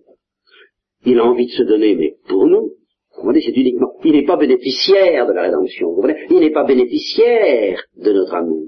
Il 1.05 1.18
a 1.18 1.24
envie 1.24 1.47
de 1.47 1.53
se 1.53 1.62
donner, 1.62 1.95
mais 1.95 2.16
pour 2.28 2.47
nous. 2.47 2.72
Vous 3.17 3.25
voyez, 3.25 3.43
c'est 3.43 3.57
uniquement. 3.57 3.93
Il 4.05 4.13
n'est 4.13 4.25
pas 4.25 4.37
bénéficiaire 4.37 5.27
de 5.27 5.33
la 5.33 5.43
rédemption. 5.43 5.93
Vous 5.93 6.01
voyez, 6.01 6.17
il 6.31 6.41
n'est 6.41 6.51
pas 6.51 6.65
bénéficiaire 6.65 7.83
de 7.97 8.13
notre 8.13 8.35
amour. 8.35 8.67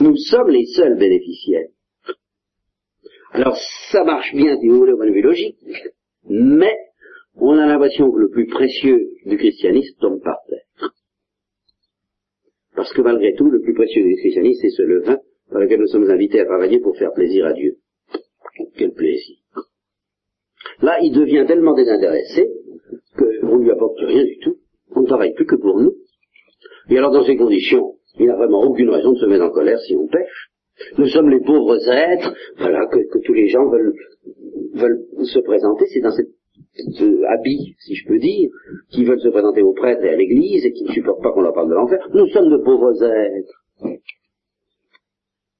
Nous 0.00 0.16
sommes 0.16 0.48
les 0.48 0.66
seuls 0.66 0.96
bénéficiaires. 0.96 1.68
Alors, 3.32 3.56
ça 3.90 4.04
marche 4.04 4.32
bien, 4.34 4.56
si 4.58 4.68
vous 4.68 4.76
voulez, 4.76 4.92
au 4.92 4.96
point 4.96 5.08
de 5.08 5.12
vue 5.12 5.22
logique, 5.22 5.58
mais 6.28 6.74
on 7.34 7.58
a 7.58 7.66
l'impression 7.66 8.10
que 8.12 8.18
le 8.18 8.30
plus 8.30 8.46
précieux 8.46 9.08
du 9.26 9.36
christianisme 9.36 9.96
tombe 10.00 10.22
par 10.22 10.38
terre. 10.48 10.90
Parce 12.76 12.92
que 12.92 13.02
malgré 13.02 13.34
tout, 13.34 13.50
le 13.50 13.60
plus 13.60 13.74
précieux 13.74 14.04
du 14.04 14.16
christianisme, 14.16 14.60
c'est 14.62 14.70
ce 14.70 14.82
levain 14.82 15.18
par 15.50 15.60
lequel 15.60 15.80
nous 15.80 15.88
sommes 15.88 16.08
invités 16.10 16.40
à 16.40 16.44
travailler 16.44 16.80
pour 16.80 16.96
faire 16.96 17.12
plaisir 17.12 17.46
à 17.46 17.52
Dieu. 17.52 17.76
Quel 18.76 18.92
plaisir. 18.92 19.36
Là, 20.80 20.98
il 21.02 21.12
devient 21.12 21.44
tellement 21.46 21.74
désintéressé 21.74 22.48
qu'on 23.44 23.58
ne 23.58 23.64
lui 23.64 23.70
apporte 23.70 23.98
rien 23.98 24.24
du 24.24 24.38
tout. 24.38 24.56
On 24.94 25.02
ne 25.02 25.06
travaille 25.06 25.34
plus 25.34 25.46
que 25.46 25.56
pour 25.56 25.80
nous. 25.80 25.94
Et 26.90 26.98
alors, 26.98 27.12
dans 27.12 27.24
ces 27.24 27.36
conditions, 27.36 27.94
il 28.18 28.26
n'a 28.26 28.36
vraiment 28.36 28.62
aucune 28.62 28.90
raison 28.90 29.12
de 29.12 29.18
se 29.18 29.26
mettre 29.26 29.44
en 29.44 29.50
colère 29.50 29.78
si 29.80 29.96
on 29.96 30.06
pêche. 30.06 30.50
Nous 30.98 31.06
sommes 31.06 31.30
les 31.30 31.40
pauvres 31.40 31.78
êtres, 31.88 32.34
voilà, 32.58 32.86
que, 32.86 32.98
tous 33.24 33.32
les 33.32 33.48
gens 33.48 33.68
veulent, 33.68 33.94
se 35.22 35.38
présenter. 35.40 35.86
C'est 35.86 36.00
dans 36.00 36.10
cet 36.10 36.28
ce 36.76 37.24
habit, 37.26 37.76
si 37.78 37.94
je 37.94 38.06
peux 38.08 38.18
dire, 38.18 38.50
qui 38.90 39.04
veulent 39.04 39.20
se 39.20 39.28
présenter 39.28 39.62
aux 39.62 39.74
prêtres 39.74 40.02
et 40.04 40.10
à 40.10 40.16
l'église 40.16 40.64
et 40.64 40.72
qui 40.72 40.84
ne 40.84 40.90
supportent 40.90 41.22
pas 41.22 41.32
qu'on 41.32 41.42
leur 41.42 41.54
parle 41.54 41.68
de 41.68 41.74
l'enfer. 41.74 41.98
Nous 42.12 42.26
sommes 42.28 42.50
de 42.50 42.56
pauvres 42.56 43.00
êtres. 43.02 43.64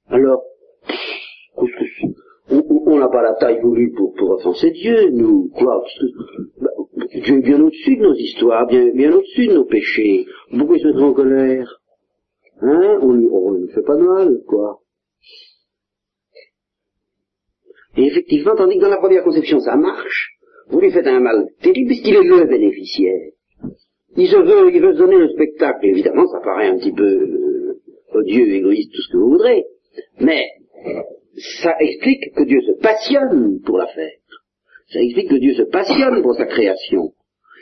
Alors, 0.09 0.43
on 2.47 2.99
n'a 2.99 3.09
pas 3.09 3.23
la 3.23 3.35
taille 3.35 3.61
voulue 3.61 3.93
pour 3.93 4.31
offenser 4.31 4.71
Dieu, 4.73 5.11
nous, 5.11 5.51
quoi? 5.55 5.85
Dieu 6.97 7.39
est 7.39 7.43
bien 7.43 7.61
au-dessus 7.61 7.97
de 7.97 8.03
nos 8.03 8.15
histoires, 8.15 8.67
bien, 8.67 9.13
au-dessus 9.13 9.49
de 9.49 9.55
nos 9.55 9.65
péchés. 9.65 10.27
Pourquoi 10.57 10.77
il 10.77 10.81
se 10.81 10.87
mettrait 10.87 11.03
en 11.03 11.13
colère? 11.13 11.81
Hein? 12.61 12.99
On 13.03 13.13
ne 13.13 13.67
lui 13.67 13.73
fait 13.73 13.83
pas 13.83 13.97
de 13.97 14.03
mal, 14.03 14.39
quoi. 14.47 14.81
Et 17.97 18.07
effectivement, 18.07 18.57
tandis 18.57 18.77
que 18.77 18.83
dans 18.83 18.89
la 18.89 18.99
première 18.99 19.23
conception 19.23 19.61
ça 19.61 19.77
marche, 19.77 20.39
vous 20.69 20.81
lui 20.81 20.91
faites 20.91 21.07
un 21.07 21.21
mal 21.21 21.47
terrible 21.63 21.89
puisqu'il 21.89 22.17
est 22.17 22.23
le 22.23 22.47
bénéficiaire. 22.47 23.31
Il 24.17 24.29
se 24.29 24.37
veut, 24.37 24.73
il 24.73 24.81
veut 24.81 24.95
donner 24.95 25.19
le 25.19 25.29
spectacle. 25.29 25.87
Évidemment, 25.87 26.27
ça 26.27 26.41
paraît 26.41 26.69
un 26.69 26.79
petit 26.79 26.93
peu 26.93 27.05
euh, 27.05 27.81
odieux, 28.13 28.55
égoïste, 28.55 28.93
tout 28.93 29.03
ce 29.03 29.13
que 29.13 29.17
vous 29.17 29.31
voudrez. 29.31 29.65
Mais 30.21 30.43
ça 31.61 31.75
explique 31.81 32.33
que 32.35 32.45
Dieu 32.45 32.61
se 32.63 32.81
passionne 32.81 33.61
pour 33.65 33.79
la 33.79 33.89
faire. 33.89 34.13
Ça 34.95 35.01
explique 35.01 35.29
que 35.29 35.35
Dieu 35.35 35.55
se 35.55 35.63
passionne 35.63 36.23
pour 36.23 36.37
sa 36.37 36.47
création. 36.47 37.15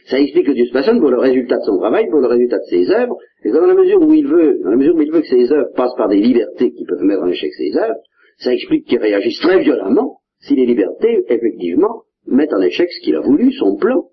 Ça 0.04 0.20
explique 0.20 0.46
que 0.46 0.52
Dieu 0.52 0.66
se 0.66 0.72
passionne 0.72 1.00
pour 1.00 1.10
le 1.10 1.18
résultat 1.18 1.56
de 1.56 1.64
son 1.64 1.78
travail, 1.78 2.06
pour 2.10 2.20
le 2.20 2.26
résultat 2.26 2.58
de 2.58 2.64
ses 2.68 2.90
œuvres. 2.90 3.16
Et 3.42 3.50
dans 3.50 3.64
la 3.64 3.72
mesure 3.72 4.02
où 4.02 4.12
il 4.12 4.26
veut, 4.26 4.60
dans 4.62 4.70
la 4.70 4.76
mesure 4.76 4.94
où 4.94 5.00
il 5.00 5.10
veut 5.10 5.22
que 5.22 5.28
ses 5.28 5.50
œuvres 5.50 5.72
passent 5.74 5.94
par 5.96 6.08
des 6.08 6.20
libertés 6.20 6.72
qui 6.72 6.84
peuvent 6.84 7.00
mettre 7.00 7.22
en 7.22 7.28
échec 7.28 7.50
ses 7.54 7.74
œuvres, 7.78 8.00
ça 8.36 8.52
explique 8.52 8.86
qu'il 8.86 8.98
réagisse 8.98 9.40
très 9.40 9.60
violemment 9.60 10.18
si 10.40 10.56
les 10.56 10.66
libertés, 10.66 11.24
effectivement, 11.28 12.02
mettent 12.26 12.52
en 12.52 12.60
échec 12.60 12.90
ce 12.90 13.00
qu'il 13.02 13.16
a 13.16 13.20
voulu, 13.20 13.50
son 13.52 13.76
plan. 13.76 14.10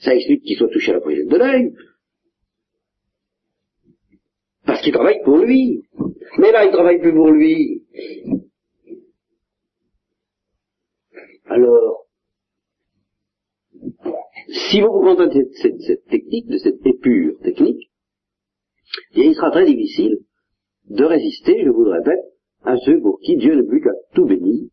Ça 0.00 0.14
explique 0.14 0.42
qu'il 0.42 0.58
soit 0.58 0.68
touché 0.68 0.90
à 0.90 0.94
la 0.96 1.00
poignette 1.00 1.28
de 1.28 1.36
l'œil. 1.38 1.72
Parce 4.66 4.82
qu'il 4.82 4.92
travaille 4.92 5.22
pour 5.24 5.38
lui. 5.38 5.80
Mais 6.38 6.52
là, 6.52 6.66
il 6.66 6.72
travaille 6.72 7.00
plus 7.00 7.14
pour 7.14 7.30
lui. 7.30 7.84
Alors, 11.46 12.06
si 14.48 14.80
vous 14.80 14.92
vous 14.92 15.02
contentez 15.02 15.40
de 15.40 15.50
cette, 15.54 16.04
technique, 16.06 16.46
de 16.46 16.58
cette 16.58 16.84
épure 16.86 17.38
technique, 17.42 17.90
eh 19.14 19.26
il 19.26 19.34
sera 19.34 19.50
très 19.50 19.64
difficile 19.64 20.18
de 20.88 21.04
résister, 21.04 21.62
je 21.64 21.70
vous 21.70 21.84
le 21.84 21.92
répète, 21.92 22.20
à 22.64 22.76
ceux 22.76 23.00
pour 23.00 23.18
qui 23.20 23.36
Dieu 23.36 23.54
ne 23.54 23.62
plus 23.62 23.80
qu'à 23.80 23.90
tout 24.14 24.26
bénir. 24.26 24.68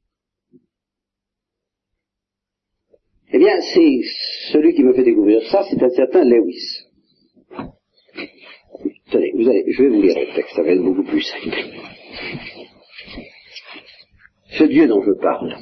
Eh 3.32 3.38
bien, 3.38 3.62
c'est 3.74 4.02
celui 4.52 4.74
qui 4.74 4.84
me 4.84 4.94
fait 4.94 5.04
découvrir 5.04 5.42
ça, 5.52 5.64
c'est 5.70 5.82
un 5.82 5.90
certain 5.90 6.24
Lewis. 6.24 6.86
Tenez, 9.12 9.32
vous 9.36 9.48
allez, 9.48 9.66
je 9.72 9.84
vais 9.84 9.90
vous 9.90 10.02
lire 10.02 10.16
le 10.18 10.36
texte, 10.36 10.56
ça 10.56 10.64
va 10.64 10.70
être 10.70 10.84
beaucoup 10.84 11.04
plus 11.04 11.22
simple. 11.22 11.56
Ce 14.52 14.64
Dieu 14.64 14.88
dont 14.88 15.04
je 15.04 15.12
parle, 15.22 15.56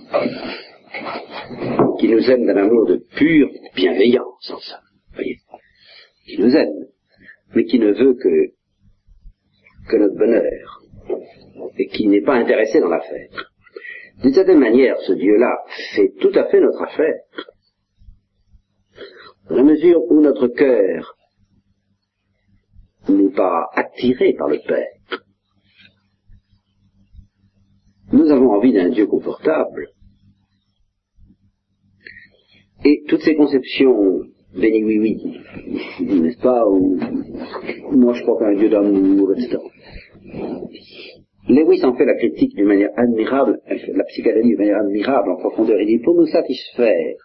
qui 2.00 2.08
nous 2.10 2.30
aime 2.30 2.46
d'un 2.46 2.58
amour 2.58 2.86
de 2.88 2.98
pure 3.16 3.50
bienveillance, 3.76 4.52
en 4.52 4.60
ça, 4.60 4.80
voyez, 5.14 5.38
qui 6.26 6.40
nous 6.40 6.56
aime, 6.56 6.88
mais 7.56 7.66
qui 7.66 7.80
ne 7.80 7.92
veut 7.92 8.14
que 8.16 9.98
notre 9.98 10.18
bonheur, 10.18 10.82
et 11.78 11.88
qui 11.88 12.08
n'est 12.08 12.22
pas 12.22 12.36
intéressé 12.36 12.80
dans 12.80 12.90
l'affaire. 12.90 13.30
D'une 14.22 14.34
certaine 14.34 14.60
manière, 14.60 15.00
ce 15.02 15.14
Dieu-là 15.14 15.64
fait 15.96 16.12
tout 16.20 16.32
à 16.34 16.46
fait 16.46 16.60
notre 16.60 16.82
affaire. 16.82 17.22
Dans 19.50 19.56
la 19.56 19.64
mesure 19.64 20.02
où 20.12 20.22
notre 20.22 20.48
cœur 20.48 21.16
n'est 23.08 23.32
pas 23.32 23.70
attiré 23.74 24.34
par 24.34 24.50
le 24.50 24.60
Père, 24.68 25.22
nous 28.12 28.30
avons 28.32 28.52
envie 28.52 28.74
d'un 28.74 28.90
Dieu 28.90 29.06
confortable. 29.06 29.90
Et 32.86 33.04
toutes 33.08 33.22
ces 33.22 33.36
conceptions 33.36 34.24
béni 34.56 34.84
oui 34.84 35.00
oui, 35.00 35.40
n'est-ce 36.00 36.40
pas, 36.40 36.66
ou 36.68 36.98
moi 37.92 38.14
je 38.14 38.24
crois 38.24 38.40
qu'un 38.40 38.56
Dieu 38.56 38.70
d'amour, 38.70 39.34
etc. 39.34 39.58
Lewis 41.50 41.84
en 41.84 41.96
fait 41.96 42.06
la 42.06 42.16
critique 42.16 42.56
d'une 42.56 42.66
manière 42.66 42.90
admirable, 42.98 43.60
la 43.68 44.04
psychanalyse 44.06 44.50
d'une 44.50 44.58
manière 44.58 44.80
admirable 44.80 45.32
en 45.32 45.38
profondeur. 45.38 45.80
Il 45.80 45.88
dit, 45.88 46.00
pour 46.00 46.16
nous 46.16 46.28
satisfaire, 46.28 47.16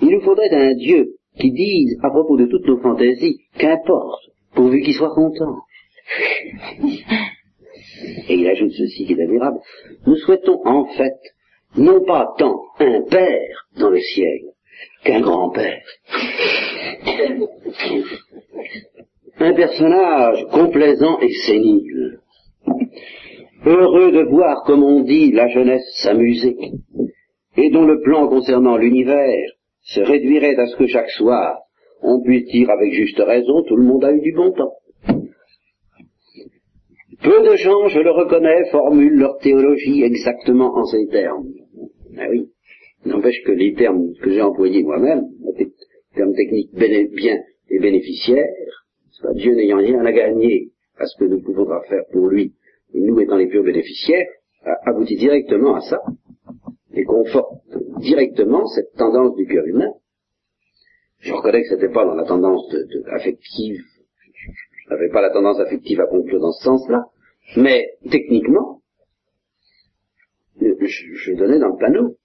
il 0.00 0.10
nous 0.10 0.20
faudrait 0.20 0.50
un 0.50 0.74
Dieu 0.74 1.16
qui 1.38 1.50
dise 1.50 1.98
à 2.02 2.10
propos 2.10 2.36
de 2.36 2.46
toutes 2.46 2.66
nos 2.66 2.78
fantaisies, 2.78 3.40
qu'importe, 3.58 4.22
pourvu 4.54 4.82
qu'il 4.82 4.94
soit 4.94 5.14
content. 5.14 5.58
Et 8.28 8.34
il 8.34 8.46
ajoute 8.46 8.72
ceci 8.72 9.06
qui 9.06 9.12
est 9.12 9.22
admirable. 9.22 9.58
Nous 10.06 10.16
souhaitons 10.16 10.60
en 10.64 10.84
fait 10.86 11.18
non 11.76 12.04
pas 12.04 12.34
tant 12.38 12.60
un 12.78 13.02
père 13.02 13.68
dans 13.78 13.90
le 13.90 14.00
ciel 14.00 14.51
qu'un 15.04 15.20
grand-père. 15.20 15.82
Un 19.38 19.54
personnage 19.54 20.46
complaisant 20.52 21.18
et 21.20 21.32
sénile, 21.46 22.20
heureux 23.66 24.12
de 24.12 24.22
voir, 24.22 24.62
comme 24.64 24.84
on 24.84 25.00
dit, 25.02 25.32
la 25.32 25.48
jeunesse 25.48 25.84
s'amuser, 26.02 26.56
et 27.56 27.70
dont 27.70 27.84
le 27.84 28.00
plan 28.00 28.28
concernant 28.28 28.76
l'univers 28.76 29.50
se 29.82 30.00
réduirait 30.00 30.56
à 30.56 30.66
ce 30.66 30.76
que 30.76 30.86
chaque 30.86 31.10
soir 31.10 31.58
on 32.02 32.20
puisse 32.20 32.46
dire 32.46 32.68
avec 32.70 32.92
juste 32.92 33.18
raison, 33.18 33.62
tout 33.62 33.76
le 33.76 33.84
monde 33.84 34.04
a 34.04 34.12
eu 34.12 34.20
du 34.20 34.32
bon 34.32 34.52
temps. 34.52 34.74
Peu 37.22 37.48
de 37.48 37.56
gens, 37.56 37.86
je 37.88 38.00
le 38.00 38.10
reconnais, 38.10 38.68
formulent 38.70 39.18
leur 39.18 39.38
théologie 39.38 40.02
exactement 40.02 40.76
en 40.76 40.84
ces 40.84 41.06
termes. 41.06 41.46
Ah 42.18 42.26
oui, 42.28 42.48
n'empêche 43.04 43.42
que 43.44 43.52
les 43.52 43.74
termes 43.74 44.12
que 44.22 44.30
j'ai 44.30 44.42
employés 44.42 44.82
moi-même, 44.82 45.24
les 45.56 45.72
termes 46.14 46.34
techniques 46.34 46.72
bien 46.74 47.38
et 47.68 47.78
bénéficiaires, 47.78 48.48
pas, 49.22 49.32
Dieu 49.34 49.54
n'ayant 49.54 49.78
rien 49.78 50.04
à 50.04 50.12
gagner 50.12 50.72
à 50.96 51.06
ce 51.06 51.16
que 51.16 51.24
nous 51.24 51.40
pouvons 51.40 51.66
faire 51.88 52.04
pour 52.12 52.28
lui, 52.28 52.54
et 52.92 53.00
nous 53.00 53.18
étant 53.20 53.36
les 53.36 53.46
purs 53.46 53.62
bénéficiaires, 53.62 54.26
aboutit 54.84 55.16
directement 55.16 55.76
à 55.76 55.80
ça, 55.80 56.02
et 56.94 57.04
conforte 57.04 57.62
directement 58.00 58.66
cette 58.66 58.92
tendance 58.92 59.34
du 59.36 59.46
cœur 59.46 59.64
humain. 59.64 59.92
Je 61.20 61.32
reconnais 61.32 61.62
que 61.62 61.68
ce 61.68 61.74
n'était 61.74 61.92
pas 61.92 62.04
dans 62.04 62.14
la 62.14 62.24
tendance 62.24 62.74
affective, 63.12 63.80
je 64.84 64.90
n'avais 64.90 65.08
pas 65.08 65.22
la 65.22 65.30
tendance 65.30 65.60
affective 65.60 66.00
à 66.00 66.06
conclure 66.06 66.40
dans 66.40 66.52
ce 66.52 66.64
sens-là, 66.64 67.06
mais 67.56 67.86
techniquement, 68.10 68.82
je, 70.60 71.14
je 71.14 71.32
donnais 71.34 71.58
dans 71.58 71.68
le 71.68 71.78
panneau. 71.78 72.16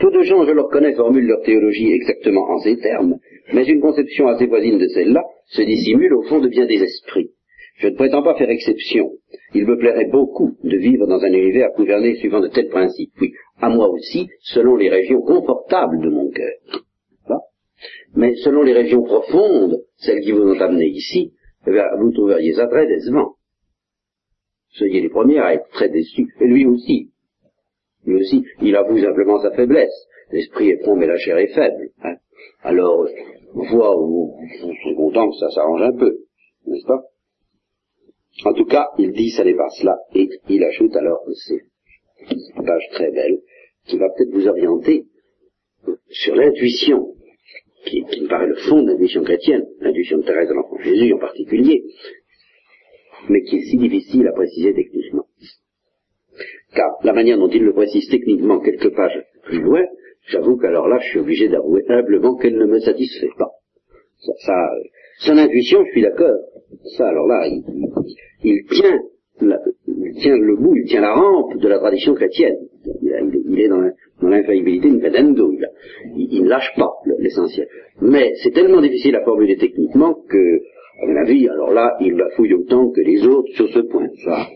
Peu 0.00 0.10
de 0.10 0.22
gens, 0.22 0.44
je 0.44 0.52
le 0.52 0.62
reconnais, 0.62 0.94
formulent 0.94 1.26
leur 1.26 1.42
théologie 1.42 1.92
exactement 1.92 2.50
en 2.50 2.58
ces 2.58 2.76
termes, 2.78 3.16
mais 3.52 3.64
une 3.64 3.80
conception 3.80 4.28
assez 4.28 4.46
voisine 4.46 4.78
de 4.78 4.88
celle-là 4.88 5.22
se 5.46 5.62
dissimule 5.62 6.14
au 6.14 6.22
fond 6.22 6.40
de 6.40 6.48
bien 6.48 6.66
des 6.66 6.82
esprits. 6.82 7.30
Je 7.76 7.88
ne 7.88 7.94
prétends 7.94 8.22
pas 8.22 8.36
faire 8.36 8.50
exception. 8.50 9.12
Il 9.52 9.66
me 9.66 9.76
plairait 9.76 10.06
beaucoup 10.06 10.56
de 10.62 10.76
vivre 10.76 11.06
dans 11.06 11.22
un 11.22 11.32
univers 11.32 11.70
gouverné 11.76 12.16
suivant 12.16 12.40
de 12.40 12.48
tels 12.48 12.68
principes. 12.68 13.12
Oui, 13.20 13.32
à 13.60 13.68
moi 13.68 13.88
aussi, 13.88 14.28
selon 14.40 14.76
les 14.76 14.88
régions 14.88 15.22
confortables 15.22 16.00
de 16.00 16.10
mon 16.10 16.30
cœur. 16.30 16.82
Mais 18.14 18.34
selon 18.36 18.62
les 18.62 18.72
régions 18.72 19.02
profondes, 19.02 19.82
celles 19.96 20.20
qui 20.20 20.32
vous 20.32 20.42
ont 20.42 20.60
amené 20.60 20.86
ici, 20.86 21.32
eh 21.66 21.70
vous 21.98 22.12
trouveriez 22.12 22.54
ça 22.54 22.66
très 22.68 22.86
décevant. 22.86 23.34
Soyez 24.70 25.00
les 25.00 25.08
premiers 25.08 25.38
à 25.38 25.54
être 25.54 25.68
très 25.70 25.88
déçus. 25.88 26.28
Et 26.40 26.46
lui 26.46 26.66
aussi. 26.66 27.10
Lui 28.06 28.16
aussi, 28.16 28.44
il 28.60 28.76
avoue 28.76 28.98
simplement 28.98 29.40
sa 29.40 29.52
faiblesse. 29.52 30.06
L'esprit 30.30 30.70
est 30.70 30.78
prompt, 30.78 30.96
mais 30.96 31.06
la 31.06 31.16
chair 31.16 31.38
est 31.38 31.54
faible. 31.54 31.90
Hein. 32.02 32.16
Alors, 32.62 33.06
voit 33.54 33.96
où 33.96 34.36
on 34.62 34.74
sont 34.74 34.94
contents 34.96 35.30
que 35.30 35.36
ça 35.36 35.50
s'arrange 35.50 35.82
un 35.82 35.96
peu, 35.96 36.18
n'est-ce 36.66 36.86
pas? 36.86 37.02
En 38.44 38.52
tout 38.52 38.64
cas, 38.64 38.88
il 38.98 39.12
dit 39.12 39.30
ça 39.30 39.44
n'est 39.44 39.54
pas 39.54 39.68
cela, 39.70 39.96
et 40.14 40.28
il 40.48 40.64
ajoute 40.64 40.94
alors, 40.96 41.24
une 42.30 42.64
page 42.64 42.88
très 42.92 43.12
belle, 43.12 43.38
qui 43.86 43.96
va 43.96 44.08
peut-être 44.10 44.32
vous 44.32 44.48
orienter 44.48 45.06
sur 46.08 46.34
l'intuition, 46.34 47.14
qui, 47.86 48.02
me 48.02 48.28
paraît 48.28 48.46
le 48.46 48.56
fond 48.56 48.82
de 48.82 48.92
l'intuition 48.92 49.22
chrétienne, 49.22 49.66
l'intuition 49.80 50.18
de 50.18 50.22
Thérèse 50.22 50.48
de 50.48 50.54
l'Enfant 50.54 50.78
Jésus 50.78 51.12
en 51.12 51.18
particulier, 51.18 51.84
mais 53.28 53.42
qui 53.42 53.56
est 53.56 53.64
si 53.70 53.76
difficile 53.76 54.26
à 54.26 54.32
préciser 54.32 54.74
techniquement. 54.74 55.26
Car 56.74 56.90
la 57.02 57.12
manière 57.12 57.38
dont 57.38 57.48
il 57.48 57.62
le 57.62 57.72
précise 57.72 58.08
techniquement 58.08 58.60
quelques 58.60 58.94
pages 58.94 59.22
plus 59.44 59.60
loin, 59.60 59.84
j'avoue 60.28 60.56
qu'alors 60.56 60.88
là, 60.88 60.98
je 61.00 61.08
suis 61.10 61.18
obligé 61.20 61.48
d'avouer 61.48 61.84
humblement 61.88 62.36
qu'elle 62.36 62.58
ne 62.58 62.66
me 62.66 62.80
satisfait 62.80 63.30
pas. 63.38 63.50
Ça, 64.38 64.54
son 65.18 65.36
intuition, 65.36 65.84
je 65.84 65.90
suis 65.90 66.02
d'accord. 66.02 66.36
Ça, 66.96 67.08
alors 67.08 67.26
là, 67.26 67.46
il, 67.46 68.64
tient 68.70 69.00
il 69.40 70.14
tient 70.20 70.36
le 70.36 70.56
bout, 70.56 70.76
il 70.76 70.84
tient 70.86 71.02
la 71.02 71.14
rampe 71.14 71.56
de 71.56 71.68
la 71.68 71.78
tradition 71.78 72.14
chrétienne. 72.14 72.56
Il, 73.02 73.60
est 73.60 73.68
dans 73.68 74.28
l'infaillibilité 74.28 74.90
de 74.90 75.00
Fedendo. 75.00 75.52
Il, 75.52 75.66
il, 76.30 76.44
ne 76.44 76.48
lâche 76.48 76.72
pas 76.76 76.92
l'essentiel. 77.18 77.68
Mais 78.00 78.32
c'est 78.42 78.52
tellement 78.52 78.80
difficile 78.80 79.16
à 79.16 79.24
formuler 79.24 79.56
techniquement 79.56 80.14
que 80.14 80.60
à 81.02 81.06
mon 81.06 81.16
avis, 81.16 81.48
alors 81.48 81.72
là, 81.72 81.96
il 82.00 82.14
la 82.14 82.30
fouille 82.30 82.54
autant 82.54 82.90
que 82.90 83.00
les 83.00 83.26
autres 83.26 83.52
sur 83.54 83.68
ce 83.68 83.80
point. 83.80 84.06
Ça. 84.24 84.46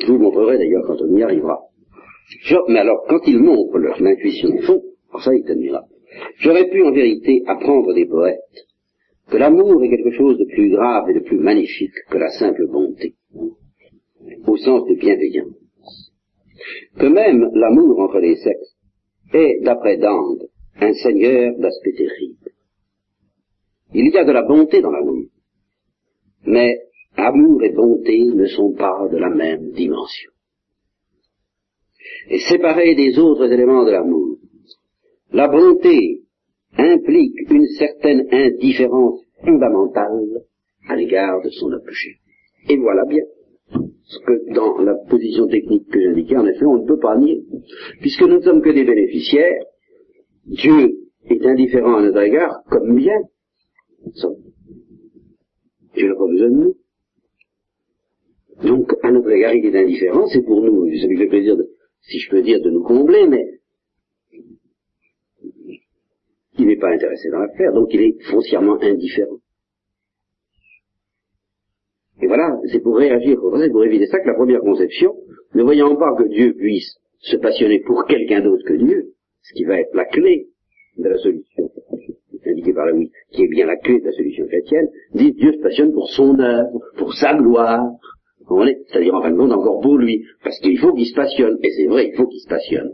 Je 0.00 0.06
vous 0.06 0.18
montrerai 0.18 0.58
d'ailleurs 0.58 0.84
quand 0.86 1.00
on 1.00 1.16
y 1.16 1.22
arrivera. 1.22 1.60
mais 2.68 2.80
alors, 2.80 3.04
quand 3.08 3.20
il 3.26 3.38
montre 3.38 3.78
l'intuition 3.78 4.50
de 4.50 4.62
fond, 4.62 4.82
alors 5.10 5.22
ça, 5.22 5.32
est 5.34 5.48
admirable. 5.48 5.88
J'aurais 6.38 6.68
pu 6.68 6.82
en 6.82 6.92
vérité 6.92 7.42
apprendre 7.46 7.94
des 7.94 8.06
poètes 8.06 8.66
que 9.30 9.36
l'amour 9.36 9.82
est 9.84 9.90
quelque 9.90 10.10
chose 10.10 10.38
de 10.38 10.44
plus 10.44 10.70
grave 10.70 11.08
et 11.10 11.14
de 11.14 11.20
plus 11.20 11.38
magnifique 11.38 11.94
que 12.10 12.18
la 12.18 12.30
simple 12.30 12.66
bonté, 12.66 13.14
au 14.46 14.56
sens 14.56 14.84
de 14.88 14.94
bienveillance. 14.94 16.12
Que 16.98 17.06
même 17.06 17.48
l'amour 17.54 18.00
entre 18.00 18.18
les 18.18 18.34
sexes 18.36 18.76
est, 19.32 19.62
d'après 19.62 19.98
Dante, 19.98 20.42
un 20.80 20.92
seigneur 20.94 21.54
d'aspect 21.58 21.92
terrible. 21.92 22.50
Il 23.94 24.08
y 24.12 24.18
a 24.18 24.24
de 24.24 24.32
la 24.32 24.42
bonté 24.42 24.80
dans 24.80 24.90
l'amour, 24.90 25.26
mais 26.44 26.78
amour 27.16 27.62
et 27.62 27.72
bonté 27.72 28.18
ne 28.34 28.46
sont 28.46 28.72
pas 28.72 29.08
de 29.10 29.18
la 29.18 29.30
même 29.30 29.70
dimension. 29.72 30.30
Et 32.28 32.38
séparés 32.38 32.94
des 32.94 33.18
autres 33.18 33.50
éléments 33.50 33.84
de 33.84 33.90
l'amour, 33.90 34.38
la 35.32 35.48
bonté 35.48 36.22
implique 36.76 37.50
une 37.50 37.66
certaine 37.78 38.26
indifférence 38.32 39.20
fondamentale 39.44 40.42
à 40.88 40.96
l'égard 40.96 41.42
de 41.42 41.50
son 41.50 41.72
objet. 41.72 42.16
Et 42.68 42.76
voilà 42.76 43.04
bien 43.06 43.24
ce 44.04 44.18
que 44.18 44.54
dans 44.54 44.78
la 44.78 44.94
position 45.08 45.46
technique 45.46 45.88
que 45.88 46.00
j'indiquais, 46.00 46.36
en 46.36 46.46
effet, 46.46 46.64
on 46.64 46.82
ne 46.82 46.86
peut 46.86 46.98
pas 46.98 47.16
nier, 47.16 47.42
puisque 48.00 48.22
nous 48.22 48.38
ne 48.38 48.42
sommes 48.42 48.62
que 48.62 48.70
des 48.70 48.84
bénéficiaires, 48.84 49.64
Dieu 50.46 50.96
est 51.28 51.46
indifférent 51.46 51.96
à 51.96 52.02
notre 52.02 52.20
égard 52.20 52.62
comme 52.68 52.96
bien. 52.96 53.18
Dieu 55.94 56.08
n'a 56.08 56.14
pas 56.14 56.26
besoin 56.26 56.50
de 56.50 56.54
nous. 56.54 56.76
Donc, 58.62 58.92
à 59.02 59.10
notre 59.10 59.30
égard, 59.30 59.54
il 59.54 59.64
est 59.64 59.78
indifférent, 59.78 60.26
c'est 60.28 60.42
pour 60.42 60.62
nous, 60.62 60.86
ça 60.98 61.06
lui 61.06 61.16
fait 61.16 61.28
plaisir, 61.28 61.56
de, 61.56 61.70
si 62.02 62.18
je 62.18 62.30
peux 62.30 62.42
dire, 62.42 62.60
de 62.60 62.70
nous 62.70 62.82
combler, 62.82 63.26
mais 63.26 63.60
il 66.58 66.66
n'est 66.66 66.76
pas 66.76 66.90
intéressé 66.92 67.30
dans 67.30 67.38
l'affaire, 67.38 67.72
donc 67.72 67.88
il 67.92 68.00
est 68.02 68.22
foncièrement 68.30 68.78
indifférent. 68.80 69.38
Et 72.22 72.26
voilà, 72.26 72.58
c'est 72.70 72.80
pour 72.80 72.96
réagir, 72.96 73.38
c'est 73.58 73.70
pour 73.70 73.84
éviter 73.84 74.06
ça 74.06 74.20
que 74.20 74.26
la 74.26 74.34
première 74.34 74.60
conception, 74.60 75.16
ne 75.54 75.62
voyant 75.62 75.96
pas 75.96 76.14
que 76.16 76.28
Dieu 76.28 76.52
puisse 76.52 76.98
se 77.20 77.36
passionner 77.36 77.80
pour 77.80 78.04
quelqu'un 78.04 78.42
d'autre 78.42 78.64
que 78.66 78.74
Dieu, 78.74 79.14
ce 79.42 79.54
qui 79.54 79.64
va 79.64 79.80
être 79.80 79.94
la 79.94 80.04
clé 80.04 80.48
de 80.98 81.08
la 81.08 81.16
solution, 81.16 81.70
indiquée 82.50 82.72
par 82.72 82.86
la 82.86 82.94
oui, 82.94 83.10
qui 83.32 83.42
est 83.42 83.48
bien 83.48 83.66
la 83.66 83.76
clé 83.76 84.00
de 84.00 84.04
la 84.04 84.12
solution 84.12 84.46
chrétienne, 84.46 84.88
dit 85.14 85.32
Dieu 85.32 85.52
se 85.52 85.58
passionne 85.58 85.92
pour 85.92 86.08
son 86.10 86.38
œuvre, 86.38 86.80
pour 86.96 87.14
sa 87.14 87.34
gloire, 87.34 87.84
c'est-à-dire 88.88 89.14
en 89.14 89.22
fin 89.22 89.30
de 89.30 89.36
compte 89.36 89.52
encore 89.52 89.80
pour 89.80 89.96
lui, 89.96 90.24
parce 90.42 90.58
qu'il 90.58 90.78
faut 90.78 90.92
qu'il 90.92 91.06
se 91.06 91.14
passionne, 91.14 91.56
et 91.62 91.70
c'est 91.70 91.86
vrai, 91.86 92.08
il 92.08 92.16
faut 92.16 92.26
qu'il 92.26 92.40
se 92.40 92.48
passionne. 92.48 92.90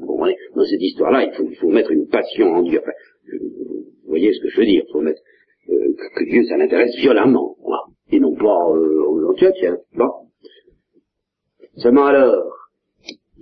Dans 0.55 0.65
cette 0.65 0.83
histoire-là, 0.83 1.25
il 1.25 1.57
faut, 1.57 1.69
mettre 1.69 1.93
une 1.93 2.09
passion 2.09 2.47
en 2.49 2.63
Dieu. 2.63 2.81
Enfin, 2.81 2.93
vous 3.33 4.09
voyez 4.09 4.33
ce 4.33 4.41
que 4.41 4.49
je 4.49 4.61
veux 4.61 4.67
dire, 4.67 4.83
il 4.87 4.93
faut 4.93 5.01
mettre 5.01 5.21
euh, 5.71 5.75
que, 6.17 6.25
Dieu, 6.25 6.45
ça 6.45 6.57
l'intéresse 6.57 6.95
violemment, 6.97 7.57
et 8.11 8.21
non 8.21 8.35
pas 8.35 8.71
euh, 8.71 9.33
tiens, 9.39 9.53
tiens, 9.59 9.79
bon. 9.95 10.11
Seulement 11.77 12.07
alors, 12.07 12.35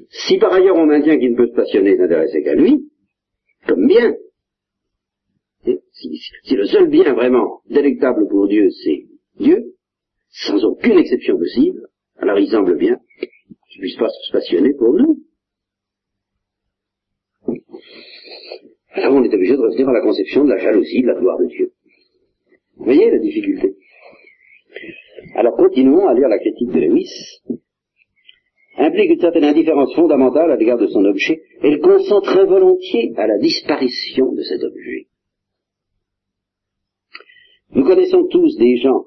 si 0.08 0.38
par 0.38 0.52
ailleurs 0.52 0.76
on 0.76 0.86
maintient 0.86 1.18
qu'il 1.18 1.32
ne 1.32 1.36
peut 1.36 1.48
se 1.48 1.54
passionner 1.54 1.92
et 1.92 1.96
s'intéresser 1.96 2.42
qu'à 2.42 2.54
lui, 2.54 2.88
comme 3.66 3.86
bien, 3.86 4.14
si, 5.94 6.20
si, 6.42 6.54
le 6.56 6.66
seul 6.66 6.88
bien 6.88 7.14
vraiment 7.14 7.60
délectable 7.70 8.26
pour 8.28 8.48
Dieu, 8.48 8.68
c'est 8.70 9.04
Dieu, 9.38 9.74
sans 10.28 10.64
aucune 10.64 10.98
exception 10.98 11.38
possible, 11.38 11.88
alors 12.16 12.38
il 12.38 12.48
semble 12.48 12.76
bien 12.76 12.98
qu'il 13.70 13.80
puisse 13.80 13.96
pas 13.96 14.08
se 14.08 14.32
passionner 14.32 14.74
pour 14.74 14.92
nous. 14.92 15.20
Alors 18.90 19.14
on 19.14 19.24
est 19.24 19.34
obligé 19.34 19.54
de 19.54 19.60
revenir 19.60 19.88
à 19.88 19.92
la 19.92 20.02
conception 20.02 20.44
de 20.44 20.50
la 20.50 20.58
jalousie, 20.58 21.02
de 21.02 21.08
la 21.08 21.20
gloire 21.20 21.38
de 21.38 21.46
Dieu. 21.46 21.72
Vous 22.76 22.84
voyez 22.84 23.10
la 23.10 23.18
difficulté? 23.18 23.76
Alors 25.36 25.56
continuons 25.56 26.06
à 26.06 26.14
lire 26.14 26.28
la 26.28 26.38
critique 26.38 26.70
de 26.70 26.80
Lewis. 26.80 27.40
Implique 28.76 29.10
une 29.10 29.20
certaine 29.20 29.44
indifférence 29.44 29.94
fondamentale 29.94 30.50
à 30.50 30.56
l'égard 30.56 30.78
de 30.78 30.88
son 30.88 31.04
objet, 31.04 31.42
elle 31.62 31.80
consent 31.80 32.20
très 32.20 32.44
volontiers 32.44 33.12
à 33.16 33.28
la 33.28 33.38
disparition 33.38 34.32
de 34.32 34.42
cet 34.42 34.62
objet. 34.64 35.06
Nous 37.74 37.84
connaissons 37.84 38.26
tous 38.28 38.56
des 38.56 38.76
gens 38.76 39.04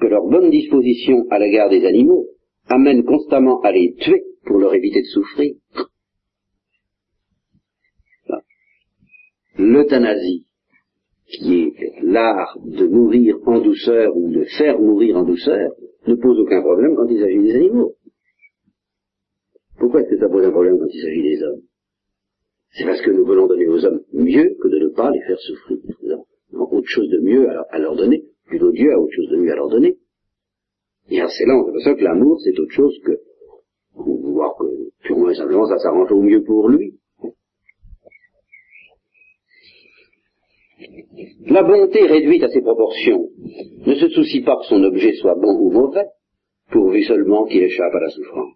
que 0.00 0.06
leur 0.06 0.26
bonne 0.26 0.50
disposition 0.50 1.26
à 1.30 1.38
l'égard 1.38 1.70
des 1.70 1.84
animaux 1.84 2.26
amène 2.66 3.04
constamment 3.04 3.60
à 3.60 3.72
les 3.72 3.94
tuer 3.94 4.24
pour 4.44 4.58
leur 4.58 4.74
éviter 4.74 5.02
de 5.02 5.06
souffrir. 5.06 5.54
L'euthanasie, 9.56 10.46
qui 11.26 11.62
est 11.62 12.02
l'art 12.02 12.58
de 12.64 12.86
mourir 12.86 13.36
en 13.46 13.60
douceur 13.60 14.16
ou 14.16 14.30
de 14.30 14.44
faire 14.56 14.78
mourir 14.80 15.16
en 15.16 15.24
douceur, 15.24 15.72
ne 16.06 16.14
pose 16.14 16.38
aucun 16.40 16.62
problème 16.62 16.94
quand 16.96 17.08
il 17.08 17.20
s'agit 17.20 17.42
des 17.42 17.54
animaux. 17.54 17.94
Pourquoi 19.78 20.00
est-ce 20.00 20.10
que 20.10 20.18
ça 20.18 20.28
pose 20.28 20.44
un 20.44 20.50
problème 20.50 20.78
quand 20.78 20.88
il 20.90 21.00
s'agit 21.00 21.22
des 21.22 21.42
hommes? 21.42 21.62
C'est 22.70 22.84
parce 22.84 23.00
que 23.00 23.10
nous 23.10 23.24
voulons 23.24 23.46
donner 23.46 23.66
aux 23.66 23.84
hommes 23.84 24.00
mieux 24.12 24.56
que 24.60 24.68
de 24.68 24.78
ne 24.78 24.88
pas 24.88 25.10
les 25.10 25.20
faire 25.20 25.38
souffrir. 25.38 25.78
Autre 26.60 26.88
chose 26.88 27.08
de 27.08 27.20
mieux 27.20 27.48
à 27.70 27.78
leur 27.78 27.96
donner, 27.96 28.24
plutôt 28.46 28.72
Dieu 28.72 28.92
a 28.92 28.98
autre 28.98 29.14
chose 29.14 29.30
de 29.30 29.36
mieux 29.36 29.52
à 29.52 29.56
leur 29.56 29.68
donner. 29.68 29.96
Et 31.10 31.16
c'est 31.16 31.46
là, 31.46 31.62
c'est 31.64 31.72
pour 31.72 31.82
ça 31.82 31.94
que 31.94 32.04
l'amour, 32.04 32.38
c'est 32.42 32.58
autre 32.58 32.72
chose 32.72 32.98
que 33.04 33.12
voir 34.38 34.56
que 34.56 34.66
purement 35.02 35.30
et 35.30 35.34
simplement 35.34 35.66
ça 35.66 35.78
s'arrange 35.78 36.12
au 36.12 36.22
mieux 36.22 36.42
pour 36.44 36.68
lui. 36.68 36.94
La 41.46 41.62
bonté 41.62 42.06
réduite 42.06 42.42
à 42.44 42.48
ses 42.48 42.60
proportions 42.60 43.28
ne 43.86 43.94
se 43.94 44.08
soucie 44.10 44.42
pas 44.42 44.56
que 44.58 44.66
son 44.66 44.82
objet 44.84 45.14
soit 45.14 45.34
bon 45.34 45.58
ou 45.58 45.70
mauvais, 45.72 46.06
pourvu 46.70 47.02
seulement 47.04 47.46
qu'il 47.46 47.62
échappe 47.62 47.94
à 47.94 48.00
la 48.00 48.10
souffrance. 48.10 48.54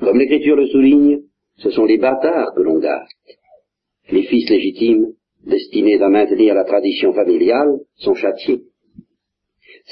Comme 0.00 0.18
l'Écriture 0.18 0.56
le 0.56 0.66
souligne, 0.66 1.20
ce 1.58 1.70
sont 1.70 1.84
les 1.84 1.98
bâtards 1.98 2.54
que 2.56 2.62
l'on 2.62 2.78
gâte. 2.78 3.06
Les 4.10 4.22
fils 4.22 4.48
légitimes, 4.48 5.12
destinés 5.44 6.00
à 6.02 6.08
maintenir 6.08 6.54
la 6.54 6.64
tradition 6.64 7.12
familiale, 7.12 7.80
sont 7.96 8.14
châtiés. 8.14 8.64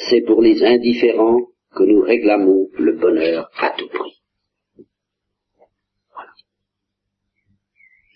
C'est 0.08 0.22
pour 0.22 0.42
les 0.42 0.62
indifférents 0.62 1.46
que 1.74 1.84
nous 1.84 2.00
réclamons 2.00 2.68
le 2.78 2.92
bonheur 2.92 3.50
à 3.58 3.70
tout 3.76 3.88
prix. 3.88 4.22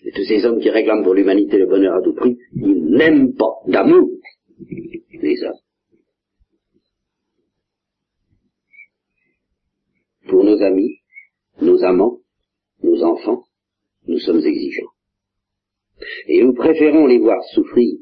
Et 0.03 0.11
tous 0.11 0.25
ces 0.25 0.45
hommes 0.45 0.59
qui 0.59 0.69
réclament 0.69 1.03
pour 1.03 1.13
l'humanité 1.13 1.57
le 1.57 1.67
bonheur 1.67 1.95
à 1.95 2.01
tout 2.01 2.13
prix, 2.13 2.37
ils 2.53 2.85
n'aiment 2.85 3.35
pas 3.35 3.53
d'amour 3.67 4.09
les 5.21 5.43
hommes. 5.43 5.59
Pour 10.27 10.43
nos 10.43 10.61
amis, 10.61 10.99
nos 11.61 11.83
amants, 11.83 12.19
nos 12.83 13.03
enfants, 13.03 13.43
nous 14.07 14.19
sommes 14.19 14.39
exigeants. 14.39 14.91
Et 16.27 16.41
nous 16.43 16.53
préférons 16.53 17.05
les 17.07 17.19
voir 17.19 17.43
souffrir 17.53 17.97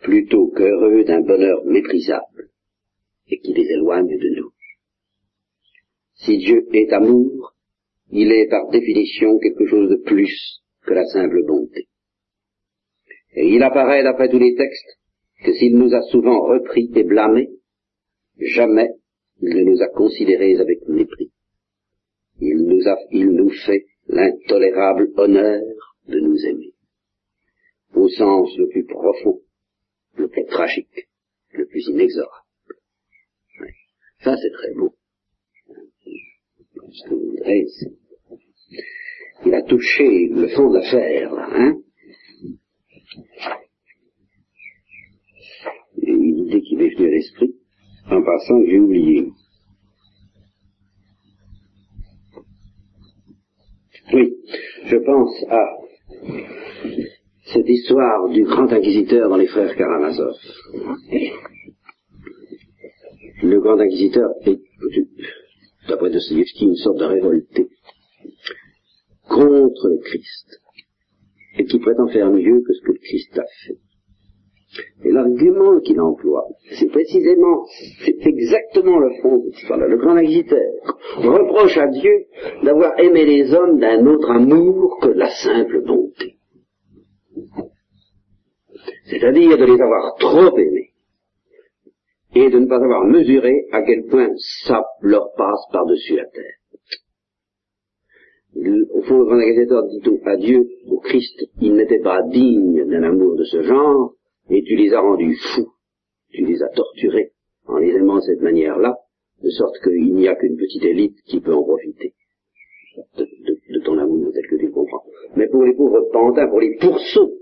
plutôt 0.00 0.48
qu'heureux 0.48 1.04
d'un 1.04 1.20
bonheur 1.20 1.64
méprisable 1.64 2.50
et 3.28 3.38
qui 3.38 3.54
les 3.54 3.70
éloigne 3.72 4.18
de 4.18 4.40
nous. 4.40 4.50
Si 6.14 6.38
Dieu 6.38 6.66
est 6.72 6.92
amour, 6.92 7.54
il 8.10 8.30
est 8.30 8.48
par 8.48 8.68
définition 8.68 9.38
quelque 9.38 9.66
chose 9.66 9.90
de 9.90 9.96
plus 9.96 10.62
que 10.84 10.92
la 10.92 11.04
simple 11.06 11.44
bonté. 11.46 11.88
Et 13.34 13.48
il 13.48 13.62
apparaît 13.62 14.02
d'après 14.02 14.28
tous 14.28 14.38
les 14.38 14.54
textes 14.54 14.98
que 15.44 15.52
s'il 15.54 15.76
nous 15.76 15.94
a 15.94 16.02
souvent 16.02 16.40
repris 16.46 16.90
et 16.94 17.04
blâmés, 17.04 17.48
jamais 18.38 18.90
il 19.40 19.56
ne 19.56 19.64
nous 19.64 19.82
a 19.82 19.88
considérés 19.88 20.56
avec 20.58 20.86
mépris. 20.88 21.32
Il 22.40 22.64
nous, 22.64 23.50
fait 23.50 23.86
l'intolérable 24.08 25.12
honneur 25.16 25.62
de 26.08 26.18
nous 26.20 26.36
aimer, 26.46 26.71
au 27.94 28.08
sens 28.08 28.56
le 28.56 28.68
plus 28.68 28.84
profond, 28.84 29.40
le 30.16 30.28
plus 30.28 30.44
tragique, 30.46 31.08
le 31.52 31.66
plus 31.66 31.86
inexorable. 31.88 32.46
Ça, 34.20 34.36
c'est 34.36 34.52
très 34.52 34.74
beau. 34.74 34.94
Ce 36.90 37.08
que 37.08 37.14
vous 37.14 37.30
voudrez, 37.30 37.66
il 39.46 39.54
a 39.54 39.62
touché 39.62 40.28
le 40.28 40.48
fond 40.48 40.70
de 40.70 40.78
l'affaire, 40.78 41.34
là, 41.34 41.48
hein 41.50 41.82
une 46.02 46.46
idée 46.46 46.62
qui 46.62 46.76
m'est 46.76 46.90
venue 46.90 47.08
à 47.08 47.10
l'esprit, 47.10 47.54
en 48.06 48.22
passant, 48.22 48.64
j'ai 48.66 48.78
oublié. 48.78 49.28
Oui, 54.12 54.34
je 54.84 54.96
pense 54.96 55.44
à 55.48 55.82
cette 57.44 57.68
histoire 57.68 58.28
du 58.28 58.44
grand 58.44 58.72
inquisiteur 58.72 59.28
dans 59.28 59.36
les 59.36 59.46
frères 59.46 59.74
Karamazov. 59.76 60.34
Le 63.42 63.60
grand 63.60 63.78
inquisiteur 63.80 64.30
est, 64.42 64.60
d'après 65.88 66.10
Dostoevsky, 66.10 66.64
une 66.64 66.76
sorte 66.76 66.98
de 66.98 67.04
révolté 67.04 67.68
contre 69.28 69.88
le 69.88 69.98
Christ 69.98 70.60
et 71.58 71.64
qui 71.64 71.78
prétend 71.80 72.08
faire 72.08 72.30
mieux 72.30 72.60
que 72.60 72.72
ce 72.72 72.80
que 72.82 72.92
le 72.92 72.98
Christ 72.98 73.38
a 73.38 73.44
fait. 73.66 73.78
Et 75.04 75.12
l'argument 75.12 75.80
qu'il 75.80 76.00
emploie, 76.00 76.46
c'est 76.78 76.90
précisément, 76.90 77.66
c'est 78.04 78.26
exactement 78.26 78.98
le 78.98 79.10
fond 79.20 79.38
de 79.38 79.50
cette 79.52 79.68
Le 79.68 79.98
grand 79.98 80.16
inquisiteur 80.16 80.62
reproche 81.16 81.76
à 81.76 81.88
Dieu 81.88 82.26
d'avoir 82.62 82.98
aimé 82.98 83.26
les 83.26 83.52
hommes 83.52 83.78
d'un 83.78 84.06
autre 84.06 84.30
amour 84.30 84.98
que 85.02 85.08
la 85.08 85.28
simple 85.28 85.82
bonté. 85.84 86.36
C'est-à-dire 89.06 89.58
de 89.58 89.64
les 89.64 89.80
avoir 89.80 90.14
trop 90.16 90.56
aimés 90.58 90.92
et 92.34 92.50
de 92.50 92.58
ne 92.58 92.66
pas 92.66 92.82
avoir 92.82 93.04
mesuré 93.04 93.66
à 93.72 93.82
quel 93.82 94.06
point 94.06 94.30
ça 94.64 94.84
leur 95.02 95.32
passe 95.36 95.60
par-dessus 95.70 96.16
la 96.16 96.26
terre. 96.26 96.56
Au 98.54 99.02
fond, 99.02 99.18
le 99.18 99.24
grand 99.24 99.38
inquisiteur 99.38 99.82
dit 99.88 100.20
à 100.24 100.36
Dieu, 100.36 100.68
au 100.88 100.98
Christ, 100.98 101.44
il 101.60 101.74
n'était 101.74 102.00
pas 102.00 102.22
digne 102.22 102.84
d'un 102.86 103.02
amour 103.02 103.36
de 103.36 103.44
ce 103.44 103.62
genre, 103.62 104.14
et 104.50 104.62
tu 104.62 104.76
les 104.76 104.92
as 104.92 105.00
rendus 105.00 105.36
fous, 105.54 105.72
tu 106.30 106.44
les 106.44 106.62
as 106.62 106.68
torturés 106.68 107.32
en 107.66 107.78
les 107.78 107.94
aimant 107.94 108.16
de 108.16 108.22
cette 108.22 108.42
manière-là, 108.42 108.96
de 109.42 109.50
sorte 109.50 109.78
qu'il 109.82 110.14
n'y 110.14 110.28
a 110.28 110.34
qu'une 110.34 110.56
petite 110.56 110.84
élite 110.84 111.16
qui 111.26 111.40
peut 111.40 111.54
en 111.54 111.62
profiter 111.62 112.14
de, 113.16 113.80
ton 113.84 113.98
amour 113.98 114.32
tel 114.32 114.46
que 114.46 114.56
tu 114.56 114.66
le 114.66 114.72
comprends. 114.72 115.04
Mais 115.36 115.48
pour 115.48 115.64
les 115.64 115.74
pauvres 115.74 116.08
pantins, 116.12 116.48
pour 116.48 116.60
les 116.60 116.76
pourceaux 116.76 117.32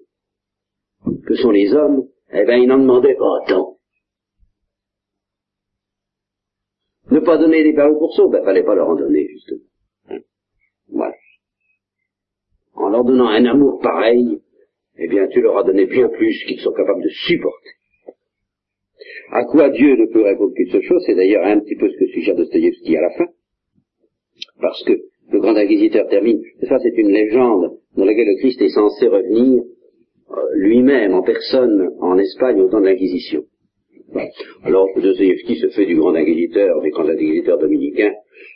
que 1.30 1.36
sont 1.36 1.52
les 1.52 1.72
hommes, 1.72 2.08
eh 2.32 2.44
bien, 2.44 2.56
ils 2.56 2.66
n'en 2.66 2.78
demandaient 2.78 3.14
pas 3.14 3.44
tant. 3.46 3.76
Ne 7.12 7.20
pas 7.20 7.38
donner 7.38 7.62
des 7.62 7.72
perles 7.72 7.92
aux 7.92 7.98
pourceaux, 7.98 8.28
ben, 8.28 8.42
fallait 8.42 8.64
pas 8.64 8.74
leur 8.74 8.88
en 8.88 8.96
donner, 8.96 9.28
justement. 9.28 9.60
Voilà. 10.88 11.14
En 12.74 12.88
leur 12.88 13.04
donnant 13.04 13.28
un 13.28 13.44
amour 13.44 13.78
pareil, 13.80 14.40
eh 14.98 15.06
bien, 15.06 15.28
tu 15.28 15.40
leur 15.40 15.58
as 15.58 15.62
donné 15.62 15.86
bien 15.86 16.08
plus 16.08 16.36
qu'ils 16.48 16.60
sont 16.60 16.72
capables 16.72 17.04
de 17.04 17.10
supporter. 17.10 17.70
À 19.30 19.44
quoi 19.44 19.70
Dieu 19.70 19.94
ne 19.94 20.12
peut 20.12 20.24
répondre 20.24 20.52
qu'une 20.54 20.70
seule 20.70 20.82
chose, 20.82 21.04
c'est 21.06 21.14
d'ailleurs 21.14 21.44
un 21.44 21.60
petit 21.60 21.76
peu 21.76 21.88
ce 21.88 21.96
que 21.96 22.06
suggère 22.08 22.34
Dostoïevski 22.34 22.96
à 22.96 23.02
la 23.02 23.10
fin, 23.10 23.26
parce 24.60 24.82
que 24.82 25.00
le 25.30 25.38
grand 25.38 25.54
inquisiteur 25.54 26.08
termine, 26.08 26.42
ça 26.68 26.80
c'est 26.80 26.96
une 26.96 27.10
légende 27.10 27.78
dans 27.96 28.04
laquelle 28.04 28.26
le 28.26 28.38
Christ 28.40 28.60
est 28.62 28.70
censé 28.70 29.06
revenir 29.06 29.62
lui-même 30.54 31.14
en 31.14 31.22
personne 31.22 31.90
en 32.00 32.18
Espagne 32.18 32.60
au 32.60 32.68
temps 32.68 32.80
de 32.80 32.86
l'Inquisition. 32.86 33.44
Alors 34.64 34.88
Dostoïevski 34.96 35.56
se 35.56 35.68
fait 35.68 35.86
du 35.86 35.96
grand 35.96 36.14
inquisiteur, 36.14 36.80
des 36.82 36.90
grands 36.90 37.08
inquisiteurs 37.08 37.58
dominicains, 37.58 38.12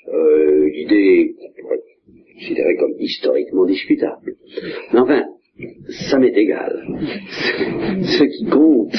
euh, 0.08 0.68
l'idée 0.68 1.34
considéré 2.34 2.76
comme 2.76 2.94
historiquement 2.98 3.64
discutable. 3.64 4.34
Mais 4.92 4.98
enfin, 4.98 5.24
ça 6.10 6.18
m'est 6.18 6.36
égal. 6.36 6.84
Ce 8.02 8.24
qui 8.24 8.50
compte, 8.50 8.96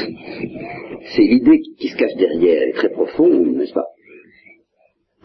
c'est 1.15 1.23
l'idée 1.23 1.59
qui, 1.78 1.89
se 1.89 1.97
cache 1.97 2.15
derrière, 2.15 2.61
elle 2.63 2.69
est 2.69 2.73
très 2.73 2.91
profonde, 2.91 3.55
n'est-ce 3.55 3.73
pas? 3.73 3.88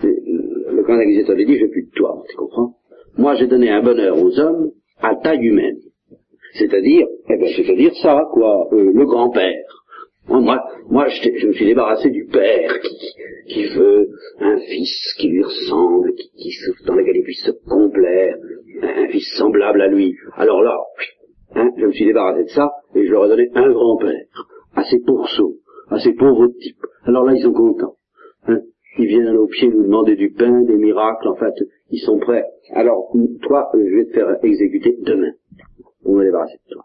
Le 0.02 0.82
grand 0.82 0.98
inquisiteur 0.98 1.36
lui 1.36 1.46
dit, 1.46 1.58
je 1.58 1.66
plus 1.66 1.84
de 1.84 1.90
toi, 1.90 2.22
tu 2.28 2.36
comprends? 2.36 2.74
Moi, 3.16 3.36
j'ai 3.36 3.46
donné 3.46 3.70
un 3.70 3.82
bonheur 3.82 4.20
aux 4.20 4.38
hommes 4.38 4.72
à 5.00 5.14
taille 5.16 5.46
humaine. 5.46 5.78
C'est-à-dire, 6.54 7.06
eh 7.28 7.36
ben, 7.36 7.48
c'est-à-dire 7.54 7.94
ça, 8.02 8.22
quoi, 8.32 8.68
euh, 8.72 8.92
le 8.92 9.04
grand-père. 9.06 9.80
Moi, 10.28 10.62
moi 10.88 11.08
je, 11.08 11.46
me 11.46 11.52
suis 11.52 11.64
débarrassé 11.64 12.10
du 12.10 12.26
père 12.26 12.72
qui, 13.48 13.64
veut 13.68 14.10
un 14.38 14.58
fils 14.58 15.14
qui 15.18 15.28
lui 15.28 15.42
ressemble, 15.42 16.12
qui, 16.14 16.50
dans 16.86 16.94
lequel 16.94 17.16
il 17.16 17.22
puisse 17.24 17.44
se 17.44 17.50
complaire, 17.68 18.36
un, 18.82 19.08
fils 19.08 19.26
semblable 19.36 19.82
à 19.82 19.88
lui. 19.88 20.14
Alors 20.36 20.62
là, 20.62 20.78
hein, 21.56 21.70
je 21.76 21.86
me 21.86 21.92
suis 21.92 22.04
débarrassé 22.04 22.44
de 22.44 22.48
ça 22.50 22.70
et 22.94 23.06
je 23.06 23.10
leur 23.10 23.26
ai 23.26 23.28
donné 23.28 23.50
un 23.54 23.70
grand-père, 23.72 24.24
à 24.76 24.84
ces 24.84 25.00
pourceaux, 25.00 25.56
à 25.88 25.98
ces 25.98 26.12
pauvres 26.12 26.48
types. 26.60 26.86
Alors 27.04 27.24
là, 27.24 27.32
ils 27.34 27.42
sont 27.42 27.52
contents. 27.52 27.96
Hein. 28.46 28.60
Ils 28.98 29.06
viennent 29.06 29.36
au 29.36 29.46
pied 29.46 29.68
nous 29.68 29.82
demander 29.82 30.14
du 30.14 30.30
pain, 30.30 30.62
des 30.62 30.76
miracles, 30.76 31.28
en 31.28 31.36
fait, 31.36 31.54
ils 31.90 32.00
sont 32.00 32.18
prêts. 32.18 32.44
Alors, 32.72 33.10
toi, 33.42 33.68
je 33.74 33.96
vais 33.96 34.04
te 34.06 34.12
faire 34.12 34.36
exécuter 34.44 34.96
demain. 35.00 35.32
On 36.04 36.14
me 36.14 36.24
débarrasser 36.24 36.58
de 36.66 36.72
toi. 36.72 36.84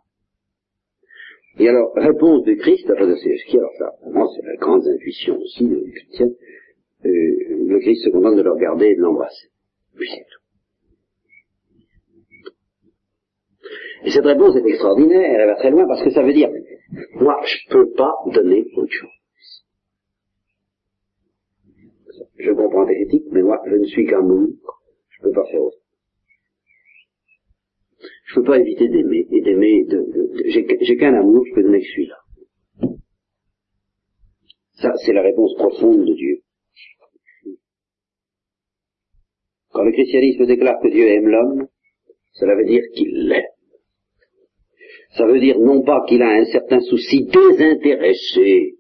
Et 1.58 1.70
alors, 1.70 1.94
réponse 1.96 2.44
du 2.44 2.58
Christ 2.58 2.90
à 2.90 2.96
Dostoevsky, 2.96 3.58
alors 3.58 3.72
ça, 3.78 3.94
vraiment, 4.04 4.28
c'est 4.34 4.46
la 4.46 4.56
grande 4.58 4.86
intuition 4.86 5.38
aussi 5.38 5.68
de 5.68 5.84
chrétienne, 5.90 6.36
euh, 7.06 7.10
le 7.68 7.80
Christ 7.80 8.04
se 8.04 8.10
contente 8.10 8.36
de 8.36 8.42
le 8.42 8.52
regarder 8.52 8.88
et 8.88 8.96
de 8.96 9.02
l'embrasser. 9.02 9.48
Puis 9.96 10.10
c'est 10.10 10.26
tout. 10.26 10.46
Et 14.06 14.12
cette 14.12 14.26
réponse 14.26 14.56
est 14.58 14.68
extraordinaire, 14.68 15.40
elle 15.40 15.48
va 15.48 15.56
très 15.56 15.72
loin 15.72 15.88
parce 15.88 16.04
que 16.04 16.12
ça 16.12 16.24
veut 16.24 16.34
dire, 16.34 16.50
moi, 17.16 17.40
je 17.44 17.70
peux 17.70 17.92
pas 17.92 18.14
donner 18.34 18.66
autre 18.76 18.92
chose. 18.92 19.10
Je 22.38 22.52
comprends 22.52 22.86
tes 22.86 22.96
critiques, 22.96 23.28
mais 23.32 23.42
moi, 23.42 23.62
je 23.66 23.76
ne 23.76 23.86
suis 23.86 24.06
qu'amour, 24.06 24.50
je 25.10 25.22
ne 25.22 25.24
peux 25.24 25.34
pas 25.34 25.46
faire 25.46 25.62
autre. 25.62 25.78
Je 28.36 28.42
ne 28.42 28.46
peux 28.46 28.52
pas 28.52 28.60
éviter 28.60 28.90
d'aimer, 28.90 29.26
et 29.32 29.42
d'aimer, 29.42 29.86
j'ai 30.50 30.98
qu'un 30.98 31.14
amour, 31.14 31.46
je 31.48 31.54
peux 31.54 31.64
donner 31.64 31.80
que 31.80 31.86
celui-là. 31.86 32.18
Ça, 34.74 34.92
c'est 35.06 35.14
la 35.14 35.22
réponse 35.22 35.56
profonde 35.56 36.06
de 36.06 36.14
Dieu. 36.14 36.42
Quand 39.72 39.84
le 39.84 39.94
christianisme 39.94 40.46
déclare 40.48 40.82
que 40.84 40.90
Dieu 40.90 41.08
aime 41.08 41.30
l'homme, 41.30 41.68
cela 42.34 42.56
veut 42.56 42.66
dire 42.66 42.84
qu'il 42.94 43.30
l'aime. 43.30 43.46
Ça 45.12 45.26
veut 45.26 45.40
dire 45.40 45.58
non 45.58 45.84
pas 45.84 46.04
qu'il 46.06 46.22
a 46.22 46.28
un 46.28 46.44
certain 46.44 46.82
souci 46.82 47.24
désintéressé, 47.24 48.76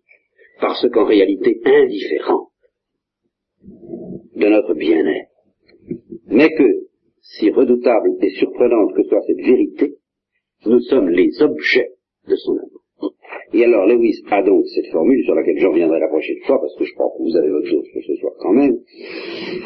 parce 0.59 0.85
qu'en 0.89 1.05
réalité 1.05 1.61
indifférent 1.63 2.49
de 4.35 4.47
notre 4.49 4.73
bien-être, 4.73 5.31
mais 6.27 6.49
que, 6.49 6.84
si 7.25 7.49
redoutable 7.49 8.11
et 8.21 8.29
surprenante 8.29 8.93
que 8.95 9.03
soit 9.03 9.21
cette 9.25 9.45
vérité, 9.45 9.95
nous 10.65 10.79
sommes 10.81 11.09
les 11.09 11.29
objets 11.41 11.89
de 12.27 12.35
son 12.35 12.53
amour. 12.53 13.13
Et 13.53 13.63
alors 13.63 13.85
Lewis 13.85 14.21
a 14.31 14.41
donc 14.41 14.65
cette 14.67 14.91
formule 14.91 15.23
sur 15.23 15.35
laquelle 15.35 15.59
je 15.59 15.67
reviendrai 15.67 15.99
la 15.99 16.07
prochaine 16.07 16.39
fois, 16.45 16.59
parce 16.59 16.75
que 16.75 16.85
je 16.85 16.93
crois 16.93 17.11
que 17.17 17.23
vous 17.23 17.35
avez 17.35 17.51
autre 17.51 17.67
chose 17.67 17.85
pour 17.93 18.01
ce 18.03 18.15
soir 18.15 18.33
quand 18.39 18.53
même, 18.53 18.77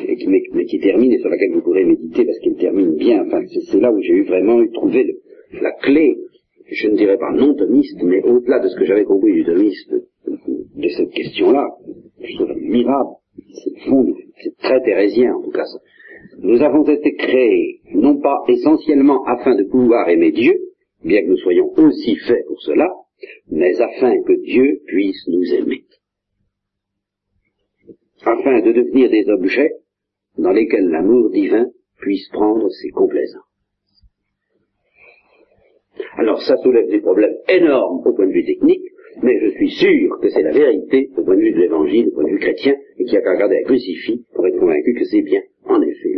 et 0.08 0.16
qui, 0.16 0.28
mais, 0.28 0.66
qui 0.66 0.80
termine 0.80 1.12
et 1.12 1.20
sur 1.20 1.30
laquelle 1.30 1.52
vous 1.54 1.62
pourrez 1.62 1.86
méditer 1.86 2.26
parce 2.26 2.40
qu'elle 2.40 2.58
termine 2.58 2.96
bien. 2.96 3.26
Enfin, 3.26 3.42
c'est 3.48 3.80
là 3.80 3.92
où 3.92 4.02
j'ai 4.02 4.14
eu 4.14 4.24
vraiment 4.24 4.62
eu 4.62 4.72
trouvé 4.72 5.18
la 5.62 5.72
clé 5.82 6.18
je 6.72 6.88
ne 6.88 6.96
dirais 6.96 7.18
pas 7.18 7.32
non 7.32 7.56
thomiste, 7.56 8.02
mais 8.04 8.22
au-delà 8.22 8.60
de 8.60 8.68
ce 8.68 8.76
que 8.76 8.86
j'avais 8.86 9.04
compris 9.04 9.34
du 9.34 9.44
thomiste, 9.44 9.92
de 9.92 10.90
cette 10.90 11.12
question-là, 11.12 11.68
je 12.22 12.36
trouve 12.36 12.52
admirable, 12.52 13.10
c'est 14.42 14.58
très 14.58 14.82
thérésien 14.84 15.36
en 15.36 15.42
tout 15.42 15.52
cas. 15.52 15.64
Nous 16.42 16.62
avons 16.62 16.84
été 16.88 17.16
créés, 17.16 17.82
non 17.94 18.20
pas 18.22 18.44
essentiellement 18.48 19.26
afin 19.26 19.56
de 19.56 19.64
pouvoir 19.64 20.08
aimer 20.10 20.32
Dieu, 20.32 20.54
bien 21.04 21.22
que 21.22 21.28
nous 21.28 21.38
soyons 21.38 21.72
aussi 21.78 22.16
faits 22.16 22.46
pour 22.48 22.62
cela, 22.62 22.90
mais 23.52 23.80
afin 23.80 24.22
que 24.24 24.34
Dieu 24.44 24.80
puisse 24.86 25.28
nous 25.28 25.54
aimer. 25.56 25.84
Afin 28.22 28.62
de 28.62 28.72
devenir 28.72 29.10
des 29.10 29.30
objets 29.30 29.72
dans 30.38 30.52
lesquels 30.52 30.88
l'amour 30.88 31.30
divin 31.32 31.68
puisse 32.00 32.30
prendre 32.30 32.70
ses 32.70 32.90
complaisances. 32.90 33.44
Alors 36.18 36.42
ça 36.42 36.56
soulève 36.58 36.90
des 36.90 37.02
problèmes 37.02 37.36
énormes 37.50 38.02
au 38.06 38.14
point 38.14 38.28
de 38.28 38.32
vue 38.32 38.46
technique, 38.46 38.89
mais 39.24 39.40
je 39.42 39.50
suis 39.52 39.70
sûr 39.72 40.20
que 40.22 40.30
c'est 40.30 40.44
la 40.44 40.52
vérité 40.52 41.10
au 41.18 41.24
point 41.24 41.36
de 41.36 41.42
vue 41.42 41.52
de 41.52 41.60
l'évangile, 41.60 42.08
au 42.10 42.16
point 42.16 42.24
de 42.26 42.30
vue 42.30 42.40
chrétien, 42.40 42.76
et 42.98 43.04
qu'il 43.04 43.14
n'y 43.14 43.18
a 43.18 43.22
qu'à 43.22 43.34
regarder 43.34 43.58
un 43.58 43.64
crucifix 43.66 44.26
pour 44.34 44.46
être 44.48 44.60
convaincu 44.60 44.94
que 44.94 45.06
c'est 45.06 45.22
bien, 45.22 45.42
en 45.66 45.82
effet. 45.82 46.10